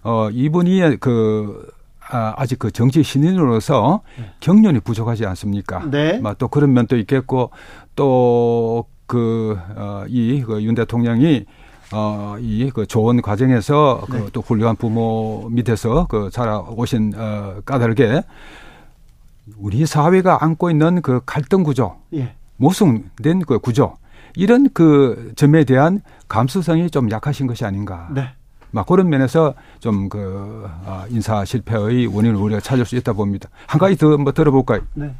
[0.06, 1.68] 어 이분이 그
[2.10, 4.32] 아, 아직 그 정치 신인으로서 네.
[4.40, 5.90] 경륜이 부족하지 않습니까?
[5.90, 6.20] 네.
[6.20, 7.50] 뭐또 그런 면도 있겠고
[7.96, 11.46] 또 그, 어, 이, 그 윤 대통령이
[11.94, 14.24] 어, 이, 그 좋은 과정에서 그 네.
[14.26, 18.24] 그또 훌륭한 부모 밑에서 그 자라오신, 어, 까다롭게
[19.58, 22.34] 우리 사회가 안고 있는 그 갈등 구조, 예.
[22.58, 23.96] 모순된 그 구조,
[24.36, 28.10] 이런 그 점에 대한 감수성이 좀 약하신 것이 아닌가.
[28.14, 28.30] 네.
[28.76, 33.48] 막 그런 면에서 좀그 어, 인사 실패의 원인을 우리가 찾을 수 있다 봅니다.
[33.68, 34.82] 한 가지 더 뭐 들어볼까요?
[34.96, 35.16] 네.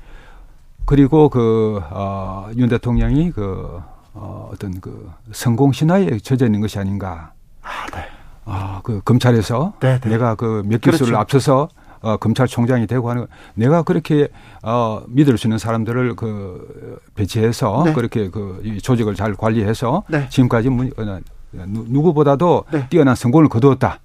[0.86, 3.82] 그리고 그, 어, 윤 대통령이 그,
[4.14, 7.32] 어, 어떤 그 성공 신화에 젖어 있는 것이 아닌가.
[7.64, 8.06] 아, 네.
[8.44, 10.10] 아, 그 검찰에서 네, 네.
[10.10, 11.18] 내가 그몇 기수를 그렇죠.
[11.18, 11.70] 앞서서
[12.02, 13.26] 어, 검찰총장이 되고 하는
[13.56, 14.28] 내가 그렇게
[14.64, 17.94] 어, 믿을 수 있는 사람들을 그 배치해서 네.
[17.94, 20.28] 그렇게 그 조직을 잘 관리해서 네.
[20.30, 21.20] 지금까지 문, 어,
[21.68, 22.88] 누구보다도 네.
[22.90, 24.00] 뛰어난 성공을 거두었다.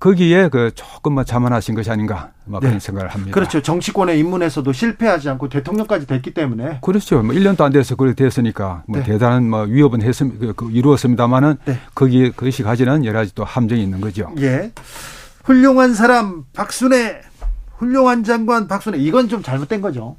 [0.00, 2.80] 거기에 그 조금만 자만하신 것이 아닌가 뭐 그런 네.
[2.80, 3.34] 생각을 합니다.
[3.34, 3.60] 그렇죠.
[3.60, 7.22] 정치권의 입문에서도 실패하지 않고 대통령까지 됐기 때문에 그렇죠.
[7.22, 9.04] 뭐 1년도 안 돼서 그렇게 됐으니까 뭐 네.
[9.04, 11.78] 대단한 뭐 위협은 했음 그, 그 이루었습니다마는 네.
[11.94, 14.32] 거기에 그것이 가지는 여러 가지 또 함정이 있는 거죠.
[14.38, 14.72] 예.
[15.44, 17.20] 훌륭한 사람 박순애
[17.76, 20.16] 훌륭한 장관 박순애 이건 좀 잘못된 거죠.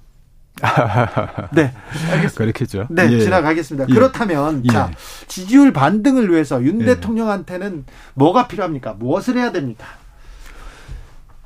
[1.53, 1.73] 네,
[2.11, 2.37] 알겠습니다.
[2.37, 2.87] 그렇겠죠.
[2.89, 3.19] 네, 예.
[3.19, 3.87] 지나가겠습니다.
[3.89, 3.93] 예.
[3.93, 4.69] 그렇다면 예.
[4.69, 4.91] 자
[5.27, 6.85] 지지율 반등을 위해서 윤 예.
[6.85, 8.93] 대통령한테는 뭐가 필요합니까?
[8.93, 9.85] 무엇을 해야 됩니까?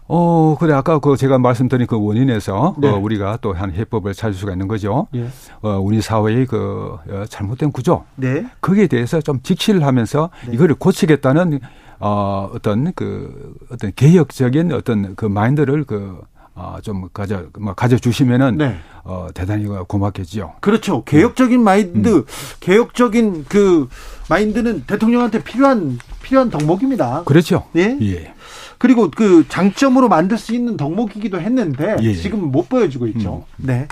[0.07, 2.89] 어, 그래, 아까 그 제가 말씀드린 그 원인에서 네.
[2.89, 5.07] 어, 우리가 또 한 해법을 찾을 수가 있는 거죠.
[5.15, 5.27] 예.
[5.61, 8.03] 어, 우리 사회의 그 어, 잘못된 구조.
[8.15, 8.45] 네.
[8.61, 10.53] 거기에 대해서 좀 직시를 하면서 네.
[10.53, 11.59] 이거를 고치겠다는
[11.99, 16.21] 어, 어떤 그 어떤 개혁적인 어떤 그 마인드를 그
[16.55, 18.77] 어, 좀 가져, 뭐 가져 주시면은, 네.
[19.03, 20.53] 어, 대단히 고맙겠지요.
[20.61, 21.03] 그렇죠.
[21.03, 22.25] 개혁적인 마인드, 음.
[22.61, 23.89] 개혁적인 그
[24.29, 27.23] 마인드는 대통령한테 필요한, 필요한 덕목입니다.
[27.25, 27.65] 그렇죠.
[27.75, 27.97] 예.
[28.01, 28.33] 예.
[28.77, 32.13] 그리고 그 장점으로 만들 수 있는 덕목이기도 했는데, 예.
[32.13, 33.45] 지금 못 보여주고 있죠.
[33.57, 33.65] 음.
[33.65, 33.87] 네.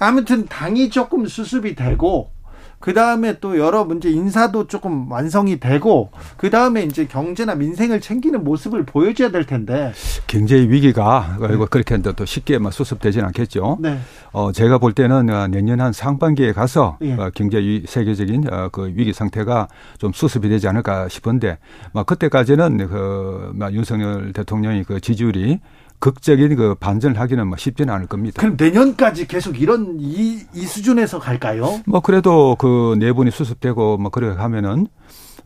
[0.00, 2.32] 아무튼 당이 조금 수습이 되고,
[2.80, 8.42] 그 다음에 또 여러 문제 인사도 조금 완성이 되고 그 다음에 이제 경제나 민생을 챙기는
[8.42, 9.92] 모습을 보여줘야 될 텐데
[10.26, 11.56] 경제 위기가 네.
[11.70, 13.78] 그렇게 또 쉽게만 수습되지는 않겠죠.
[13.80, 13.98] 네.
[14.32, 17.12] 어 제가 볼 때는 어, 내년 한 상반기에 가서 예.
[17.12, 19.68] 어, 경제 위, 세계적인 어, 그 위기 상태가
[19.98, 21.58] 좀 수습이 되지 않을까 싶은데
[21.92, 25.60] 막 그때까지는 그 윤석열 대통령이 그 지지율이
[26.00, 28.40] 극적인 그 반전을 하기는 뭐 쉽지는 않을 겁니다.
[28.40, 31.80] 그럼 내년까지 계속 이런 이, 이 수준에서 갈까요?
[31.86, 34.88] 뭐 그래도 그 내분이 수습되고 뭐 그래 가면은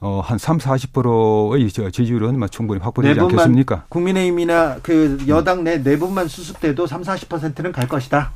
[0.01, 3.85] 어, 한 3, 40%의 지지율은 뭐 충분히 확보되지 않겠습니까?
[3.89, 8.33] 국민의힘이나 그 여당 내 내분만 수습돼도 3, 40%는 갈 것이다.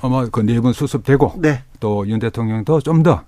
[0.00, 1.64] 아마 그 내분 수습되고 네.
[1.80, 3.24] 또윤 대통령도 좀더 아,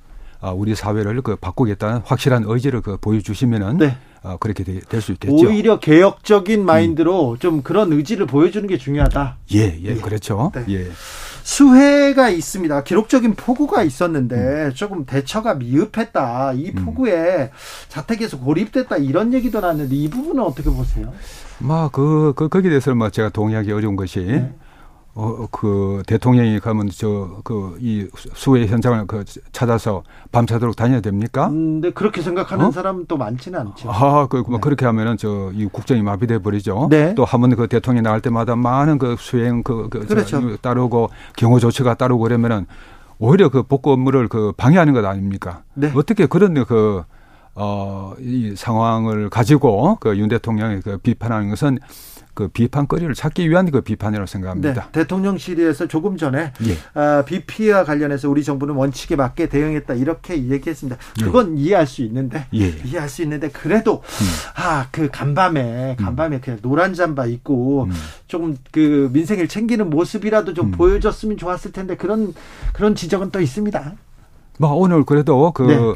[0.48, 3.96] 우리 사회를 그 바꾸겠다는 확실한 의지를 그 보여주시면은 네.
[4.22, 5.34] 어, 그렇게 될 수 있겠죠.
[5.34, 7.38] 오히려 개혁적인 마인드로 음.
[7.38, 9.36] 좀 그런 의지를 보여주는 게 중요하다.
[9.54, 9.94] 예, 예, 예.
[9.96, 10.52] 그렇죠.
[10.54, 10.64] 네.
[10.68, 10.90] 예.
[11.42, 12.84] 수해가 있습니다.
[12.84, 14.72] 기록적인 폭우가 있었는데 음.
[14.74, 16.52] 조금 대처가 미흡했다.
[16.52, 16.84] 이 음.
[16.84, 17.48] 폭우에 음.
[17.88, 21.12] 자택에서 고립됐다 이런 얘기도 나왔는데 이 부분은 어떻게 보세요?
[21.58, 24.52] 막그 그, 거기에 대해서는 뭐 제가 동의하기 어려운 것이 네.
[25.14, 30.02] 어, 그 대통령이 가면 저 그 이 수해 현장을 그 찾아서
[30.32, 31.48] 밤새도록 다녀야 됩니까?
[31.48, 32.70] 음, 그렇게 생각하는 어?
[32.70, 33.90] 사람 또 많지는 않죠.
[33.90, 34.60] 아, 그, 뭐 네.
[34.60, 36.88] 그렇게 하면은 저 이 국정이 마비돼 버리죠.
[36.90, 37.14] 네.
[37.14, 40.56] 또 한 번 그 대통령이 나갈 때마다 많은 그 수행 그, 그 그렇죠.
[40.58, 42.66] 따르고 경호 조치가 따르고 그러면은
[43.18, 45.62] 오히려 그 복구 업무를 그 방해하는 것 아닙니까?
[45.74, 45.90] 네.
[45.94, 47.02] 어떻게 그런 그
[47.54, 51.78] 어, 이 상황을 가지고 그 윤 대통령이 그 비판하는 것은
[52.40, 54.72] 그 비판거리를 찾기 위한 그 비판이라고 생각합니다.
[54.72, 56.76] 네, 대통령실에서 조금 전에 예.
[56.94, 60.96] 아, 비피와 관련해서 우리 정부는 원칙에 맞게 대응했다 이렇게 얘기했습니다.
[61.20, 61.24] 예.
[61.24, 61.62] 그건 예.
[61.62, 62.68] 이해할 수 있는데 예.
[62.82, 64.26] 이해할 수 있는데 그래도 음.
[64.54, 66.02] 아그 간밤에 음.
[66.02, 66.40] 간밤에 음.
[66.40, 67.92] 그냥 노란 잠바 입고 음.
[68.26, 70.70] 조금 그 민생을 챙기는 모습이라도 좀 음.
[70.70, 72.32] 보여줬으면 좋았을 텐데 그런
[72.72, 73.92] 그런 지적은 또 있습니다.
[74.58, 75.94] 뭐 오늘 그래도 그 네.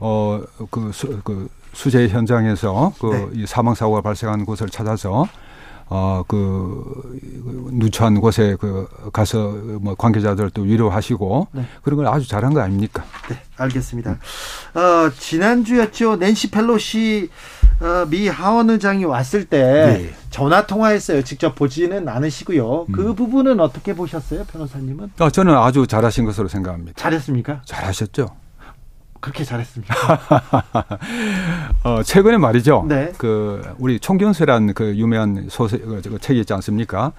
[0.00, 3.44] 어, 그, 수, 그 수재 현장에서 그 네.
[3.46, 5.26] 사망 사고가 발생한 곳을 찾아서
[5.88, 7.18] 어, 그,
[7.72, 11.66] 누추한 곳에 그 가서 뭐 관계자들 또 위로하시고 네.
[11.82, 13.04] 그런 걸 아주 잘한 거 아닙니까?
[13.28, 14.18] 네, 알겠습니다.
[14.74, 16.16] 어, 지난주였죠.
[16.16, 17.30] 낸시 펠로시
[17.80, 20.14] 어, 미 하원 의장이 왔을 때 네.
[20.30, 21.22] 전화 통화했어요.
[21.22, 22.86] 직접 보지는 않으시고요.
[22.92, 23.14] 그 음.
[23.14, 25.12] 부분은 어떻게 보셨어요, 변호사님은?
[25.20, 26.94] 어, 저는 아주 잘하신 것으로 생각합니다.
[26.96, 27.62] 잘했습니까?
[27.64, 28.28] 잘하셨죠.
[29.26, 29.92] 그렇게 잘했습니다.
[31.82, 32.86] 어, 최근에 말이죠.
[32.88, 33.12] 네.
[33.18, 37.10] 그 우리 총경세란 그 유명한 소설 그, 그 책이 있지 않습니까?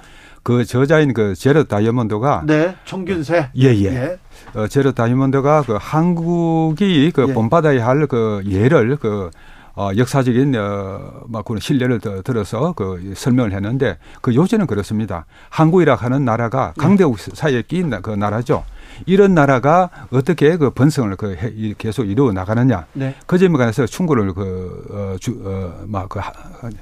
[0.41, 3.49] 그 저자인 그 제르 다이아몬드가 네, 총균세.
[3.57, 3.85] 예, 예.
[3.87, 4.17] 예.
[4.57, 7.33] 어, 제르 다이아몬드가 그 한국이 그 예.
[7.33, 9.29] 본받아야 할 그 예를 그
[9.75, 15.25] 어, 역사적인 어, 막 그런 신뢰를 더 들어서 그 설명을 했는데 그 요지는 그렇습니다.
[15.49, 18.63] 한국이라 하는 나라가 강대국 사이에 끼인 그 나라죠.
[19.05, 22.85] 이런 나라가 어떻게 그 번성을 그 해, 계속 이루어 나가느냐.
[22.93, 23.15] 네.
[23.25, 26.19] 그 점에 관해서 충고를 그, 어, 주, 어, 막, 그,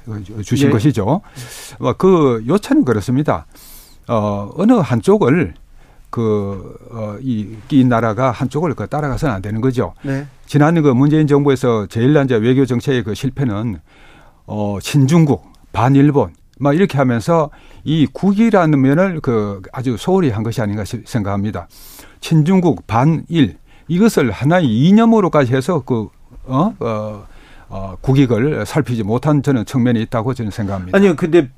[0.04, 0.72] 그 주신 네.
[0.72, 1.20] 것이죠.
[1.78, 3.46] 어, 그 요체는 그렇습니다.
[4.08, 5.54] 어, 어느 한쪽을
[6.10, 9.94] 그, 어, 이, 이 나라가 한쪽을 그 따라가서는 안 되는 거죠.
[10.02, 10.26] 네.
[10.46, 13.80] 지난 그 문재인 정부에서 제일 난제 외교 정책의 그 실패는
[14.46, 17.50] 어, 신중국, 반일본, 막 이렇게 하면서
[17.84, 21.68] 이 국이라는 면을 그 아주 소홀히 한 것이 아닌가 생각합니다.
[22.20, 26.08] 친중국 반일 이것을 하나의 이념으로까지 해서 그
[26.44, 27.26] 어, 어,
[27.68, 30.96] 어 국익을 살피지 못한 저는 측면이 있다고 저는 생각합니다.
[30.96, 31.50] 아니요, 근데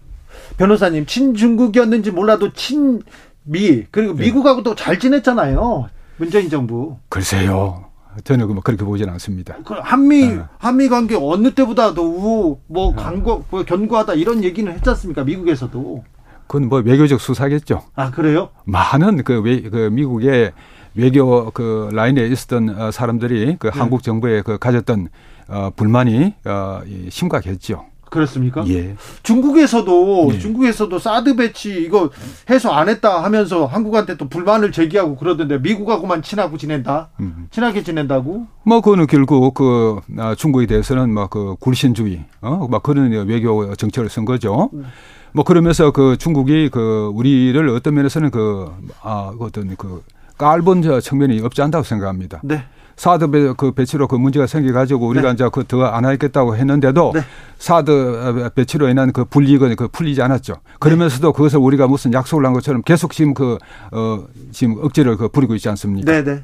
[0.57, 4.25] 변호사님 친중국이었는지 몰라도 친미 그리고 네.
[4.25, 5.89] 미국하고 또잘 지냈잖아요.
[6.17, 6.97] 문재인 정부.
[7.09, 7.88] 글쎄요.
[8.25, 9.57] 저는 뭐 그렇게 보지는 않습니다.
[9.65, 10.43] 그 한미 네.
[10.59, 15.25] 한미 관계 어느 때보다도 우호 뭐 강고 뭐 견고하다 이런 얘기는 했지 않습니까?
[15.25, 16.05] 미국에서도.
[16.47, 17.83] 그건 뭐 외교적 수사겠죠.
[17.95, 18.49] 아 그래요?
[18.65, 20.53] 많은 그, 외, 그 미국의
[20.95, 23.79] 외교 그 라인에 있었던 어, 사람들이 그 네.
[23.79, 25.09] 한국 정부에 그 가졌던
[25.49, 27.85] 어, 불만이 어, 심각했죠.
[28.11, 28.67] 그렇습니까?
[28.69, 28.97] 예.
[29.23, 30.39] 중국에서도 예.
[30.39, 32.11] 중국에서도 사드 배치 이거
[32.51, 37.11] 해소 안 했다 하면서 한국한테 또 불만을 제기하고 그러던데 미국하고만 친하고 지낸다.
[37.21, 37.47] 음.
[37.51, 38.47] 친하게 지낸다고?
[38.65, 44.25] 뭐 그거는 결국 그 아, 중국에 대해서는 막 그 굴신주의 어막 그런 외교 정책을 쓴
[44.25, 44.71] 거죠.
[44.73, 44.85] 음.
[45.33, 48.73] 뭐 그러면서 그 중국이 그 우리를 어떤 면에서는 그,
[49.03, 50.03] 아, 그 어떤 그
[50.39, 52.41] 깔본 측면이 없지 않다고 생각합니다.
[52.43, 52.65] 네.
[52.99, 55.35] 사드 배, 그 배치로 그 문제가 생겨가지고 우리가 네.
[55.35, 57.21] 이제 그 더 안 하겠다고 했는데도 네.
[57.59, 60.55] 사드 배치로 인한 그 불이익은 그 풀리지 않았죠.
[60.81, 63.57] 그러면서도 그것을 우리가 무슨 약속을 한 것처럼 계속 지금 그,
[63.93, 66.11] 어, 지금 억지를 그 부리고 있지 않습니까?
[66.11, 66.43] 네네.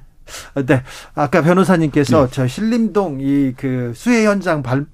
[0.55, 0.67] 네.
[0.67, 0.83] 네.
[1.15, 2.33] 아까 변호사님께서 네.
[2.33, 4.87] 저 신림동 이 그 수해 현장 발,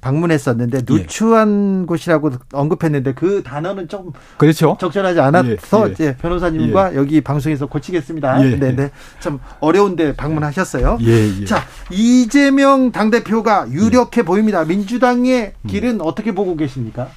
[0.00, 0.82] 방문했었는데 예.
[0.86, 1.86] 누추한 예.
[1.86, 4.76] 곳이라고 언급했는데 그 단어는 조금 그렇죠.
[4.80, 5.94] 적절하지 않아서 예.
[6.00, 6.16] 예.
[6.16, 6.96] 변호사님과 예.
[6.96, 8.44] 여기 방송에서 고치겠습니다.
[8.44, 8.56] 예.
[8.56, 8.90] 네, 네.
[9.20, 10.98] 참 어려운데 방문하셨어요.
[11.46, 14.64] 자, 이재명 당 대표가 유력해 보입니다.
[14.64, 15.68] 민주당의 음.
[15.68, 16.00] 길은 음.
[16.02, 17.08] 어떻게 보고 계십니까?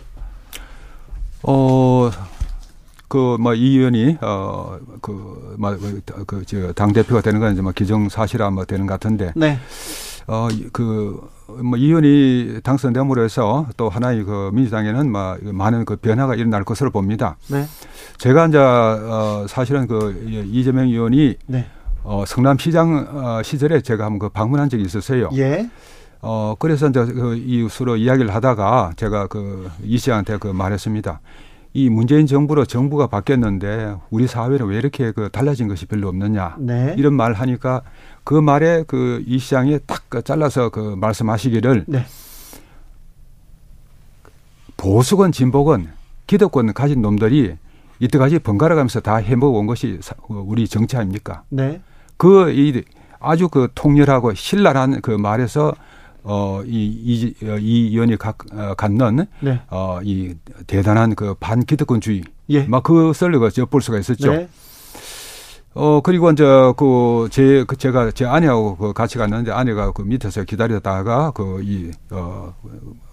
[1.44, 2.10] 어.
[3.08, 5.78] 그, 뭐, 이 의원이, 어, 그, 뭐,
[6.26, 9.32] 그, 저, 당 대표가 되는 건 이제 뭐 기정 사실화 뭐 되는 것 같은데.
[9.36, 9.60] 네.
[10.28, 16.36] 어, 그, 뭐, 이 의원이 당선됨으로 해서 또 하나의 그 민주당에는 뭐 많은 그 변화가
[16.36, 17.38] 일어날 것으로 봅니다.
[17.50, 17.66] 네.
[18.18, 21.68] 제가 이제, 어, 사실은 그 이재명 의원이 네.
[22.04, 25.30] 어, 성남시장 어, 시절에 제가 한번 그 방문한 적이 있었어요.
[25.34, 25.70] 예.
[26.22, 31.20] 어, 그래서 이제 그 이웃으로 이야기를 하다가 제가 그 이 씨한테 그 말했습니다.
[31.74, 36.96] 이 문재인 정부로 정부가 바뀌었는데 우리 사회는 왜 이렇게 그 달라진 것이 별로 없느냐 네.
[36.98, 37.82] 이런 말 하니까
[38.26, 42.06] 그 말에 그 이 시장이 딱그 잘라서 그 말씀하시기를 네.
[44.78, 45.90] 보수건 진보건
[46.28, 47.56] 기득권 가진 놈들이
[48.00, 51.44] 이때까지 번갈아 가면서 다 해먹어 온 것이 우리 정치 아닙니까?
[51.50, 51.82] 네.
[52.18, 52.84] 그 이
[53.20, 55.74] 아주 그 통렬하고 신랄한 그 말에서
[56.24, 59.62] 어, 이, 이, 이 의원이 각, 어, 갖는, 네.
[59.70, 60.34] 어, 이
[60.66, 62.24] 대단한 그 반기득권주의.
[62.50, 62.64] 예.
[62.64, 64.32] 막 그것을 그 엿볼 수가 있었죠.
[64.34, 64.50] 네.
[65.78, 66.44] 어, 그리고 이제
[66.78, 71.92] 그, 제, 그 제가 제 아내하고 그 같이 갔는데 아내가 그 밑에서 기다리다가 그 이,
[72.12, 72.54] 어,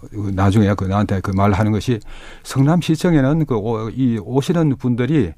[0.09, 1.99] 그 나중에 그 나한테 그 말하는 것이
[2.43, 5.33] 성남시청에는 그이 오시는 분들이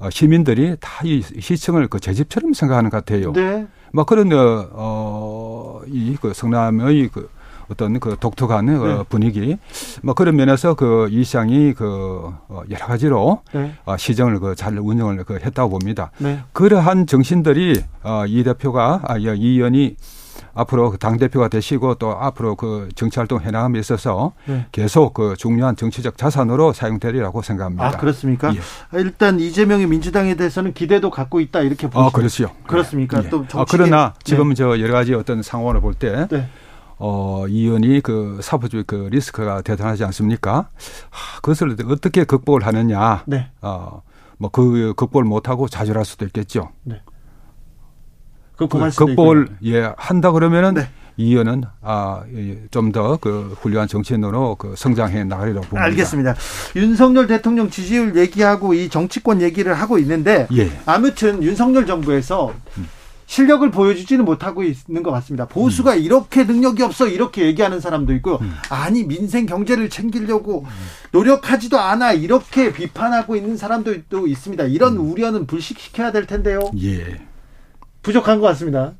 [0.00, 3.32] 어, 시민들이 다 이 시청을 그 제 집처럼 생각하는 것 같아요.
[3.32, 3.68] 네.
[3.92, 4.28] 막 그런
[4.72, 7.30] 어, 이그 성남의 그
[7.70, 9.04] 어떤 그 독특한 그 네.
[9.08, 9.56] 분위기
[10.02, 13.74] 뭐 그런 면에서 그 이 시장이 그 어, 여러 가지로 네.
[13.84, 16.10] 어, 시정을 그 잘 운영을 그 했다고 봅니다.
[16.18, 16.40] 네.
[16.52, 19.96] 그러한 정신들이 어, 이 대표가 아, 이 의원이
[20.54, 24.66] 앞으로 그당 대표가 되시고 또 앞으로 그 정치 활동 해나감에 있어서 네.
[24.72, 27.86] 계속 그 중요한 정치적 자산으로 사용되리라고 생각합니다.
[27.86, 28.52] 아 그렇습니까?
[28.54, 28.60] 예.
[29.00, 32.06] 일단 이재명이 민주당에 대해서는 기대도 갖고 있다 이렇게 보시죠.
[32.06, 32.50] 아 그렇죠.
[32.66, 33.22] 그렇습니까?
[33.24, 33.28] 예.
[33.28, 34.54] 또 아, 그러나 지금 네.
[34.54, 36.48] 저 여러 가지 어떤 상황을 볼때 네.
[36.98, 40.68] 어, 이 의원이 그 사법주의 그 리스크가 대단하지 않습니까?
[41.10, 43.24] 하, 그것을 어떻게 극복을 하느냐.
[43.26, 43.50] 네.
[43.60, 44.02] 어,
[44.38, 46.70] 뭐 그 극복을 못하고 좌절할 수도 있겠죠.
[46.82, 47.00] 네.
[48.56, 50.88] 그 극복을 예 한다 그러면은 네.
[51.16, 55.84] 이 의원은 아좀 더 그 훌륭한 정치인으로 그 성장해 나가리라고 봅니다.
[55.84, 56.34] 알겠습니다.
[56.76, 60.70] 윤석열 대통령 지지율 얘기하고 이 정치권 얘기를 하고 있는데 예.
[60.86, 62.88] 아무튼 윤석열 정부에서 음.
[63.26, 65.46] 실력을 보여주지는 못하고 있는 것 같습니다.
[65.46, 65.98] 보수가 음.
[66.00, 68.54] 이렇게 능력이 없어 이렇게 얘기하는 사람도 있고 음.
[68.70, 70.66] 아니 민생 경제를 챙기려고
[71.12, 74.64] 노력하지도 않아 이렇게 비판하고 있는 사람도 또 있습니다.
[74.64, 75.10] 이런 음.
[75.10, 76.60] 우려는 불식시켜야 될 텐데요.
[76.82, 77.20] 예.
[78.02, 78.92] 부족한 것 같습니다.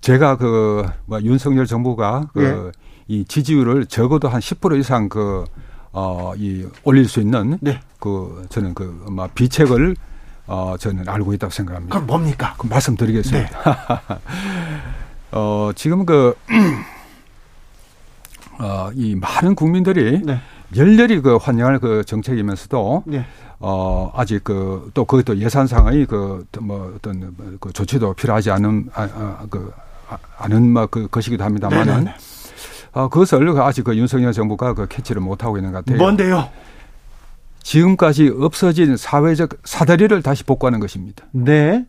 [0.00, 2.72] 제가 그 뭐 윤석열 정부가 그이
[3.10, 3.24] 예.
[3.24, 5.44] 지지율을 적어도 한 10% 이상 그
[5.92, 7.80] 어, 이 올릴 수 있는 네.
[8.00, 9.96] 그 저는 그뭐 비책을
[10.46, 11.94] 어, 저는 알고 있다고 생각합니다.
[11.94, 12.54] 그럼 뭡니까?
[12.58, 13.62] 그 말씀드리겠습니다.
[13.64, 14.18] 네.
[15.32, 16.34] 어, 지금 그,
[18.60, 20.40] 어, 이 많은 국민들이 네.
[20.76, 23.24] 열렬히 그 환영할 그 정책이면서도 네.
[23.58, 29.46] 어, 아직 그, 또 그것도 예산상의 그, 뭐 어떤 그 조치도 필요하지 않은, 아, 아,
[29.48, 29.72] 그,
[30.08, 32.08] 아, 않은 뭐그 것이기도 합니다만은
[32.92, 35.98] 어, 그것을 아직 그 윤석열 정부가 그 캐치를 못하고 있는 것 같아요.
[35.98, 36.48] 뭔데요?
[37.64, 41.24] 지금까지 없어진 사회적 사다리를 다시 복구하는 것입니다.
[41.32, 41.86] 네.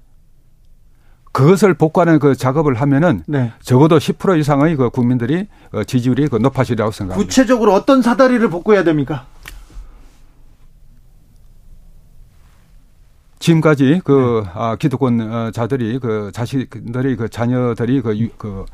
[1.33, 3.51] 그것을 복구하는 그 작업을 하면은 네.
[3.61, 7.27] 적어도 10% 이상의 그 국민들이 어, 지지율이 그 높아지리라고 생각합니다.
[7.27, 9.25] 구체적으로 어떤 사다리를 복구해야 됩니까?
[13.39, 14.51] 지금까지 그 네.
[14.55, 18.65] 아, 기득권 자들이 그 자식들이 그 자녀들이 그, 그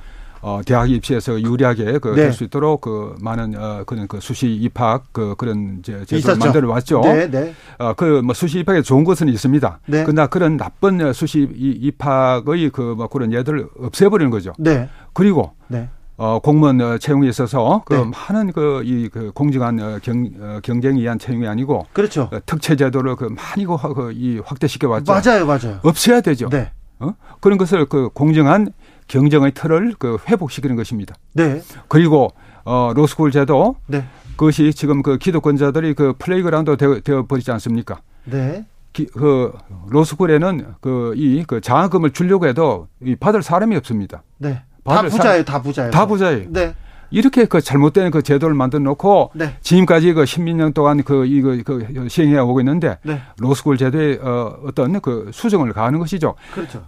[0.42, 2.46] 어, 대학 입시에서 유리하게 그 될수 네.
[2.46, 7.02] 있도록 그 많은 어, 그런 그 수시 입학 그 그런 이제 제도를 만들어 왔죠.
[7.02, 7.54] 네, 네.
[7.78, 9.80] 어, 그뭐 수시 입학에 좋은 것은 있습니다.
[9.86, 10.04] 네.
[10.04, 14.54] 그러나 그런 나쁜 수시 입학의 그뭐 그런 예들을 없애버리는 거죠.
[14.58, 14.90] 네.
[15.14, 15.90] 그리고 네.
[16.18, 18.04] 어, 공무원 채용에 있어서 그 네.
[18.04, 21.88] 많은 그, 이, 그 공정한 어, 경, 어, 경쟁에 의한 채용이 아니고.
[21.94, 22.30] 그렇죠.
[22.32, 25.12] 어, 특채 제도를 그 많이 그, 그, 이 확대시켜 왔죠.
[25.12, 25.80] 맞아요, 맞아요.
[25.82, 26.48] 없애야 되죠.
[26.50, 26.70] 네.
[27.00, 27.16] 어?
[27.40, 28.72] 그런 것을 그 공정한
[29.12, 31.16] 경쟁의 틀을 그 회복시키는 것입니다.
[31.34, 31.62] 네.
[31.90, 32.30] 그리고
[32.64, 34.06] 어, 로스쿨 제도 네.
[34.38, 38.00] 그것이 지금 그 기득권자들이 그 playground 되어, 되어 버리지 않습니까?
[38.24, 38.66] 네.
[38.94, 39.52] 기, 그
[39.90, 44.24] 로스쿨에는 그 이그 그 장학금을 주려고 해도 이 받을 사람이 없습니다.
[44.38, 44.64] 네.
[44.86, 45.92] 다 부자예요, 다 부자예요.
[45.92, 46.46] 다 부자예요.
[46.50, 46.74] 네.
[47.10, 49.58] 이렇게 그 잘못된 그 제도를 만들어 놓고 네.
[49.60, 53.22] 지금까지 그 십몇 년 동안 그 이거 그 시행해 오고 있는데 네.
[53.40, 56.36] 로스쿨 제도의 어 어떤 그 수정을 가하는 것이죠.
[56.54, 56.86] 그렇죠.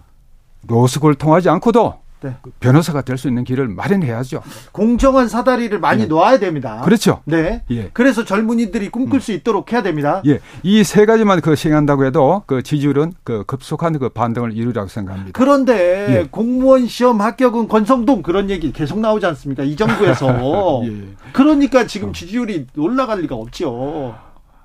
[0.66, 2.36] 로스쿨 통하지 않고도 네.
[2.40, 4.42] 그 변호사가 될 수 있는 길을 마련해야죠.
[4.72, 6.08] 공정한 사다리를 많이 네.
[6.08, 6.80] 놓아야 됩니다.
[6.84, 7.20] 그렇죠.
[7.26, 7.62] 네.
[7.70, 7.90] 예.
[7.92, 9.20] 그래서 젊은이들이 꿈꿀 음.
[9.20, 10.22] 수 있도록 해야 됩니다.
[10.26, 10.40] 예.
[10.62, 15.30] 이 세 가지만 그 시행한다고 해도 그 지지율은 그 급속한 그 반등을 이루리라고 생각합니다.
[15.38, 16.28] 그런데 예.
[16.30, 19.62] 공무원 시험 합격은 권성동 그런 얘기 계속 나오지 않습니까?
[19.62, 20.82] 이 정부에서.
[20.88, 21.04] 예.
[21.32, 24.14] 그러니까 지금 지지율이 올라갈 리가 없죠.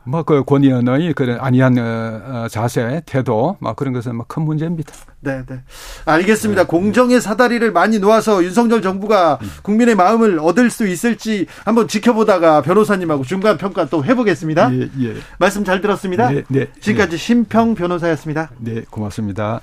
[0.09, 4.93] 뭐그 권위원의 그런 아니한 어, 어, 자세, 태도, 막 그런 것은 큰 문제입니다.
[5.21, 5.61] 네, 네.
[6.05, 6.63] 알겠습니다.
[6.63, 6.67] 네.
[6.67, 9.49] 공정의 사다리를 많이 놓아서 윤석열 정부가 음.
[9.63, 14.73] 국민의 마음을 얻을 수 있을지 한번 지켜보다가 변호사님하고 중간 평가 또 해보겠습니다.
[14.73, 15.15] 예, 예.
[15.37, 16.29] 말씀 잘 들었습니다.
[16.29, 17.17] 네, 네, 지금까지 네.
[17.17, 18.51] 심평 변호사였습니다.
[18.57, 19.61] 네, 고맙습니다.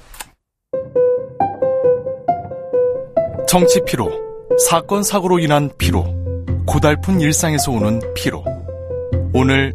[3.48, 4.10] 정치 피로,
[4.68, 6.04] 사건 사고로 인한 피로,
[6.66, 8.44] 고달픈 일상에서 오는 피로.
[9.32, 9.74] 오늘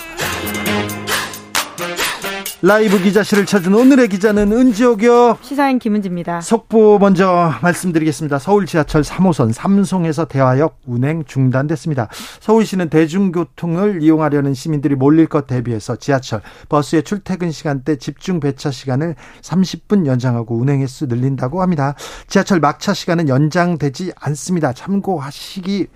[2.63, 5.39] 라이브 기자실을 찾은 오늘의 기자는 은지옥이요.
[5.41, 6.41] 시사인 김은지입니다.
[6.41, 8.37] 속보 먼저 말씀드리겠습니다.
[8.37, 12.09] 서울 지하철 3호선 삼송에서 대화역 운행 중단됐습니다.
[12.39, 20.05] 서울시는 대중교통을 이용하려는 시민들이 몰릴 것 대비해서 지하철, 버스의 출퇴근 시간대 집중 배차 시간을 30분
[20.05, 21.95] 연장하고 운행 횟수 늘린다고 합니다.
[22.27, 24.71] 지하철 막차 시간은 연장되지 않습니다.
[24.71, 25.87] 참고하시기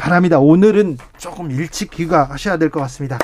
[0.00, 0.38] 바랍니다.
[0.40, 3.18] 오늘은 조금 일찍 귀가하셔야 될 것 같습니다.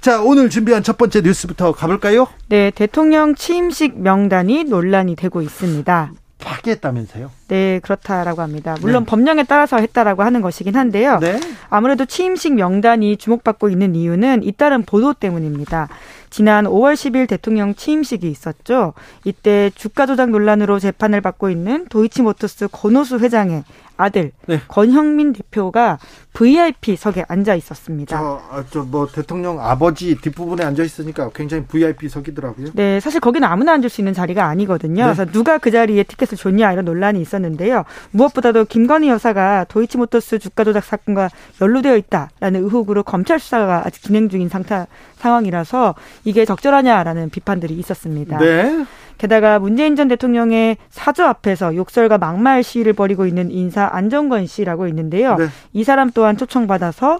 [0.00, 2.26] 자, 오늘 준비한 첫 번째 뉴스부터 가볼까요?
[2.48, 6.12] 네, 대통령 취임식 명단이 논란이 되고 있습니다.
[6.38, 7.30] 파기했다면서요?
[7.48, 8.76] 네, 그렇다라고 합니다.
[8.80, 9.10] 물론 네.
[9.10, 11.18] 법령에 따라서 했다라고 하는 것이긴 한데요.
[11.18, 11.40] 네.
[11.70, 15.88] 아무래도 취임식 명단이 주목받고 있는 이유는 잇따른 보도 때문입니다.
[16.28, 18.92] 지난 5월 10일 대통령 취임식이 있었죠.
[19.24, 23.64] 이때 주가 조작 논란으로 재판을 받고 있는 도이치모터스 권오수 회장의
[23.96, 24.60] 아들 네.
[24.68, 25.98] 권형민 대표가
[26.32, 28.18] VIP석에 앉아 있었습니다.
[28.18, 32.68] 저뭐 아, 대통령 아버지 뒷부분에 앉아 있으니까 굉장히 VIP석이더라고요.
[32.74, 35.06] 네, 사실 거기는 아무나 앉을 수 있는 자리가 아니거든요.
[35.06, 35.14] 네.
[35.14, 37.84] 그래서 누가 그 자리에 티켓을 줬냐 이런 논란이 있었는데요.
[38.10, 41.30] 무엇보다도 김건희 여사가 도이치모터스 주가 조작 사건과
[41.60, 44.86] 연루되어 있다라는 의혹으로 검찰 수사가 아직 진행 중인 상태
[45.18, 45.94] 상황이라서
[46.24, 48.38] 이게 적절하냐라는 비판들이 있었습니다.
[48.38, 48.84] 네.
[49.18, 55.36] 게다가 문재인 전 대통령의 사저 앞에서 욕설과 막말 시위를 벌이고 있는 인사 안정건 씨라고 있는데요.
[55.36, 55.46] 네.
[55.72, 57.18] 이 사람 또한 초청받아서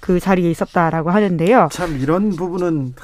[0.00, 1.68] 그 자리에 있었다라고 하는데요.
[1.72, 2.94] 참 이런 부분은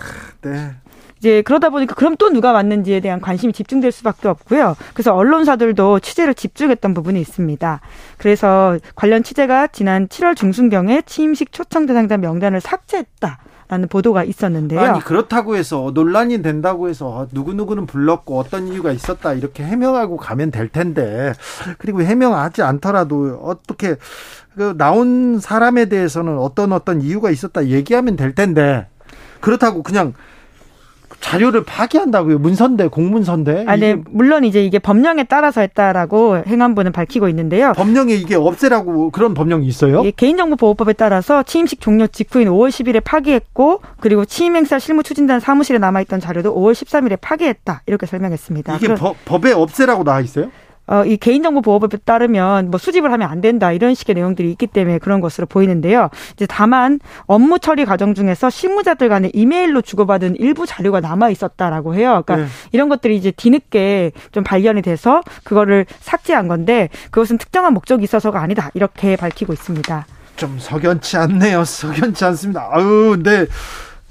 [0.42, 0.70] 네.
[1.18, 4.76] 이제 그러다 보니까 그럼 또 누가 왔는지에 대한 관심이 집중될 수밖에 없고요.
[4.94, 7.80] 그래서 언론사들도 취재를 집중했던 부분이 있습니다.
[8.18, 13.38] 그래서 관련 취재가 지난 7월 중순경에 취임식 초청 대상자 명단을 삭제했다.
[13.68, 14.80] 라는 보도가 있었는데요.
[14.80, 20.50] 아니 그렇다고 해서 논란이 된다고 해서 누구 누구는 불렀고 어떤 이유가 있었다 이렇게 해명하고 가면
[20.50, 21.34] 될 텐데
[21.76, 23.96] 그리고 해명하지 않더라도 어떻게
[24.56, 28.88] 그 나온 사람에 대해서는 어떤 어떤 이유가 있었다 얘기하면 될 텐데
[29.40, 30.14] 그렇다고 그냥
[31.20, 32.38] 자료를 파기한다고요?
[32.38, 33.64] 문선대, 공문선대?
[33.66, 33.96] 아, 네.
[34.10, 37.72] 물론 이제 이게 법령에 따라서 했다라고 행안부는 밝히고 있는데요.
[37.76, 40.02] 법령에 이게 없애라고 그런 법령이 있어요?
[40.04, 46.54] 예, 개인정보보호법에 따라서 취임식 종료 직후인 5월 10일에 파기했고 그리고 취임행사 실무추진단 사무실에 남아있던 자료도
[46.54, 47.82] 5월 13일에 파기했다.
[47.86, 48.76] 이렇게 설명했습니다.
[48.76, 50.50] 이게 법, 법에 없애라고 나와 있어요?
[50.88, 54.98] 어, 이 개인정보 보호법에 따르면 뭐 수집을 하면 안 된다 이런 식의 내용들이 있기 때문에
[54.98, 56.08] 그런 것으로 보이는데요.
[56.32, 62.22] 이제 다만 업무 처리 과정 중에서 실무자들 간에 이메일로 주고받은 일부 자료가 남아 있었다라고 해요.
[62.24, 62.46] 그러니까 네.
[62.72, 68.70] 이런 것들이 이제 뒤늦게 좀 발견이 돼서 그거를 삭제한 건데 그것은 특정한 목적이 있어서가 아니다
[68.74, 70.06] 이렇게 밝히고 있습니다.
[70.36, 71.64] 좀 석연치 않네요.
[71.64, 72.68] 석연치 않습니다.
[72.72, 73.46] 아유, 네.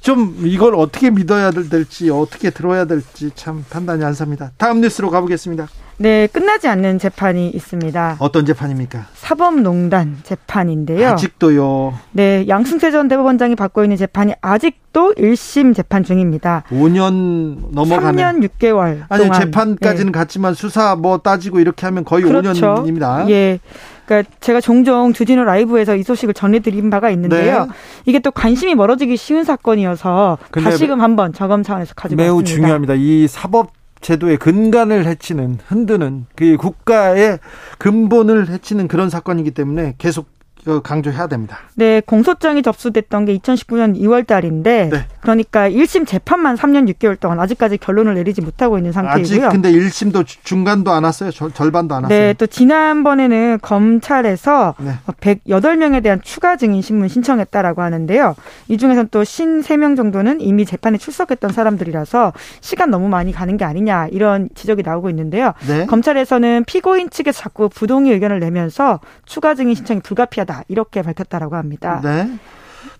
[0.01, 4.51] 좀 이걸 어떻게 믿어야 될지 어떻게 들어야 될지 참 판단이 안 삽니다.
[4.57, 5.67] 다음 뉴스로 가보겠습니다.
[5.99, 8.17] 네, 끝나지 않는 재판이 있습니다.
[8.19, 9.07] 어떤 재판입니까?
[9.15, 11.09] 사법농단 재판인데요.
[11.09, 11.93] 아직도요.
[12.11, 16.63] 네, 양승태 전 대법원장이 받고 있는 재판이 아직도 1심 재판 중입니다.
[16.69, 18.21] 5년 넘어가네.
[18.21, 19.41] 3년 6개월 아니 동안.
[19.41, 20.19] 재판까지는 네.
[20.19, 22.75] 갔지만 수사 뭐 따지고 이렇게 하면 거의 그렇죠.
[22.75, 23.27] 5년입니다.
[23.29, 23.59] 예.
[24.05, 27.65] 그러니까 제가 종종 주진우 라이브에서 이 소식을 전해드린 바가 있는데요.
[27.65, 27.71] 네.
[28.05, 32.55] 이게 또 관심이 멀어지기 쉬운 사건이어서 다시금 한번 저검 차원에서 가지고 매우 왔습니다.
[32.55, 32.93] 중요합니다.
[32.93, 33.71] 이 사법
[34.01, 37.39] 제도의 근간을 해치는 흔드는 그 국가의
[37.77, 40.36] 근본을 해치는 그런 사건이기 때문에 계속 어,
[40.81, 41.57] 강조해야 됩니다.
[41.75, 45.05] 네, 공소장이 접수됐던 게 2019년 2월 달인데 네.
[45.21, 49.47] 그러니까 1심 재판만 3년 6개월 동안 아직까지 결론을 내리지 못하고 있는 상태이고요.
[49.47, 51.31] 아직 근데 1심도 중간도 안 왔어요.
[51.31, 52.19] 절, 절반도 안 왔어요.
[52.19, 54.93] 네, 또 지난번에는 검찰에서 네.
[55.21, 58.35] 108명에 대한 추가 증인 신문 신청했다라고 하는데요.
[58.67, 64.07] 이 중에서는 또 53명 정도는 이미 재판에 출석했던 사람들이라서 시간 너무 많이 가는 게 아니냐
[64.11, 65.53] 이런 지적이 나오고 있는데요.
[65.67, 65.85] 네.
[65.85, 72.01] 검찰에서는 피고인 측에서 자꾸 부동의 의견을 내면서 추가 증인 신청이 불가피하다 이렇게 밝혔다라고 합니다.
[72.03, 72.37] 네.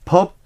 [0.05, 0.37] 법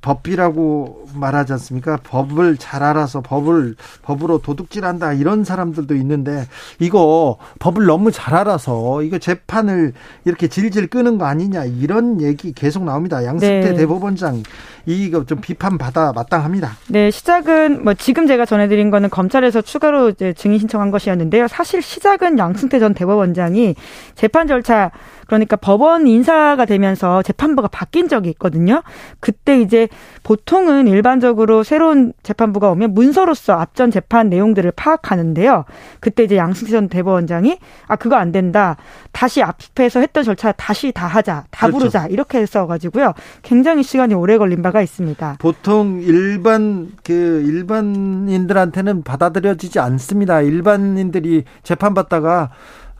[0.00, 1.98] 법비라고 말하지 않습니까?
[2.02, 6.46] 법을 잘 알아서 법을 법으로 도둑질한다 이런 사람들도 있는데
[6.78, 9.92] 이거 법을 너무 잘 알아서 이거 재판을
[10.24, 13.24] 이렇게 질질 끄는 거 아니냐 이런 얘기 계속 나옵니다.
[13.24, 13.74] 양승태 네.
[13.74, 14.42] 대법원장
[14.86, 16.72] 이거 좀 비판 받아 마땅합니다.
[16.88, 21.48] 네, 시작은 뭐 지금 제가 전해드린 거는 검찰에서 추가로 이제 증인 신청한 것이었는데요.
[21.48, 23.74] 사실 시작은 양승태 전 대법원장이
[24.14, 24.90] 재판 절차
[25.30, 28.82] 그러니까 법원 인사가 되면서 재판부가 바뀐 적이 있거든요.
[29.20, 29.88] 그때 이제
[30.24, 35.66] 보통은 일반적으로 새로운 재판부가 오면 문서로서 앞전 재판 내용들을 파악하는데요.
[36.00, 38.76] 그때 이제 양승태 전 대법원장이 아 그거 안 된다.
[39.12, 41.44] 다시 앞에서 했던 절차 다시 다 하자.
[41.52, 41.78] 다 그렇죠.
[41.78, 42.06] 부르자.
[42.08, 43.14] 이렇게 했어 가지고요.
[43.42, 45.36] 굉장히 시간이 오래 걸린 바가 있습니다.
[45.38, 50.40] 보통 일반 그 일반인들한테는 받아들여지지 않습니다.
[50.40, 52.50] 일반인들이 재판 받다가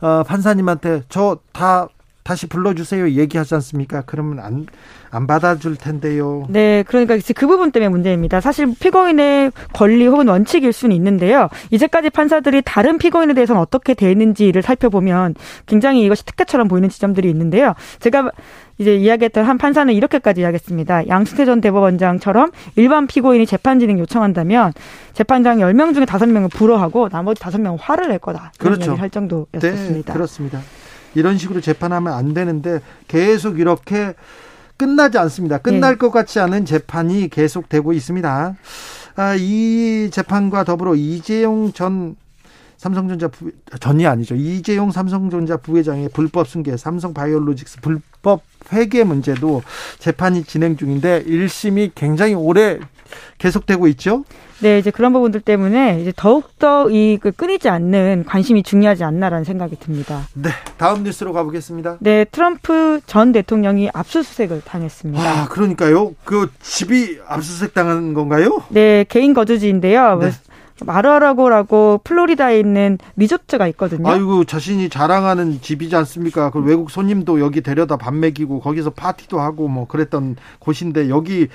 [0.01, 1.87] 어, 판사님한테 저 다
[2.23, 4.03] 다시 불러주세요 얘기하지 않습니까?
[4.05, 4.67] 그러면 안,
[5.09, 6.45] 안 받아줄 텐데요.
[6.49, 8.41] 네, 그러니까 그 부분 때문에 문제입니다.
[8.41, 11.49] 사실 피고인의 권리 혹은 원칙일 수는 있는데요.
[11.71, 15.35] 이제까지 판사들이 다른 피고인에 대해서는 어떻게 대했는지를 살펴보면
[15.65, 17.73] 굉장히 이것이 특혜처럼 보이는 지점들이 있는데요.
[17.99, 18.31] 제가
[18.77, 21.07] 이제 이야기했던 한 판사는 이렇게까지 이야기했습니다.
[21.07, 24.73] 양승태 전 대법원장처럼 일반 피고인이 재판 진행 요청한다면
[25.13, 28.51] 재판장 10명 중에 5명을 불허하고 나머지 5명은 화를 낼 거다.
[28.57, 28.95] 그렇죠.
[28.95, 30.13] 할 정도였습니다.
[30.13, 30.61] 네, 그렇습니다.
[31.15, 34.13] 이런 식으로 재판하면 안 되는데 계속 이렇게
[34.77, 35.59] 끝나지 않습니다.
[35.59, 35.97] 끝날 네.
[35.97, 38.55] 것 같지 않은 재판이 계속되고 있습니다.
[39.15, 42.15] 아, 이 재판과 더불어 이재용 전
[42.77, 44.33] 삼성전자 부, 전이 아니죠.
[44.33, 48.41] 이재용 삼성전자 부회장의 불법 승계, 삼성 바이오로직스 불법
[48.73, 49.61] 회계 문제도
[49.99, 52.79] 재판이 진행 중인데 1심이 굉장히 오래
[53.37, 54.23] 계속되고 있죠.
[54.61, 60.21] 네, 이제 그런 부분들 때문에 이제 더욱더 이그 끊이지 않는 관심이 중요하지 않나라는 생각이 듭니다.
[60.33, 61.97] 네, 다음 뉴스로 가보겠습니다.
[61.99, 65.21] 네, 트럼프 전 대통령이 압수수색을 당했습니다.
[65.21, 66.13] 아, 그러니까요.
[66.23, 68.61] 그 집이 압수수색 당한 건가요?
[68.69, 70.19] 네, 개인 거주지인데요.
[70.19, 70.31] 네.
[70.83, 74.09] 마르아라고라고 플로리다에 있는 리조트가 있거든요.
[74.09, 76.49] 아이고 자신이 자랑하는 집이지 않습니까?
[76.49, 81.47] 그 외국 손님도 여기 데려다 밥 먹이고 거기서 파티도 하고 뭐 그랬던 곳인데 여기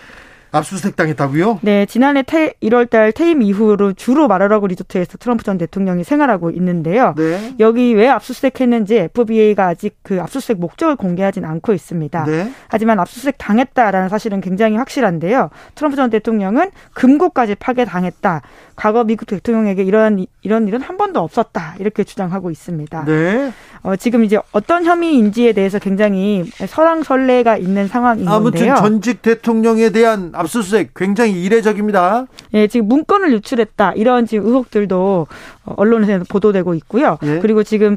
[0.56, 1.60] 압수수색 당했다고요?
[1.62, 7.14] 네, 지난해 태, 1월 달 퇴임 이후로 주로 마르라고 리조트에서 트럼프 전 대통령이 생활하고 있는데요.
[7.16, 7.54] 네.
[7.60, 12.24] 여기 왜 압수수색했는지 FBA가 아직 그 압수수색 목적을 공개하진 않고 있습니다.
[12.24, 12.52] 네.
[12.68, 15.50] 하지만 압수수색 당했다라는 사실은 굉장히 확실한데요.
[15.74, 18.42] 트럼프 전 대통령은 금고까지 파괴당했다.
[18.76, 21.74] 과거 미국 대통령에게 이런 이런 일은 한 번도 없었다.
[21.78, 23.04] 이렇게 주장하고 있습니다.
[23.04, 23.52] 네.
[23.86, 28.74] 어, 지금 이제 어떤 혐의인지에 대해서 굉장히 설왕설래가 있는 상황인 아무튼 건데요.
[28.74, 32.26] 전직 대통령에 대한 압수수색 굉장히 이례적입니다.
[32.54, 33.92] 예, 지금 문건을 유출했다.
[33.92, 35.28] 이런 지금 의혹들도
[35.66, 37.16] 어, 언론에서 보도되고 있고요.
[37.22, 37.38] 예.
[37.38, 37.96] 그리고 지금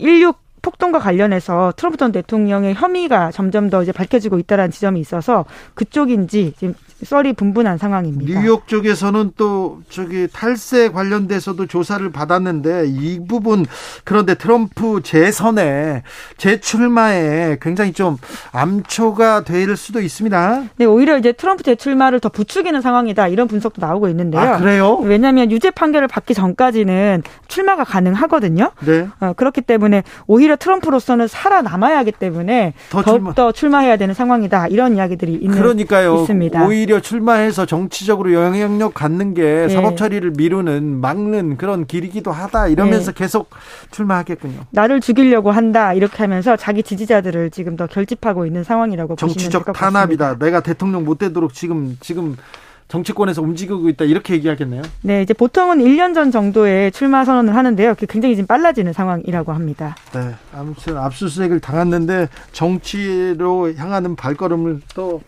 [0.00, 5.44] 16 폭동과 관련해서 트럼프 전 대통령의 혐의가 점점 더 이제 밝혀지고 있다는 지점이 있어서
[5.74, 8.40] 그쪽인지 지금 썰이 분분한 상황입니다.
[8.40, 13.64] 뉴욕 쪽에서는 또 저기 탈세 관련돼서도 조사를 받았는데 이 부분
[14.04, 16.02] 그런데 트럼프 재선에
[16.36, 18.16] 재출마에 굉장히 좀
[18.52, 20.64] 암초가 될 수도 있습니다.
[20.76, 23.28] 네, 오히려 이제 트럼프 재출마를 더 부추기는 상황이다.
[23.28, 24.40] 이런 분석도 나오고 있는데요.
[24.40, 24.96] 아, 그래요?
[24.96, 28.72] 왜냐하면 유죄 판결을 받기 전까지는 출마가 가능하거든요.
[28.84, 29.08] 네.
[29.20, 34.68] 어, 그렇기 때문에 오히려 트럼프로서는 살아남아야 하기 때문에 더 더욱더 출마해야 되는 상황이다.
[34.68, 36.20] 이런 이야기들이 있는 그러니까요.
[36.20, 36.66] 있습니다.
[36.66, 39.68] 오히려 출마해서 정치적으로 영향력 갖는 게 네.
[39.68, 43.18] 사법 처리를 미루는 막는 그런 길이기도 하다 이러면서 네.
[43.22, 43.50] 계속
[43.92, 44.64] 출마하겠군요.
[44.70, 45.92] 나를 죽이려고 한다.
[45.94, 50.24] 이렇게 하면서 자기 지지자들을 지금 더 결집하고 있는 상황이라고 정치적 것 탄압이다.
[50.24, 50.44] 같습니다.
[50.44, 52.36] 내가 대통령 못 되도록 지금 지금
[52.88, 54.82] 정치권에서 움직이고 있다 이렇게 얘기하겠네요.
[55.02, 57.94] 네, 이제 보통은 1년 전 정도에 출마 선언을 하는데요.
[57.94, 59.94] 굉장히 지금 빨라지는 상황이라고 합니다.
[60.12, 65.20] 네, 아무튼 압수수색을 당했는데 정치로 향하는 발걸음을 또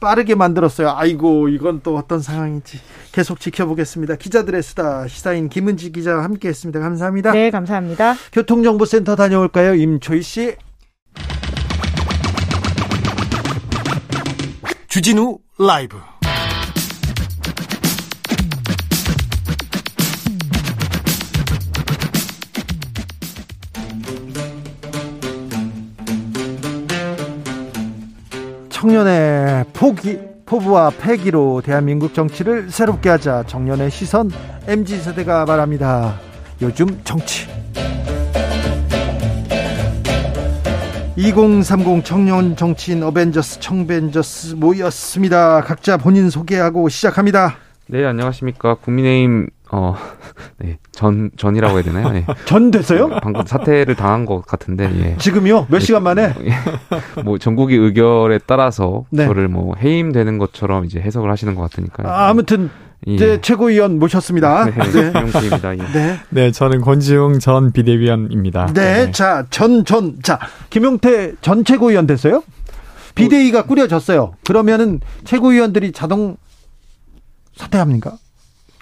[0.00, 0.90] 빠르게 만들었어요.
[0.90, 2.80] 아이고 이건 또 어떤 상황인지
[3.12, 4.16] 계속 지켜보겠습니다.
[4.16, 6.80] 기자들의 수다 시사인 김은지 기자와 함께했습니다.
[6.80, 7.32] 감사합니다.
[7.32, 8.14] 네, 감사합니다.
[8.32, 10.56] 교통정보센터 다녀올까요, 임초희 씨?
[14.88, 15.96] 주진우 라이브.
[28.78, 34.30] 청년의 포기, 포부와 패기로 대한민국 정치를 새롭게 하자 청년의 시선
[34.68, 36.14] MZ세대가 말합니다.
[36.62, 37.48] 요즘 정치
[41.16, 45.60] 2030 청년 정치인 어벤져스 청벤져스 모였습니다.
[45.62, 47.56] 각자 본인 소개하고 시작합니다.
[47.88, 48.76] 네, 안녕하십니까.
[48.76, 49.94] 국민의힘 어,
[50.58, 52.10] 네, 전, 전이라고 해야 되나요?
[52.10, 52.26] 네.
[52.46, 53.08] 전 됐어요?
[53.22, 55.16] 방금 사퇴를 당한 것 같은데, 예.
[55.18, 55.66] 지금요?
[55.68, 56.34] 몇 시간 만에?
[56.44, 57.22] 예.
[57.22, 59.26] 뭐, 전국의 의결에 따라서 네.
[59.26, 62.08] 저를 뭐, 해임되는 것처럼 이제 해석을 하시는 것 같으니까요.
[62.08, 62.70] 아, 아무튼,
[63.06, 63.40] 예.
[63.40, 64.64] 최고위원 모셨습니다.
[64.64, 65.12] 네, 네.
[65.12, 65.78] 김용태입니다.
[65.78, 65.92] 예.
[65.92, 66.20] 네.
[66.30, 68.66] 네, 저는 권지웅 전 비대위원입니다.
[68.72, 70.38] 네, 네, 자, 전, 전, 자,
[70.70, 72.42] 김용태 전 최고위원 됐어요?
[73.14, 74.34] 비대위가 꾸려졌어요.
[74.46, 76.36] 그러면은 최고위원들이 자동
[77.56, 78.16] 사퇴합니까?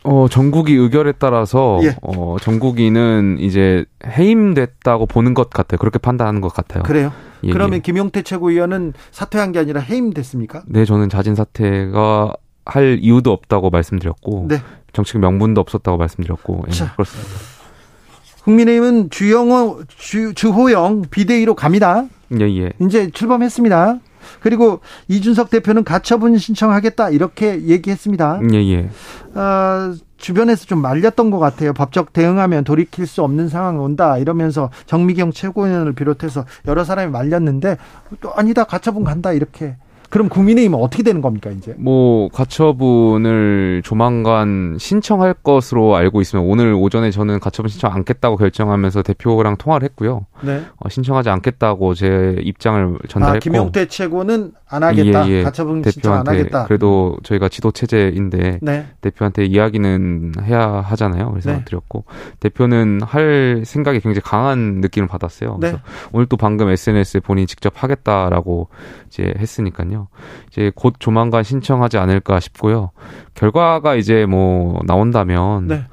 [0.06, 1.96] 어, 전국이 의결에 따라서 예.
[2.00, 5.78] 어, 전국이는 이제 해임됐다고 보는 것 같아요.
[5.78, 6.84] 그렇게 판단하는 것 같아요.
[6.84, 7.12] 그래요?
[7.42, 7.80] 예, 그러면 예.
[7.80, 10.62] 김용태 최고위원은 사퇴한 게 아니라 해임됐습니까?
[10.66, 12.34] 네, 저는 자진 사퇴가
[12.64, 14.62] 할 이유도 없다고 말씀드렸고 네.
[14.92, 17.30] 정치적 명분도 없었다고 말씀드렸고 예, 자, 그렇습니다.
[18.44, 22.04] 국민의힘은 주영호 주, 주호영 비대위로 갑니다.
[22.40, 22.70] 예, 예.
[22.80, 23.98] 이제 출범했습니다.
[24.40, 28.40] 그리고 이준석 대표는 가처분 신청하겠다 이렇게 얘기했습니다.
[28.52, 28.90] 예, 예.
[29.38, 31.72] 어, 주변에서 좀 말렸던 것 같아요.
[31.72, 37.76] 법적 대응하면 돌이킬 수 없는 상황이 온다 이러면서 정미경 최고위원을 비롯해서 여러 사람이 말렸는데
[38.20, 39.76] 또 아니다 가처분 간다 이렇게
[40.10, 41.74] 그럼 국민의힘은 어떻게 되는 겁니까 이제?
[41.78, 49.56] 뭐 가처분을 조만간 신청할 것으로 알고 있으면 오늘 오전에 저는 가처분 신청 않겠다고 결정하면서 대표랑
[49.56, 50.26] 통화를 했고요.
[50.42, 50.62] 네.
[50.76, 53.36] 어, 신청하지 않겠다고 제 입장을 전달했고.
[53.36, 55.28] 아, 김용태 최고는 안 하겠다.
[55.28, 55.42] 예, 예.
[55.42, 56.66] 가처분 신청 안 하겠다.
[56.66, 58.86] 그래도 저희가 지도 체제인데 네.
[59.00, 61.30] 대표한테 이야기는 해야 하잖아요.
[61.30, 61.64] 그래서 네.
[61.64, 62.04] 드렸고
[62.40, 65.58] 대표는 할 생각이 굉장히 강한 느낌을 받았어요.
[65.60, 65.70] 네.
[65.70, 65.78] 그래서
[66.12, 68.68] 오늘 또 방금 SNS에 본인이 직접 하겠다라고
[69.08, 69.95] 이제 했으니까요.
[70.48, 72.90] 이제 곧 조만간 신청하지 않을까 싶고요.
[73.34, 75.84] 결과가 이제 뭐 나온다면 네.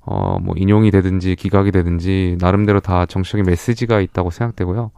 [0.00, 4.90] 어, 뭐 인용이 되든지 기각이 되든지 나름대로 다 정치적인 메시지가 있다고 생각되고요.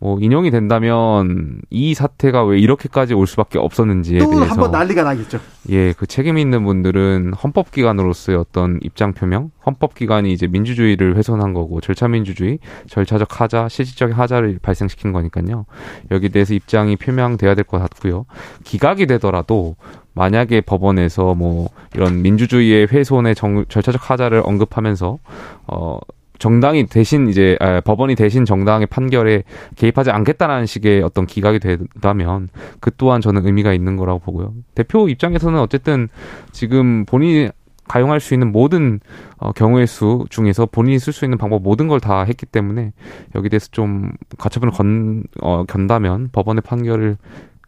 [0.00, 5.38] 뭐 인용이 된다면 이 사태가 왜 이렇게까지 올 수밖에 없었는지에 대해서 한번 난리가 나겠죠.
[5.70, 12.08] 예, 그 책임 있는 분들은 헌법기관으로서의 어떤 입장 표명, 헌법기관이 이제 민주주의를 훼손한 거고 절차
[12.08, 12.58] 민주주의,
[12.88, 15.66] 절차적 하자, 실질적인 하자를 발생시킨 거니까요.
[16.10, 18.24] 여기 대해서 입장이 표명돼야 될 것 같고요.
[18.64, 19.76] 기각이 되더라도
[20.14, 25.18] 만약에 법원에서 뭐 이런 민주주의의 훼손의 정, 절차적 하자를 언급하면서
[25.66, 25.98] 어
[26.38, 29.42] 정당이 대신 이제 아, 법원이 대신 정당의 판결에
[29.76, 32.48] 개입하지 않겠다라는 식의 어떤 기각이 된다면
[32.80, 34.54] 그 또한 저는 의미가 있는 거라고 보고요.
[34.74, 36.08] 대표 입장에서는 어쨌든
[36.52, 37.50] 지금 본인이
[37.88, 39.00] 가용할 수 있는 모든
[39.38, 42.92] 어, 경우의 수 중에서 본인이 쓸 수 있는 방법 모든 걸 다 했기 때문에
[43.34, 47.16] 여기 대해서 좀 가처분을 건 어, 견다면 법원의 판결을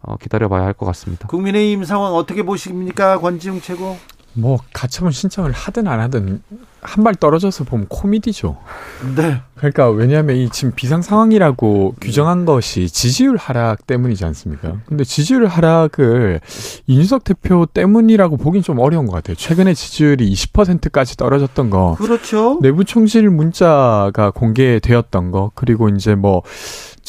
[0.03, 1.27] 어, 기다려봐야 할 것 같습니다.
[1.29, 3.97] 국민의힘 상황 어떻게 보십니까, 권지웅 최고?
[4.33, 6.43] 뭐 가처분 신청을 하든 안 하든
[6.83, 8.57] 한 발 떨어져서 보면 코미디죠.
[9.15, 9.43] 네.
[9.55, 14.79] 그러니까 왜냐하면 이 지금 비상 상황이라고 규정한 것이 지지율 하락 때문이지 않습니까?
[14.87, 16.41] 근데 지지율 하락을
[16.87, 19.35] 이준석 대표 때문이라고 보긴 좀 어려운 것 같아요.
[19.37, 21.97] 최근에 지지율이 20%까지 떨어졌던 거.
[21.99, 22.59] 그렇죠.
[22.63, 26.43] 내부 총실 문자가 공개되었던 거 그리고 이제 뭐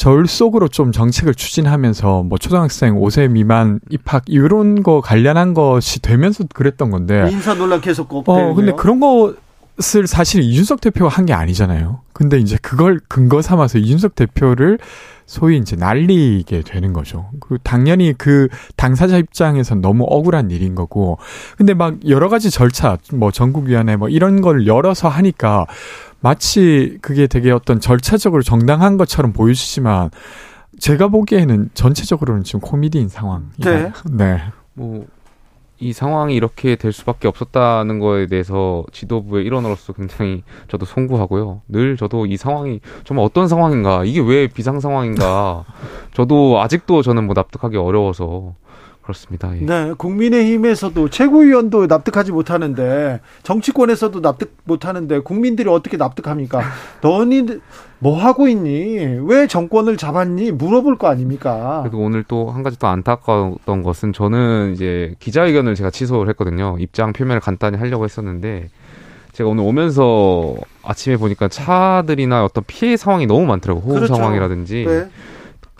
[0.02, 6.90] 저울속으로 좀 정책을 추진하면서 뭐 초등학생 5세 미만 입학 이런 거 관련한 것이 되면서 그랬던
[6.90, 12.00] 건데 인사 논란 계속 고 어, 근데 그런 것을 사실 이준석 대표가 한 게 아니잖아요.
[12.12, 14.80] 근데 이제 그걸 근거 삼아서 이준석 대표를
[15.32, 17.30] 소위 이제 날리게 되는 거죠.
[17.40, 21.16] 그 당연히 그 당사자 입장에선 너무 억울한 일인 거고.
[21.56, 25.64] 근데 막 여러 가지 절차, 뭐 전국위원회 뭐 이런 걸 열어서 하니까
[26.20, 30.10] 마치 그게 되게 어떤 절차적으로 정당한 것처럼 보이시지만
[30.78, 33.48] 제가 보기에는 전체적으로는 지금 코미디인 상황.
[33.56, 33.90] 네.
[34.10, 34.42] 네.
[34.74, 35.06] 뭐,
[35.82, 41.62] 이 상황이 이렇게 될 수밖에 없었다는 거에 대해서 지도부의 일원으로서 굉장히 저도 송구하고요.
[41.66, 45.64] 늘 저도 이 상황이 정말 어떤 상황인가, 이게 왜 비상 상황인가,
[46.14, 48.54] 저도 아직도 저는 뭐 납득하기 어려워서
[49.02, 49.54] 그렇습니다.
[49.56, 49.60] 예.
[49.64, 56.60] 네, 국민의힘에서도 최고위원도 납득하지 못하는데 정치권에서도 납득 못하는데 국민들이 어떻게 납득합니까?
[57.02, 57.44] 너니
[57.98, 59.18] 뭐 하고 있니?
[59.26, 60.52] 왜 정권을 잡았니?
[60.52, 61.80] 물어볼 거 아닙니까?
[61.82, 66.76] 그래도 오늘 또 한 가지 또 안타까웠던 것은 저는 이제 기자회견을 제가 취소를 했거든요.
[66.78, 68.68] 입장 표명을 간단히 하려고 했었는데
[69.32, 70.54] 제가 오늘 오면서
[70.84, 73.82] 아침에 보니까 차들이나 어떤 피해 상황이 너무 많더라고요.
[73.84, 74.14] 호우 그렇죠.
[74.14, 74.84] 상황이라든지.
[74.86, 75.08] 네.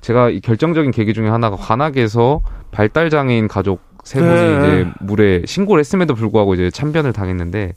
[0.03, 2.41] 제가 이 결정적인 계기 중에 하나가 관악에서
[2.73, 4.59] 발달 장애인 가족 세 분이 네.
[4.59, 7.75] 이제 물에 신고를 했음에도 불구하고 이제 참변을 당했는데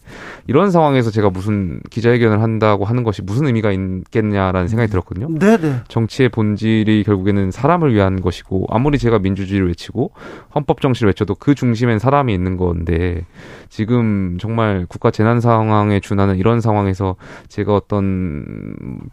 [0.47, 5.29] 이런 상황에서 제가 무슨 기자회견을 한다고 하는 것이 무슨 의미가 있겠냐라는 생각이 들었거든요.
[5.37, 5.57] 네네.
[5.57, 5.75] 네.
[5.87, 10.11] 정치의 본질이 결국에는 사람을 위한 것이고 아무리 제가 민주주의를 외치고
[10.53, 13.23] 헌법 정치를 외쳐도 그 중심엔 사람이 있는 건데
[13.69, 17.17] 지금 정말 국가 재난 상황에 준하는 이런 상황에서
[17.49, 18.45] 제가 어떤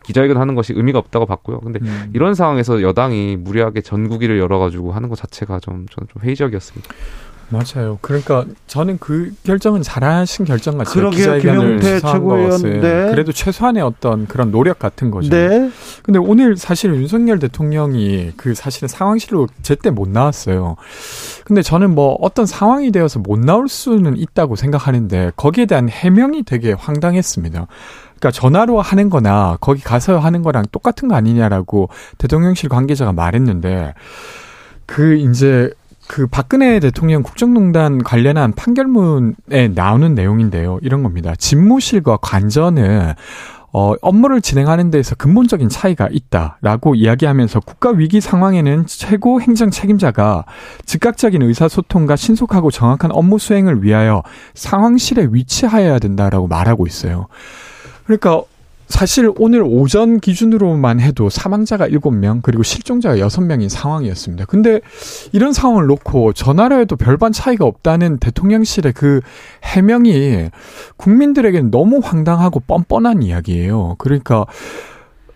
[0.05, 1.61] 기자회견 하는 것이 의미가 없다고 봤고요.
[1.61, 2.11] 근데 음.
[2.15, 6.89] 이런 상황에서 여당이 무리하게 전국위를 열어가지고 하는 것 자체가 좀 저는 좀 회의적이었습니다.
[7.53, 7.99] 맞아요.
[8.01, 10.95] 그러니까 저는 그 결정은 잘하신 결정 같아요.
[10.95, 11.39] 그러게요.
[11.39, 12.63] 김영태 최고위원.
[12.63, 12.81] 네.
[13.11, 15.29] 그래도 최소한의 어떤 그런 노력 같은 거죠.
[15.29, 15.71] 네.
[16.03, 20.77] 근데 오늘 사실 윤석열 대통령이 그 사실은 상황실로 제때 못 나왔어요.
[21.45, 26.73] 근데 저는 뭐 어떤 상황이 되어서 못 나올 수는 있다고 생각하는데 거기에 대한 해명이 되게
[26.73, 27.67] 황당했습니다.
[28.19, 33.93] 그러니까 전화로 하는 거나 거기 가서 하는 거랑 똑같은 거 아니냐라고 대통령실 관계자가 말했는데
[34.87, 35.71] 그 이제
[36.09, 40.79] 그 박근혜 대통령 국정농단 관련한 판결문에 나오는 내용인데요.
[40.83, 41.35] 이런 겁니다.
[41.37, 43.15] 집무실과 관전은
[43.75, 50.45] 어, 업무를 진행하는 데에서 근본적인 차이가 있다라고 이야기하면서 국가 위기 상황에는 최고 행정 책임자가
[50.85, 54.23] 즉각적인 의사소통과 신속하고 정확한 업무 수행을 위하여
[54.55, 57.29] 상황실에 위치하여야 된다라고 말하고 있어요.
[58.05, 58.43] 그러니까
[58.93, 64.45] 사실 오늘 오전 기준으로만 해도 사망자가 7명 그리고 실종자가 6명인 상황이었습니다.
[64.45, 64.83] 근데
[65.33, 69.23] 이런 상황을 놓고 전화로 해도 별반 차이가 없다는 대통령실의 그
[69.65, 70.51] 해명이
[70.99, 73.95] 국민들에게는 너무 황당하고 뻔뻔한 이야기예요.
[73.97, 74.45] 그러니까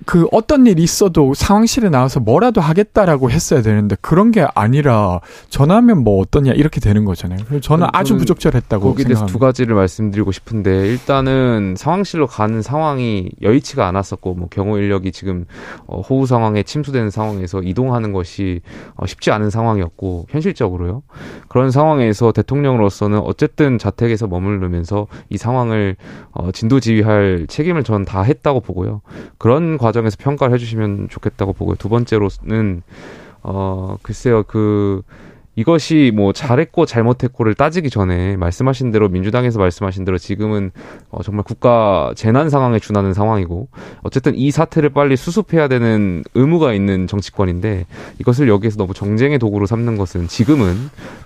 [0.05, 5.21] 그 어떤 일이 있어도 상황실에 나와서 뭐라도 하겠다라고 했어야 되는데 그런 게 아니라
[5.51, 7.41] 전화하면 뭐 어떠냐 이렇게 되는 거잖아요.
[7.47, 13.87] 그래서 저는 아주 부적절했다고 거기에 대해서 두 가지를 말씀드리고 싶은데 일단은 상황실로 가는 상황이 여의치가
[13.87, 15.45] 않았었고 뭐 경호 인력이 지금
[15.87, 18.61] 어, 호우 상황에 침수되는 상황에서 이동하는 것이
[18.95, 21.03] 어, 쉽지 않은 상황이었고 현실적으로요.
[21.49, 25.97] 그런 상황에서 대통령으로서는 어쨌든 자택에서 머무르면서 이 상황을
[26.33, 29.01] 어, 진도지휘할 책임을 전 다 했다고 보고요.
[29.37, 31.77] 그런 과정에서 평가를 해주시면 좋겠다고 보고요.
[31.77, 32.83] 두 번째로는
[33.43, 35.03] 어 글쎄요 그
[35.57, 40.71] 이것이 뭐 잘했고 잘못했고를 따지기 전에 말씀하신 대로 민주당에서 말씀하신 대로 지금은
[41.11, 43.69] 어 정말 국가 재난 상황에 준하는 상황이고
[44.03, 47.87] 어쨌든 이 사태를 빨리 수습해야 되는 의무가 있는 정치권인데
[48.21, 50.75] 이것을 여기에서 너무 정쟁의 도구로 삼는 것은 지금은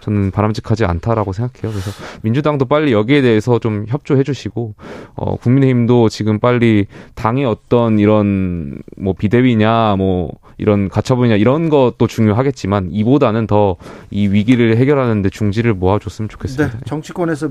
[0.00, 1.72] 저는 바람직하지 않다라고 생각해요.
[1.72, 1.90] 그래서
[2.22, 4.74] 민주당도 빨리 여기에 대해서 좀 협조해 주시고
[5.16, 6.86] 어 국민의힘도 지금 빨리
[7.16, 10.30] 당의 어떤 이런 뭐 비대위냐 뭐
[10.60, 13.76] 이런 가처분이냐 이런 것도 중요하겠지만 이보다는 더
[14.10, 16.78] 이 위기를 해결하는 데 중지를 모아줬으면 좋겠습니다.
[16.78, 17.50] 네, 정치권에서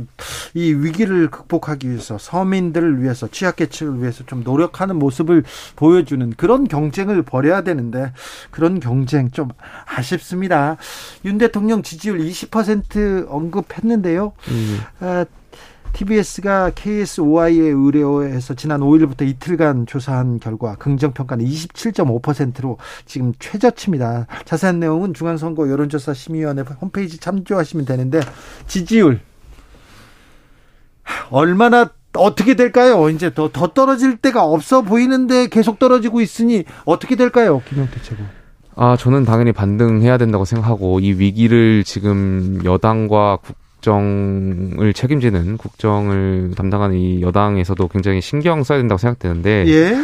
[0.54, 5.44] 이 위기를 극복하기 위해서 서민들을 위해서 취약계층을 위해서 좀 노력하는 모습을
[5.76, 8.12] 보여주는 그런 경쟁을 벌여야 되는데
[8.52, 9.50] 그런 경쟁 좀
[9.86, 10.78] 아쉽습니다.
[11.26, 14.34] 윤 대통령 지지율 20% 언급했는데요.
[14.50, 14.80] 음.
[15.00, 15.26] 아,
[15.94, 24.28] TBS가 KSOI에 의뢰해서 지난 5일부터 이틀간 조사한 결과 긍정평가는 27.5%로 지금 최저치입니다.
[24.46, 28.20] 자세한 내용은 중앙선거 여론조사 심의위원회 홈페이지 참조하시면 되는데
[28.68, 29.20] 지지율
[31.30, 33.10] 얼마나 어떻게 될까요?
[33.10, 37.62] 이제 더, 더 떨어질 때가 없어 보이는데 계속 떨어지고 있으니 어떻게 될까요?
[37.68, 38.24] 김영태 최고.
[38.76, 46.98] 아, 저는 당연히 반등해야 된다고 생각하고 이 위기를 지금 여당과 국 국정을 책임지는 국정을 담당하는
[46.98, 49.96] 이 여당에서도 굉장히 신경 써야 된다고 생각되는데 예?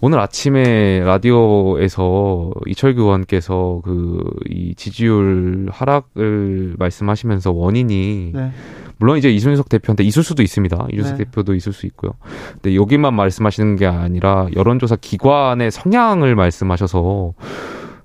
[0.00, 8.50] 오늘 아침에 라디오에서 이철규 의원께서 그 이 지지율 하락을 말씀하시면서 원인이 네.
[8.96, 10.86] 물론 이제 이준석 대표한테 있을 수도 있습니다.
[10.92, 11.24] 이준석 네.
[11.24, 12.12] 대표도 있을 수 있고요.
[12.52, 17.34] 근데 여기만 말씀하시는 게 아니라 여론조사 기관의 성향을 말씀하셔서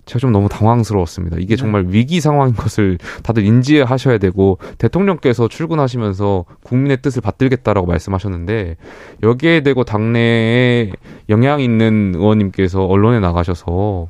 [0.10, 1.38] 제가 좀 너무 당황스러웠습니다.
[1.40, 1.56] 이게 네.
[1.56, 8.76] 정말 위기 상황인 것을 다들 인지하셔야 되고 대통령께서 출근하시면서 국민의 뜻을 받들겠다라고 말씀하셨는데
[9.22, 10.94] 여기에 대고 당내에
[11.30, 14.08] 영향 있는 의원님께서 언론에 나가셔서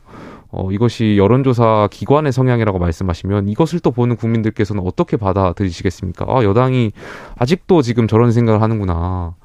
[0.51, 6.26] 어, 이것이 여론조사 기관의 성향이라고 말씀하시면 이것을 또 보는 국민들께서는 어떻게 받아들이시겠습니까?
[6.30, 6.93] 아, 여당이
[7.35, 9.35] 아직도 지금 저런 생각을 하는구나.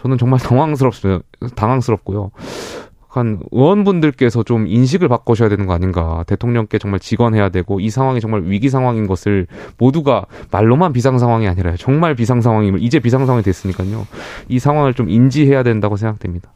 [0.00, 1.24] 저는 정말 당황스럽습니다.
[1.56, 2.30] 당황스럽고요.
[3.08, 6.24] 한 의원분들께서 좀 인식을 바꾸셔야 되는 거 아닌가.
[6.26, 9.46] 대통령께 정말 직언해야 되고 이 상황이 정말 위기 상황인 것을
[9.78, 14.06] 모두가 말로만 비상 상황이 아니라 정말 비상 상황임을 이제 비상 상황이 됐으니까요.
[14.48, 16.52] 이 상황을 좀 인지해야 된다고 생각됩니다.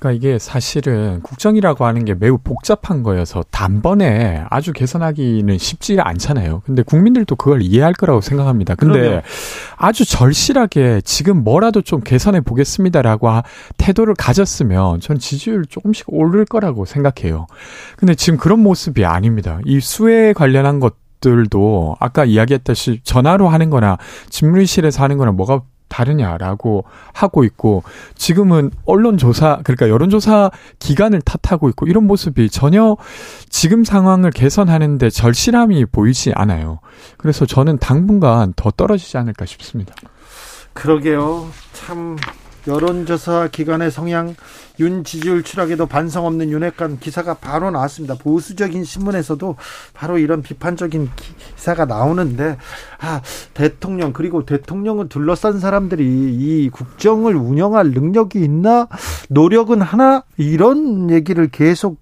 [0.00, 6.62] 그러니까 이게 사실은 국정이라고 하는 게 매우 복잡한 거여서 단번에 아주 개선하기는 쉽지 않잖아요.
[6.64, 8.74] 근데 국민들도 그걸 이해할 거라고 생각합니다.
[8.74, 9.22] 근데 그러면.
[9.76, 13.28] 아주 절실하게 지금 뭐라도 좀 개선해 보겠습니다라고
[13.76, 17.46] 태도를 가졌으면 전 지지율 조금씩 오를 거라고 생각해요.
[17.96, 19.60] 근데 지금 그런 모습이 아닙니다.
[19.66, 23.98] 이 수에 관련한 것 들도 아까 이야기했듯이 전화로 하는 거나
[24.30, 25.60] 집무실에서 하는 거나 뭐가
[25.90, 27.82] 다르냐라고 하고 있고
[28.14, 32.96] 지금은 언론조사 그러니까 여론조사 기간을 탓하고 있고 이런 모습이 전혀
[33.50, 36.80] 지금 상황을 개선하는데 절실함이 보이지 않아요.
[37.18, 39.94] 그래서 저는 당분간 더 떨어지지 않을까 싶습니다.
[40.72, 41.50] 그러게요.
[41.72, 42.16] 참
[42.66, 44.34] 여론조사 기관의 성향
[44.78, 48.14] 윤 지지율 추락에도 반성 없는 윤핵관 기사가 바로 나왔습니다.
[48.14, 49.56] 보수적인 신문에서도
[49.94, 51.10] 바로 이런 비판적인
[51.56, 52.56] 기사가 나오는데
[52.98, 53.20] 아
[53.54, 58.88] 대통령 그리고 대통령을 둘러싼 사람들이 이 국정을 운영할 능력이 있나
[59.28, 61.98] 노력은 하나 이런 얘기를 계속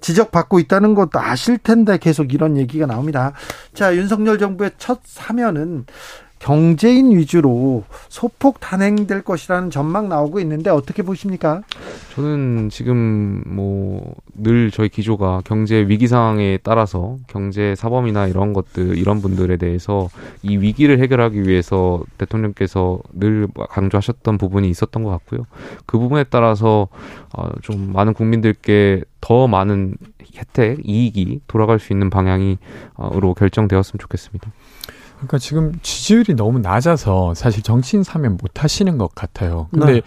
[0.00, 3.32] 지적받고 있다는 것도 아실 텐데 계속 이런 얘기가 나옵니다.
[3.74, 5.84] 자, 윤석열 정부의 첫 사면은
[6.40, 11.62] 경제인 위주로 소폭 단행될 것이라는 전망 나오고 있는데 어떻게 보십니까?
[12.14, 19.20] 저는 지금 뭐 늘 저희 기조가 경제 위기 상황에 따라서 경제 사범이나 이런 것들 이런
[19.20, 20.08] 분들에 대해서
[20.42, 25.46] 이 위기를 해결하기 위해서 대통령께서 늘 강조하셨던 부분이 있었던 것 같고요.
[25.86, 26.88] 그 부분에 따라서
[27.32, 29.94] 어좀 많은 국민들께 더 많은
[30.34, 34.50] 혜택, 이익이 돌아갈 수 있는 방향이로 결정되었으면 좋겠습니다.
[35.20, 39.68] 그러니까 지금 지지율이 너무 낮아서 사실 정치인 사면 못 하시는 것 같아요.
[39.70, 40.02] 근데 네.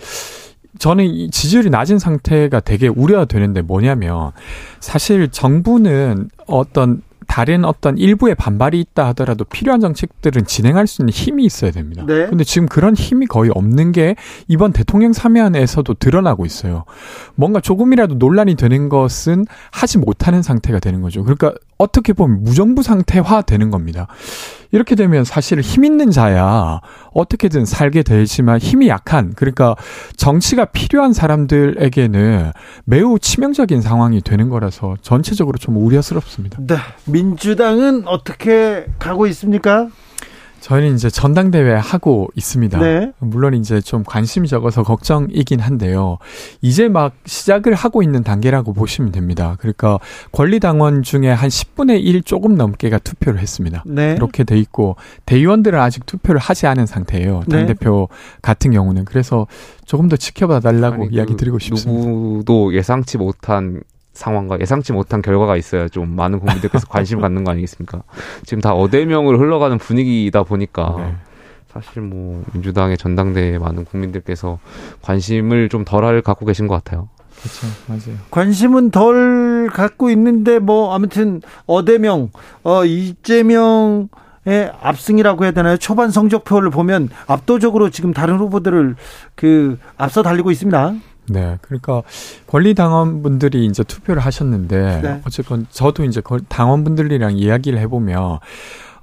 [0.80, 4.32] 저는 이 지지율이 낮은 상태가 되게 우려가 되는데 뭐냐면
[4.80, 11.46] 사실 정부는 어떤 다른 어떤 일부의 반발이 있다 하더라도 필요한 정책들은 진행할 수 있는 힘이
[11.46, 12.04] 있어야 됩니다.
[12.06, 12.28] 네.
[12.28, 14.16] 근데 지금 그런 힘이 거의 없는 게
[14.48, 16.86] 이번 대통령 사면에서도 드러나고 있어요.
[17.36, 21.24] 뭔가 조금이라도 논란이 되는 것은 하지 못하는 상태가 되는 거죠.
[21.24, 24.08] 그러니까 어떻게 보면 무정부 상태화 되는 겁니다.
[24.74, 26.82] 이렇게 되면 사실 힘 있는 자야
[27.14, 29.76] 어떻게든 살게 되지만 힘이 약한 그러니까
[30.18, 32.52] 정치가 필요한 사람들에게는
[32.84, 36.58] 매우 치명적인 상황이 되는 거라서 전체적으로 좀 우려스럽습니다.
[36.60, 36.78] 네.
[37.06, 39.90] 민주당은 어떻게 가고 있습니까?
[40.64, 42.80] 저희는 이제 전당대회 하고 있습니다.
[42.80, 43.12] 네.
[43.20, 46.20] 물론 이제 좀 관심이 적어서 걱정이긴 한데요.
[46.62, 49.58] 이제 막 시작을 하고 있는 단계라고 보시면 됩니다.
[49.60, 50.00] 그러니까
[50.32, 53.84] 권리당원 중에 한 10분의 1 조금 넘게가 투표를 했습니다.
[53.86, 54.14] 네.
[54.14, 54.96] 이렇게 돼 있고
[55.26, 57.44] 대의원들은 아직 투표를 하지 않은 상태예요.
[57.46, 57.58] 네.
[57.58, 58.40] 당대표 네.
[58.42, 59.04] 같은 경우는.
[59.04, 59.48] 그래서
[59.86, 62.10] 조금 더 지켜봐 달라고 이야기 그 드리고 싶습니다.
[62.10, 63.82] 누구도 예상치 못한
[64.14, 68.04] 상황과 예상치 못한 결과가 있어야 좀 많은 국민들께서 관심을 갖는 거 아니겠습니까?
[68.46, 71.16] 지금 다 어대명으로 흘러가는 분위기이다 보니까 네.
[71.74, 74.60] 사실 뭐 민주당의 전당대회에 많은 국민들께서
[75.02, 77.10] 관심을 좀 덜할 갖고 계신 것 같아요.
[77.42, 78.20] 그렇죠, 맞아요.
[78.30, 82.30] 관심은 덜 갖고 있는데 뭐 아무튼 어대명,
[82.64, 84.10] 어 이재명
[84.46, 85.78] 의 압승이라고 해야 되나요?
[85.78, 88.98] 초반 성적표를 보면 압도적으로 지금 다른 후보들을
[89.36, 90.96] 그 앞서 달리고 있습니다.
[91.30, 92.04] 네, 그러니까
[92.48, 95.22] 권리 당원분들이 이제 투표를 하셨는데 네.
[95.26, 98.40] 어쨌건 저도 이제 당원분들이랑 이야기를 해보면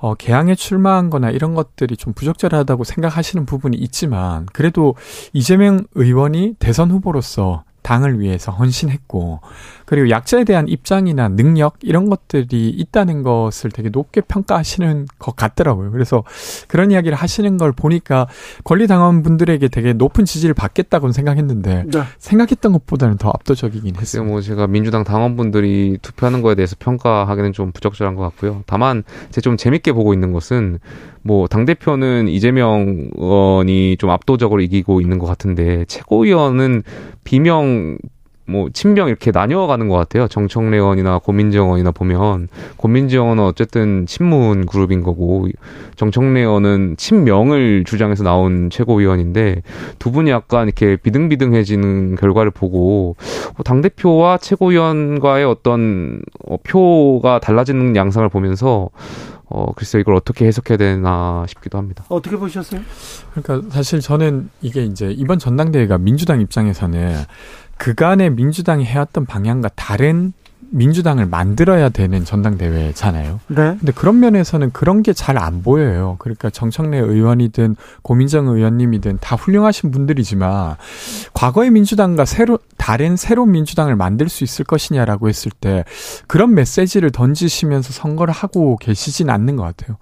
[0.01, 4.95] 어, 개항에 출마한 거나 이런 것들이 좀 부적절하다고 생각하시는 부분이 있지만, 그래도
[5.35, 9.41] 이재명 의원이 대선 후보로서 당을 위해서 헌신했고
[9.91, 15.91] 그리고 약자에 대한 입장이나 능력 이런 것들이 있다는 것을 되게 높게 평가하시는 것 같더라고요.
[15.91, 16.23] 그래서
[16.69, 18.29] 그런 이야기를 하시는 걸 보니까
[18.63, 22.03] 권리당원 분들에게 되게 높은 지지를 받겠다고 생각했는데 네.
[22.19, 24.23] 생각했던 것보다는 더 압도적이긴 했어요.
[24.23, 28.63] 뭐 제가 민주당 당원분들이 투표하는 거에 대해서 평가하기는 좀 부적절한 것 같고요.
[28.67, 30.79] 다만 제가 좀 재밌게 보고 있는 것은
[31.23, 36.85] 뭐 당 대표는 이재명 의원이 좀 압도적으로 이기고 있는 것 같은데 최고위원은
[37.25, 37.99] 비명
[38.51, 40.29] 뭐 친명 이렇게 나뉘어가는 것 같아요.
[40.29, 45.49] 정청래 의원이나 고민정 의원이나 보면 고민정 의원은 어쨌든 친문 그룹인 거고
[45.97, 49.63] 정청래 의원은 친명을 주장해서 나온 최고위원인데
[49.99, 53.17] 두 분이 약간 이렇게 비등비등해지는 결과를 보고
[53.65, 58.91] 당 대표와 최고위원과의 어떤 어, 표가 달라지는 양상을 보면서
[59.53, 62.05] 어, 글쎄 이걸 어떻게 해석해야 되나 싶기도 합니다.
[62.09, 62.81] 어떻게 보셨어요?
[63.35, 67.17] 그러니까 사실 저는 이게 이제 이번 전당대회가 민주당 입장에서는
[67.81, 70.35] 그간의 민주당이 해왔던 방향과 다른
[70.71, 73.41] 민주당을 만들어야 되는 전당대회잖아요.
[73.49, 73.77] 네.
[73.79, 76.17] 근데 그런 면에서는 그런 게 잘 안 보여요.
[76.19, 80.77] 그러니까 정청래 의원이든 고민정 의원님이든 다 훌륭하신 분들이지만
[81.35, 85.85] 과거의 민주당과 새로 다른 새로운 민주당을 만들 수 있을 것이냐라고 했을 때
[86.27, 89.97] 그런 메시지를 던지시면서 선거를 하고 계시진 않는 것 같아요.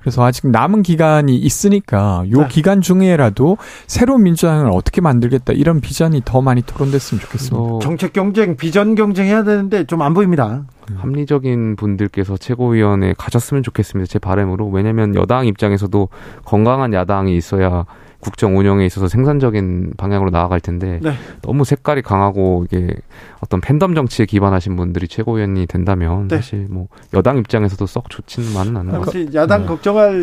[0.00, 2.48] 그래서 아직 남은 기간이 있으니까 요 네.
[2.48, 7.56] 기간 중에라도 새로운 민주당을 어떻게 만들겠다 이런 비전이 더 많이 토론됐으면 좋겠습니다.
[7.56, 7.78] 어...
[7.82, 10.64] 정책 경쟁, 비전 경쟁 해야 되는데 좀안 보입니다.
[10.96, 14.10] 합리적인 분들께서 최고위원회 가셨으면 좋겠습니다.
[14.10, 14.68] 제 바람으로.
[14.68, 16.08] 왜냐하면 여당 입장에서도
[16.44, 17.84] 건강한 야당이 있어야
[18.24, 21.12] 국정 운영에 있어서 생산적인 방향으로 나아갈 텐데 네.
[21.42, 22.94] 너무 색깔이 강하고 이게
[23.40, 26.36] 어떤 팬덤 정치에 기반하신 분들이 최고위원이 된다면 네.
[26.36, 29.26] 사실 뭐 여당 입장에서도 썩 좋지는 않은 것 같아요.
[29.34, 29.66] 야당 네.
[29.66, 30.22] 걱정할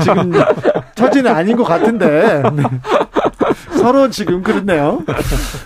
[0.00, 0.32] 지금
[0.94, 2.62] 처지는 아닌 것 같은데 네.
[3.76, 5.02] 서로 지금 그렇네요.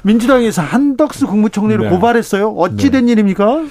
[0.03, 1.91] 민주당에서 한덕수 국무총리를 네.
[1.91, 2.51] 고발했어요.
[2.51, 3.13] 어찌된 네.
[3.13, 3.65] 일입니까?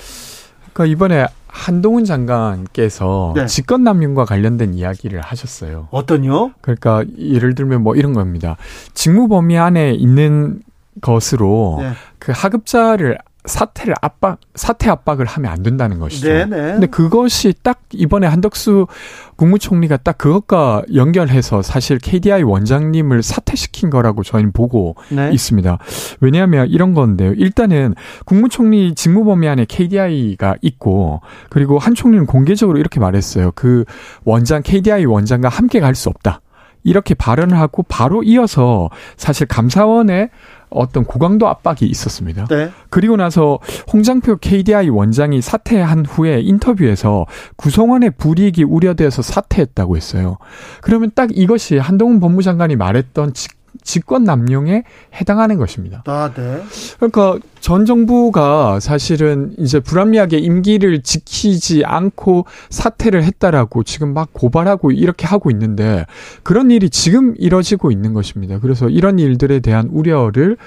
[0.74, 3.46] 그러니까 이번에 한동훈 장관께서 네.
[3.48, 5.88] 직권남용과 관련된 이야기를 하셨어요.
[5.92, 6.52] 어떤요?
[6.62, 8.58] 그러니까 예를 들면 뭐 이런 겁니다.
[8.94, 10.62] 직무 범위 안에 있는
[11.02, 11.92] 것으로 네.
[12.20, 13.18] 그 하급자를
[13.48, 16.28] 사태를 압박 사태 압박을 하면 안 된다는 것이죠.
[16.28, 16.50] 네네.
[16.50, 18.88] 근데 그것이 딱 이번에 한덕수
[19.36, 25.32] 국무총리가 딱 그것과 연결해서 사실 KDI 원장님을 사퇴시킨 거라고 저희는 보고 네.
[25.34, 25.78] 있습니다.
[26.22, 27.34] 왜냐하면 이런 건데요.
[27.34, 27.96] 일단은
[28.26, 33.52] 국무총리 직무 범위 안에 KDI가 있고 그리고 한 총리는 공개적으로 이렇게 말했어요.
[33.56, 33.84] 그
[34.24, 36.42] 원장 KDI 원장과 함께 갈 수 없다.
[36.84, 40.30] 이렇게 발언을 하고 바로 이어서 사실 감사원에
[40.70, 42.46] 어떤 고강도 압박이 있었습니다.
[42.46, 42.70] 네.
[42.90, 43.60] 그리고 나서
[43.92, 47.26] 홍장표 KDI 원장이 사퇴한 후에 인터뷰에서
[47.56, 50.38] 구성원의 불이익이 우려돼서 사퇴했다고 했어요.
[50.82, 53.57] 그러면 딱 이것이 한동훈 법무장관이 말했던 직
[54.06, 54.84] 권 남용에
[55.16, 56.04] 해당하는 것입니다.
[56.06, 56.62] 아, 네.
[56.98, 65.26] 그러니까 전 정부가 사실은 이제 불합리하게 임기를 지키지 않고 사퇴를 했다라고 지금 막 고발하고 이렇게
[65.26, 66.06] 하고 있는데
[66.44, 68.60] 그런 일이 지금 이뤄지고 있는 것입니다.
[68.60, 70.58] 그래서 이런 일들에 대한 우려를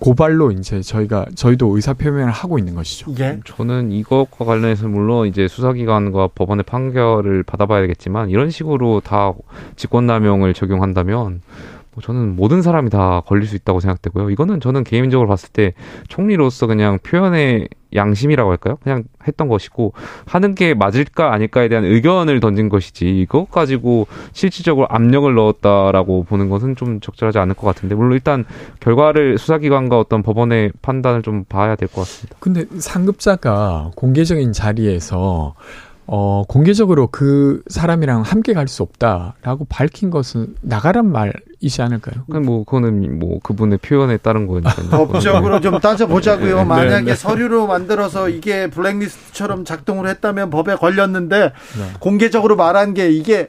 [0.00, 3.14] 고발로 이제 저희가 저희도 의사 표명을 하고 있는 것이죠.
[3.20, 3.38] 예.
[3.44, 9.32] 저는 이것과 관련해서 물론 이제 수사기관과 법원의 판결을 받아봐야겠지만 이런 식으로 다
[9.76, 11.42] 직권남용을 적용한다면
[11.92, 14.30] 뭐 저는 모든 사람이 다 걸릴 수 있다고 생각되고요.
[14.30, 15.74] 이거는 저는 개인적으로 봤을 때
[16.08, 18.78] 총리로서 그냥 표현의 양심이라고 할까요?
[18.84, 19.92] 그냥 했던 것이고
[20.24, 26.76] 하는 게 맞을까 아닐까에 대한 의견을 던진 것이지 이것 가지고 실질적으로 압력을 넣었다라고 보는 것은
[26.76, 28.44] 좀 적절하지 않을 것 같은데 물론 일단
[28.78, 32.36] 결과를 수사기관과 어떤 법원의 판단을 좀 봐야 될 것 같습니다.
[32.38, 35.54] 근데 상급자가 공개적인 자리에서
[36.12, 42.24] 어, 공개적으로 그 사람이랑 함께 갈 수 없다라고 밝힌 것은 나가란 말이지 않을까요?
[42.44, 44.88] 뭐, 그거는 뭐 그분의 표현에 따른 거니까요.
[45.08, 46.56] 법적으로 좀 따져보자고요.
[46.58, 47.14] 네, 만약에 네.
[47.16, 51.92] 서류로 만들어서 이게 블랙리스트처럼 작동을 했다면 법에 걸렸는데 네.
[52.00, 53.48] 공개적으로 말한 게 이게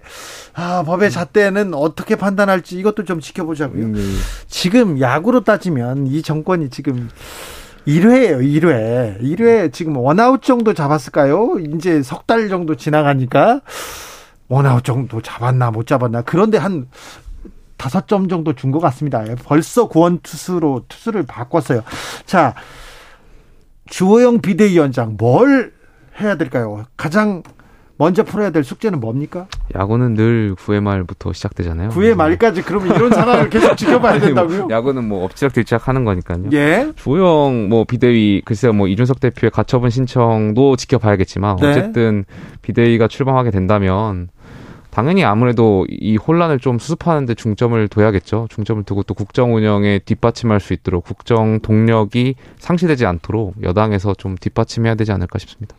[0.54, 3.84] 아, 법의 잣대는 어떻게 판단할지 이것도 좀 지켜보자고요.
[3.84, 4.02] 음, 네.
[4.48, 7.10] 지금 야구로 따지면 이 정권이 지금
[7.88, 9.22] 1회예요, 1회.
[9.22, 11.58] 1회 지금 원아웃 정도 잡았을까요?
[11.60, 13.62] 이제 석 달 정도 지나가니까
[14.48, 16.22] 원아웃 정도 잡았나 못 잡았나.
[16.22, 16.88] 그런데 한
[17.78, 19.24] 다섯 점 정도 준 것 같습니다.
[19.44, 21.82] 벌써 구원 투수로 투수를 바꿨어요.
[22.26, 22.54] 자,
[23.90, 25.74] 주호영 비대위원장 뭘
[26.20, 26.86] 해야 될까요?
[26.96, 27.42] 가장
[28.02, 29.46] 먼저 풀어야 될 숙제는 뭡니까?
[29.76, 31.90] 야구는 늘 9회 말부터 시작되잖아요.
[31.90, 34.68] 9회 말까지 그러면 이런 상황을 계속 지켜봐야 뭐 된다고요?
[34.72, 36.46] 야구는 뭐 엎치락 뒤치락 하는 거니까요.
[36.52, 36.92] 예.
[36.96, 41.70] 조영 뭐 비대위 글쎄요 뭐 이준석 대표의 가처분 신청도 지켜봐야겠지만 네.
[41.70, 42.26] 어쨌든
[42.64, 44.30] 비대위가 출범하게 된다면
[44.90, 48.48] 당연히 아무래도 이 혼란을 좀 수습하는 데 중점을 둬야겠죠.
[48.50, 54.96] 중점을 두고 또 국정 운영에 뒷받침할 수 있도록 국정 동력이 상실되지 않도록 여당에서 좀 뒷받침해야
[54.96, 55.76] 되지 않을까 싶습니다.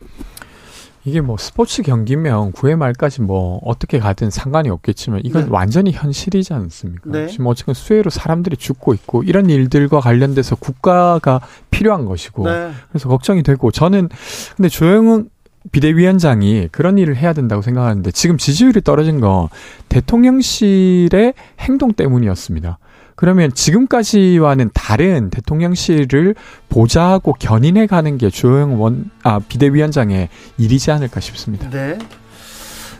[1.04, 5.48] 이게 뭐 스포츠 경기면 9회 말까지 뭐 어떻게 가든 상관이 없겠지만 이건 네.
[5.50, 7.10] 완전히 현실이지 않습니까?
[7.10, 7.26] 네.
[7.26, 12.70] 지금 어쨌든 수혜로 사람들이 죽고 있고 이런 일들과 관련돼서 국가가 필요한 것이고 네.
[12.90, 14.08] 그래서 걱정이 되고 저는
[14.56, 15.28] 근데 조영은
[15.70, 19.48] 비대위원장이 그런 일을 해야 된다고 생각하는데 지금 지지율이 떨어진 건
[19.88, 22.78] 대통령실의 행동 때문이었습니다.
[23.16, 26.34] 그러면 지금까지와는 다른 대통령실을
[26.68, 30.28] 보좌하고 견인해 가는 게 조영 원, 아, 비대위원장의
[30.58, 31.68] 일이지 않을까 싶습니다.
[31.70, 31.98] 네.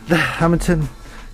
[0.08, 0.82] 네, 아무튼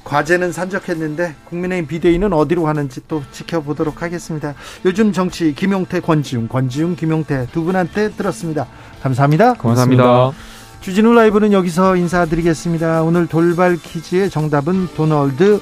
[0.05, 4.55] 과제는 산적했는데 국민의힘 비대위는 어디로 가는지 또 지켜보도록 하겠습니다.
[4.87, 8.67] 요즘 정치 김용태, 권지웅, 권지웅, 김용태 두 분한테 들었습니다.
[9.03, 9.55] 감사합니다.
[9.55, 10.33] 감사합니다.
[10.81, 13.03] 주진우 라이브는 여기서 인사드리겠습니다.
[13.03, 15.61] 오늘 돌발 퀴즈의 정답은 도널드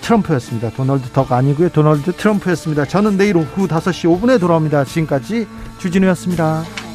[0.00, 0.70] 트럼프였습니다.
[0.70, 1.68] 도널드 덕 아니고요.
[1.70, 2.84] 도널드 트럼프였습니다.
[2.86, 4.84] 저는 내일 오후 5시 5분에 돌아옵니다.
[4.84, 5.46] 지금까지
[5.78, 6.87] 주진우였습니다.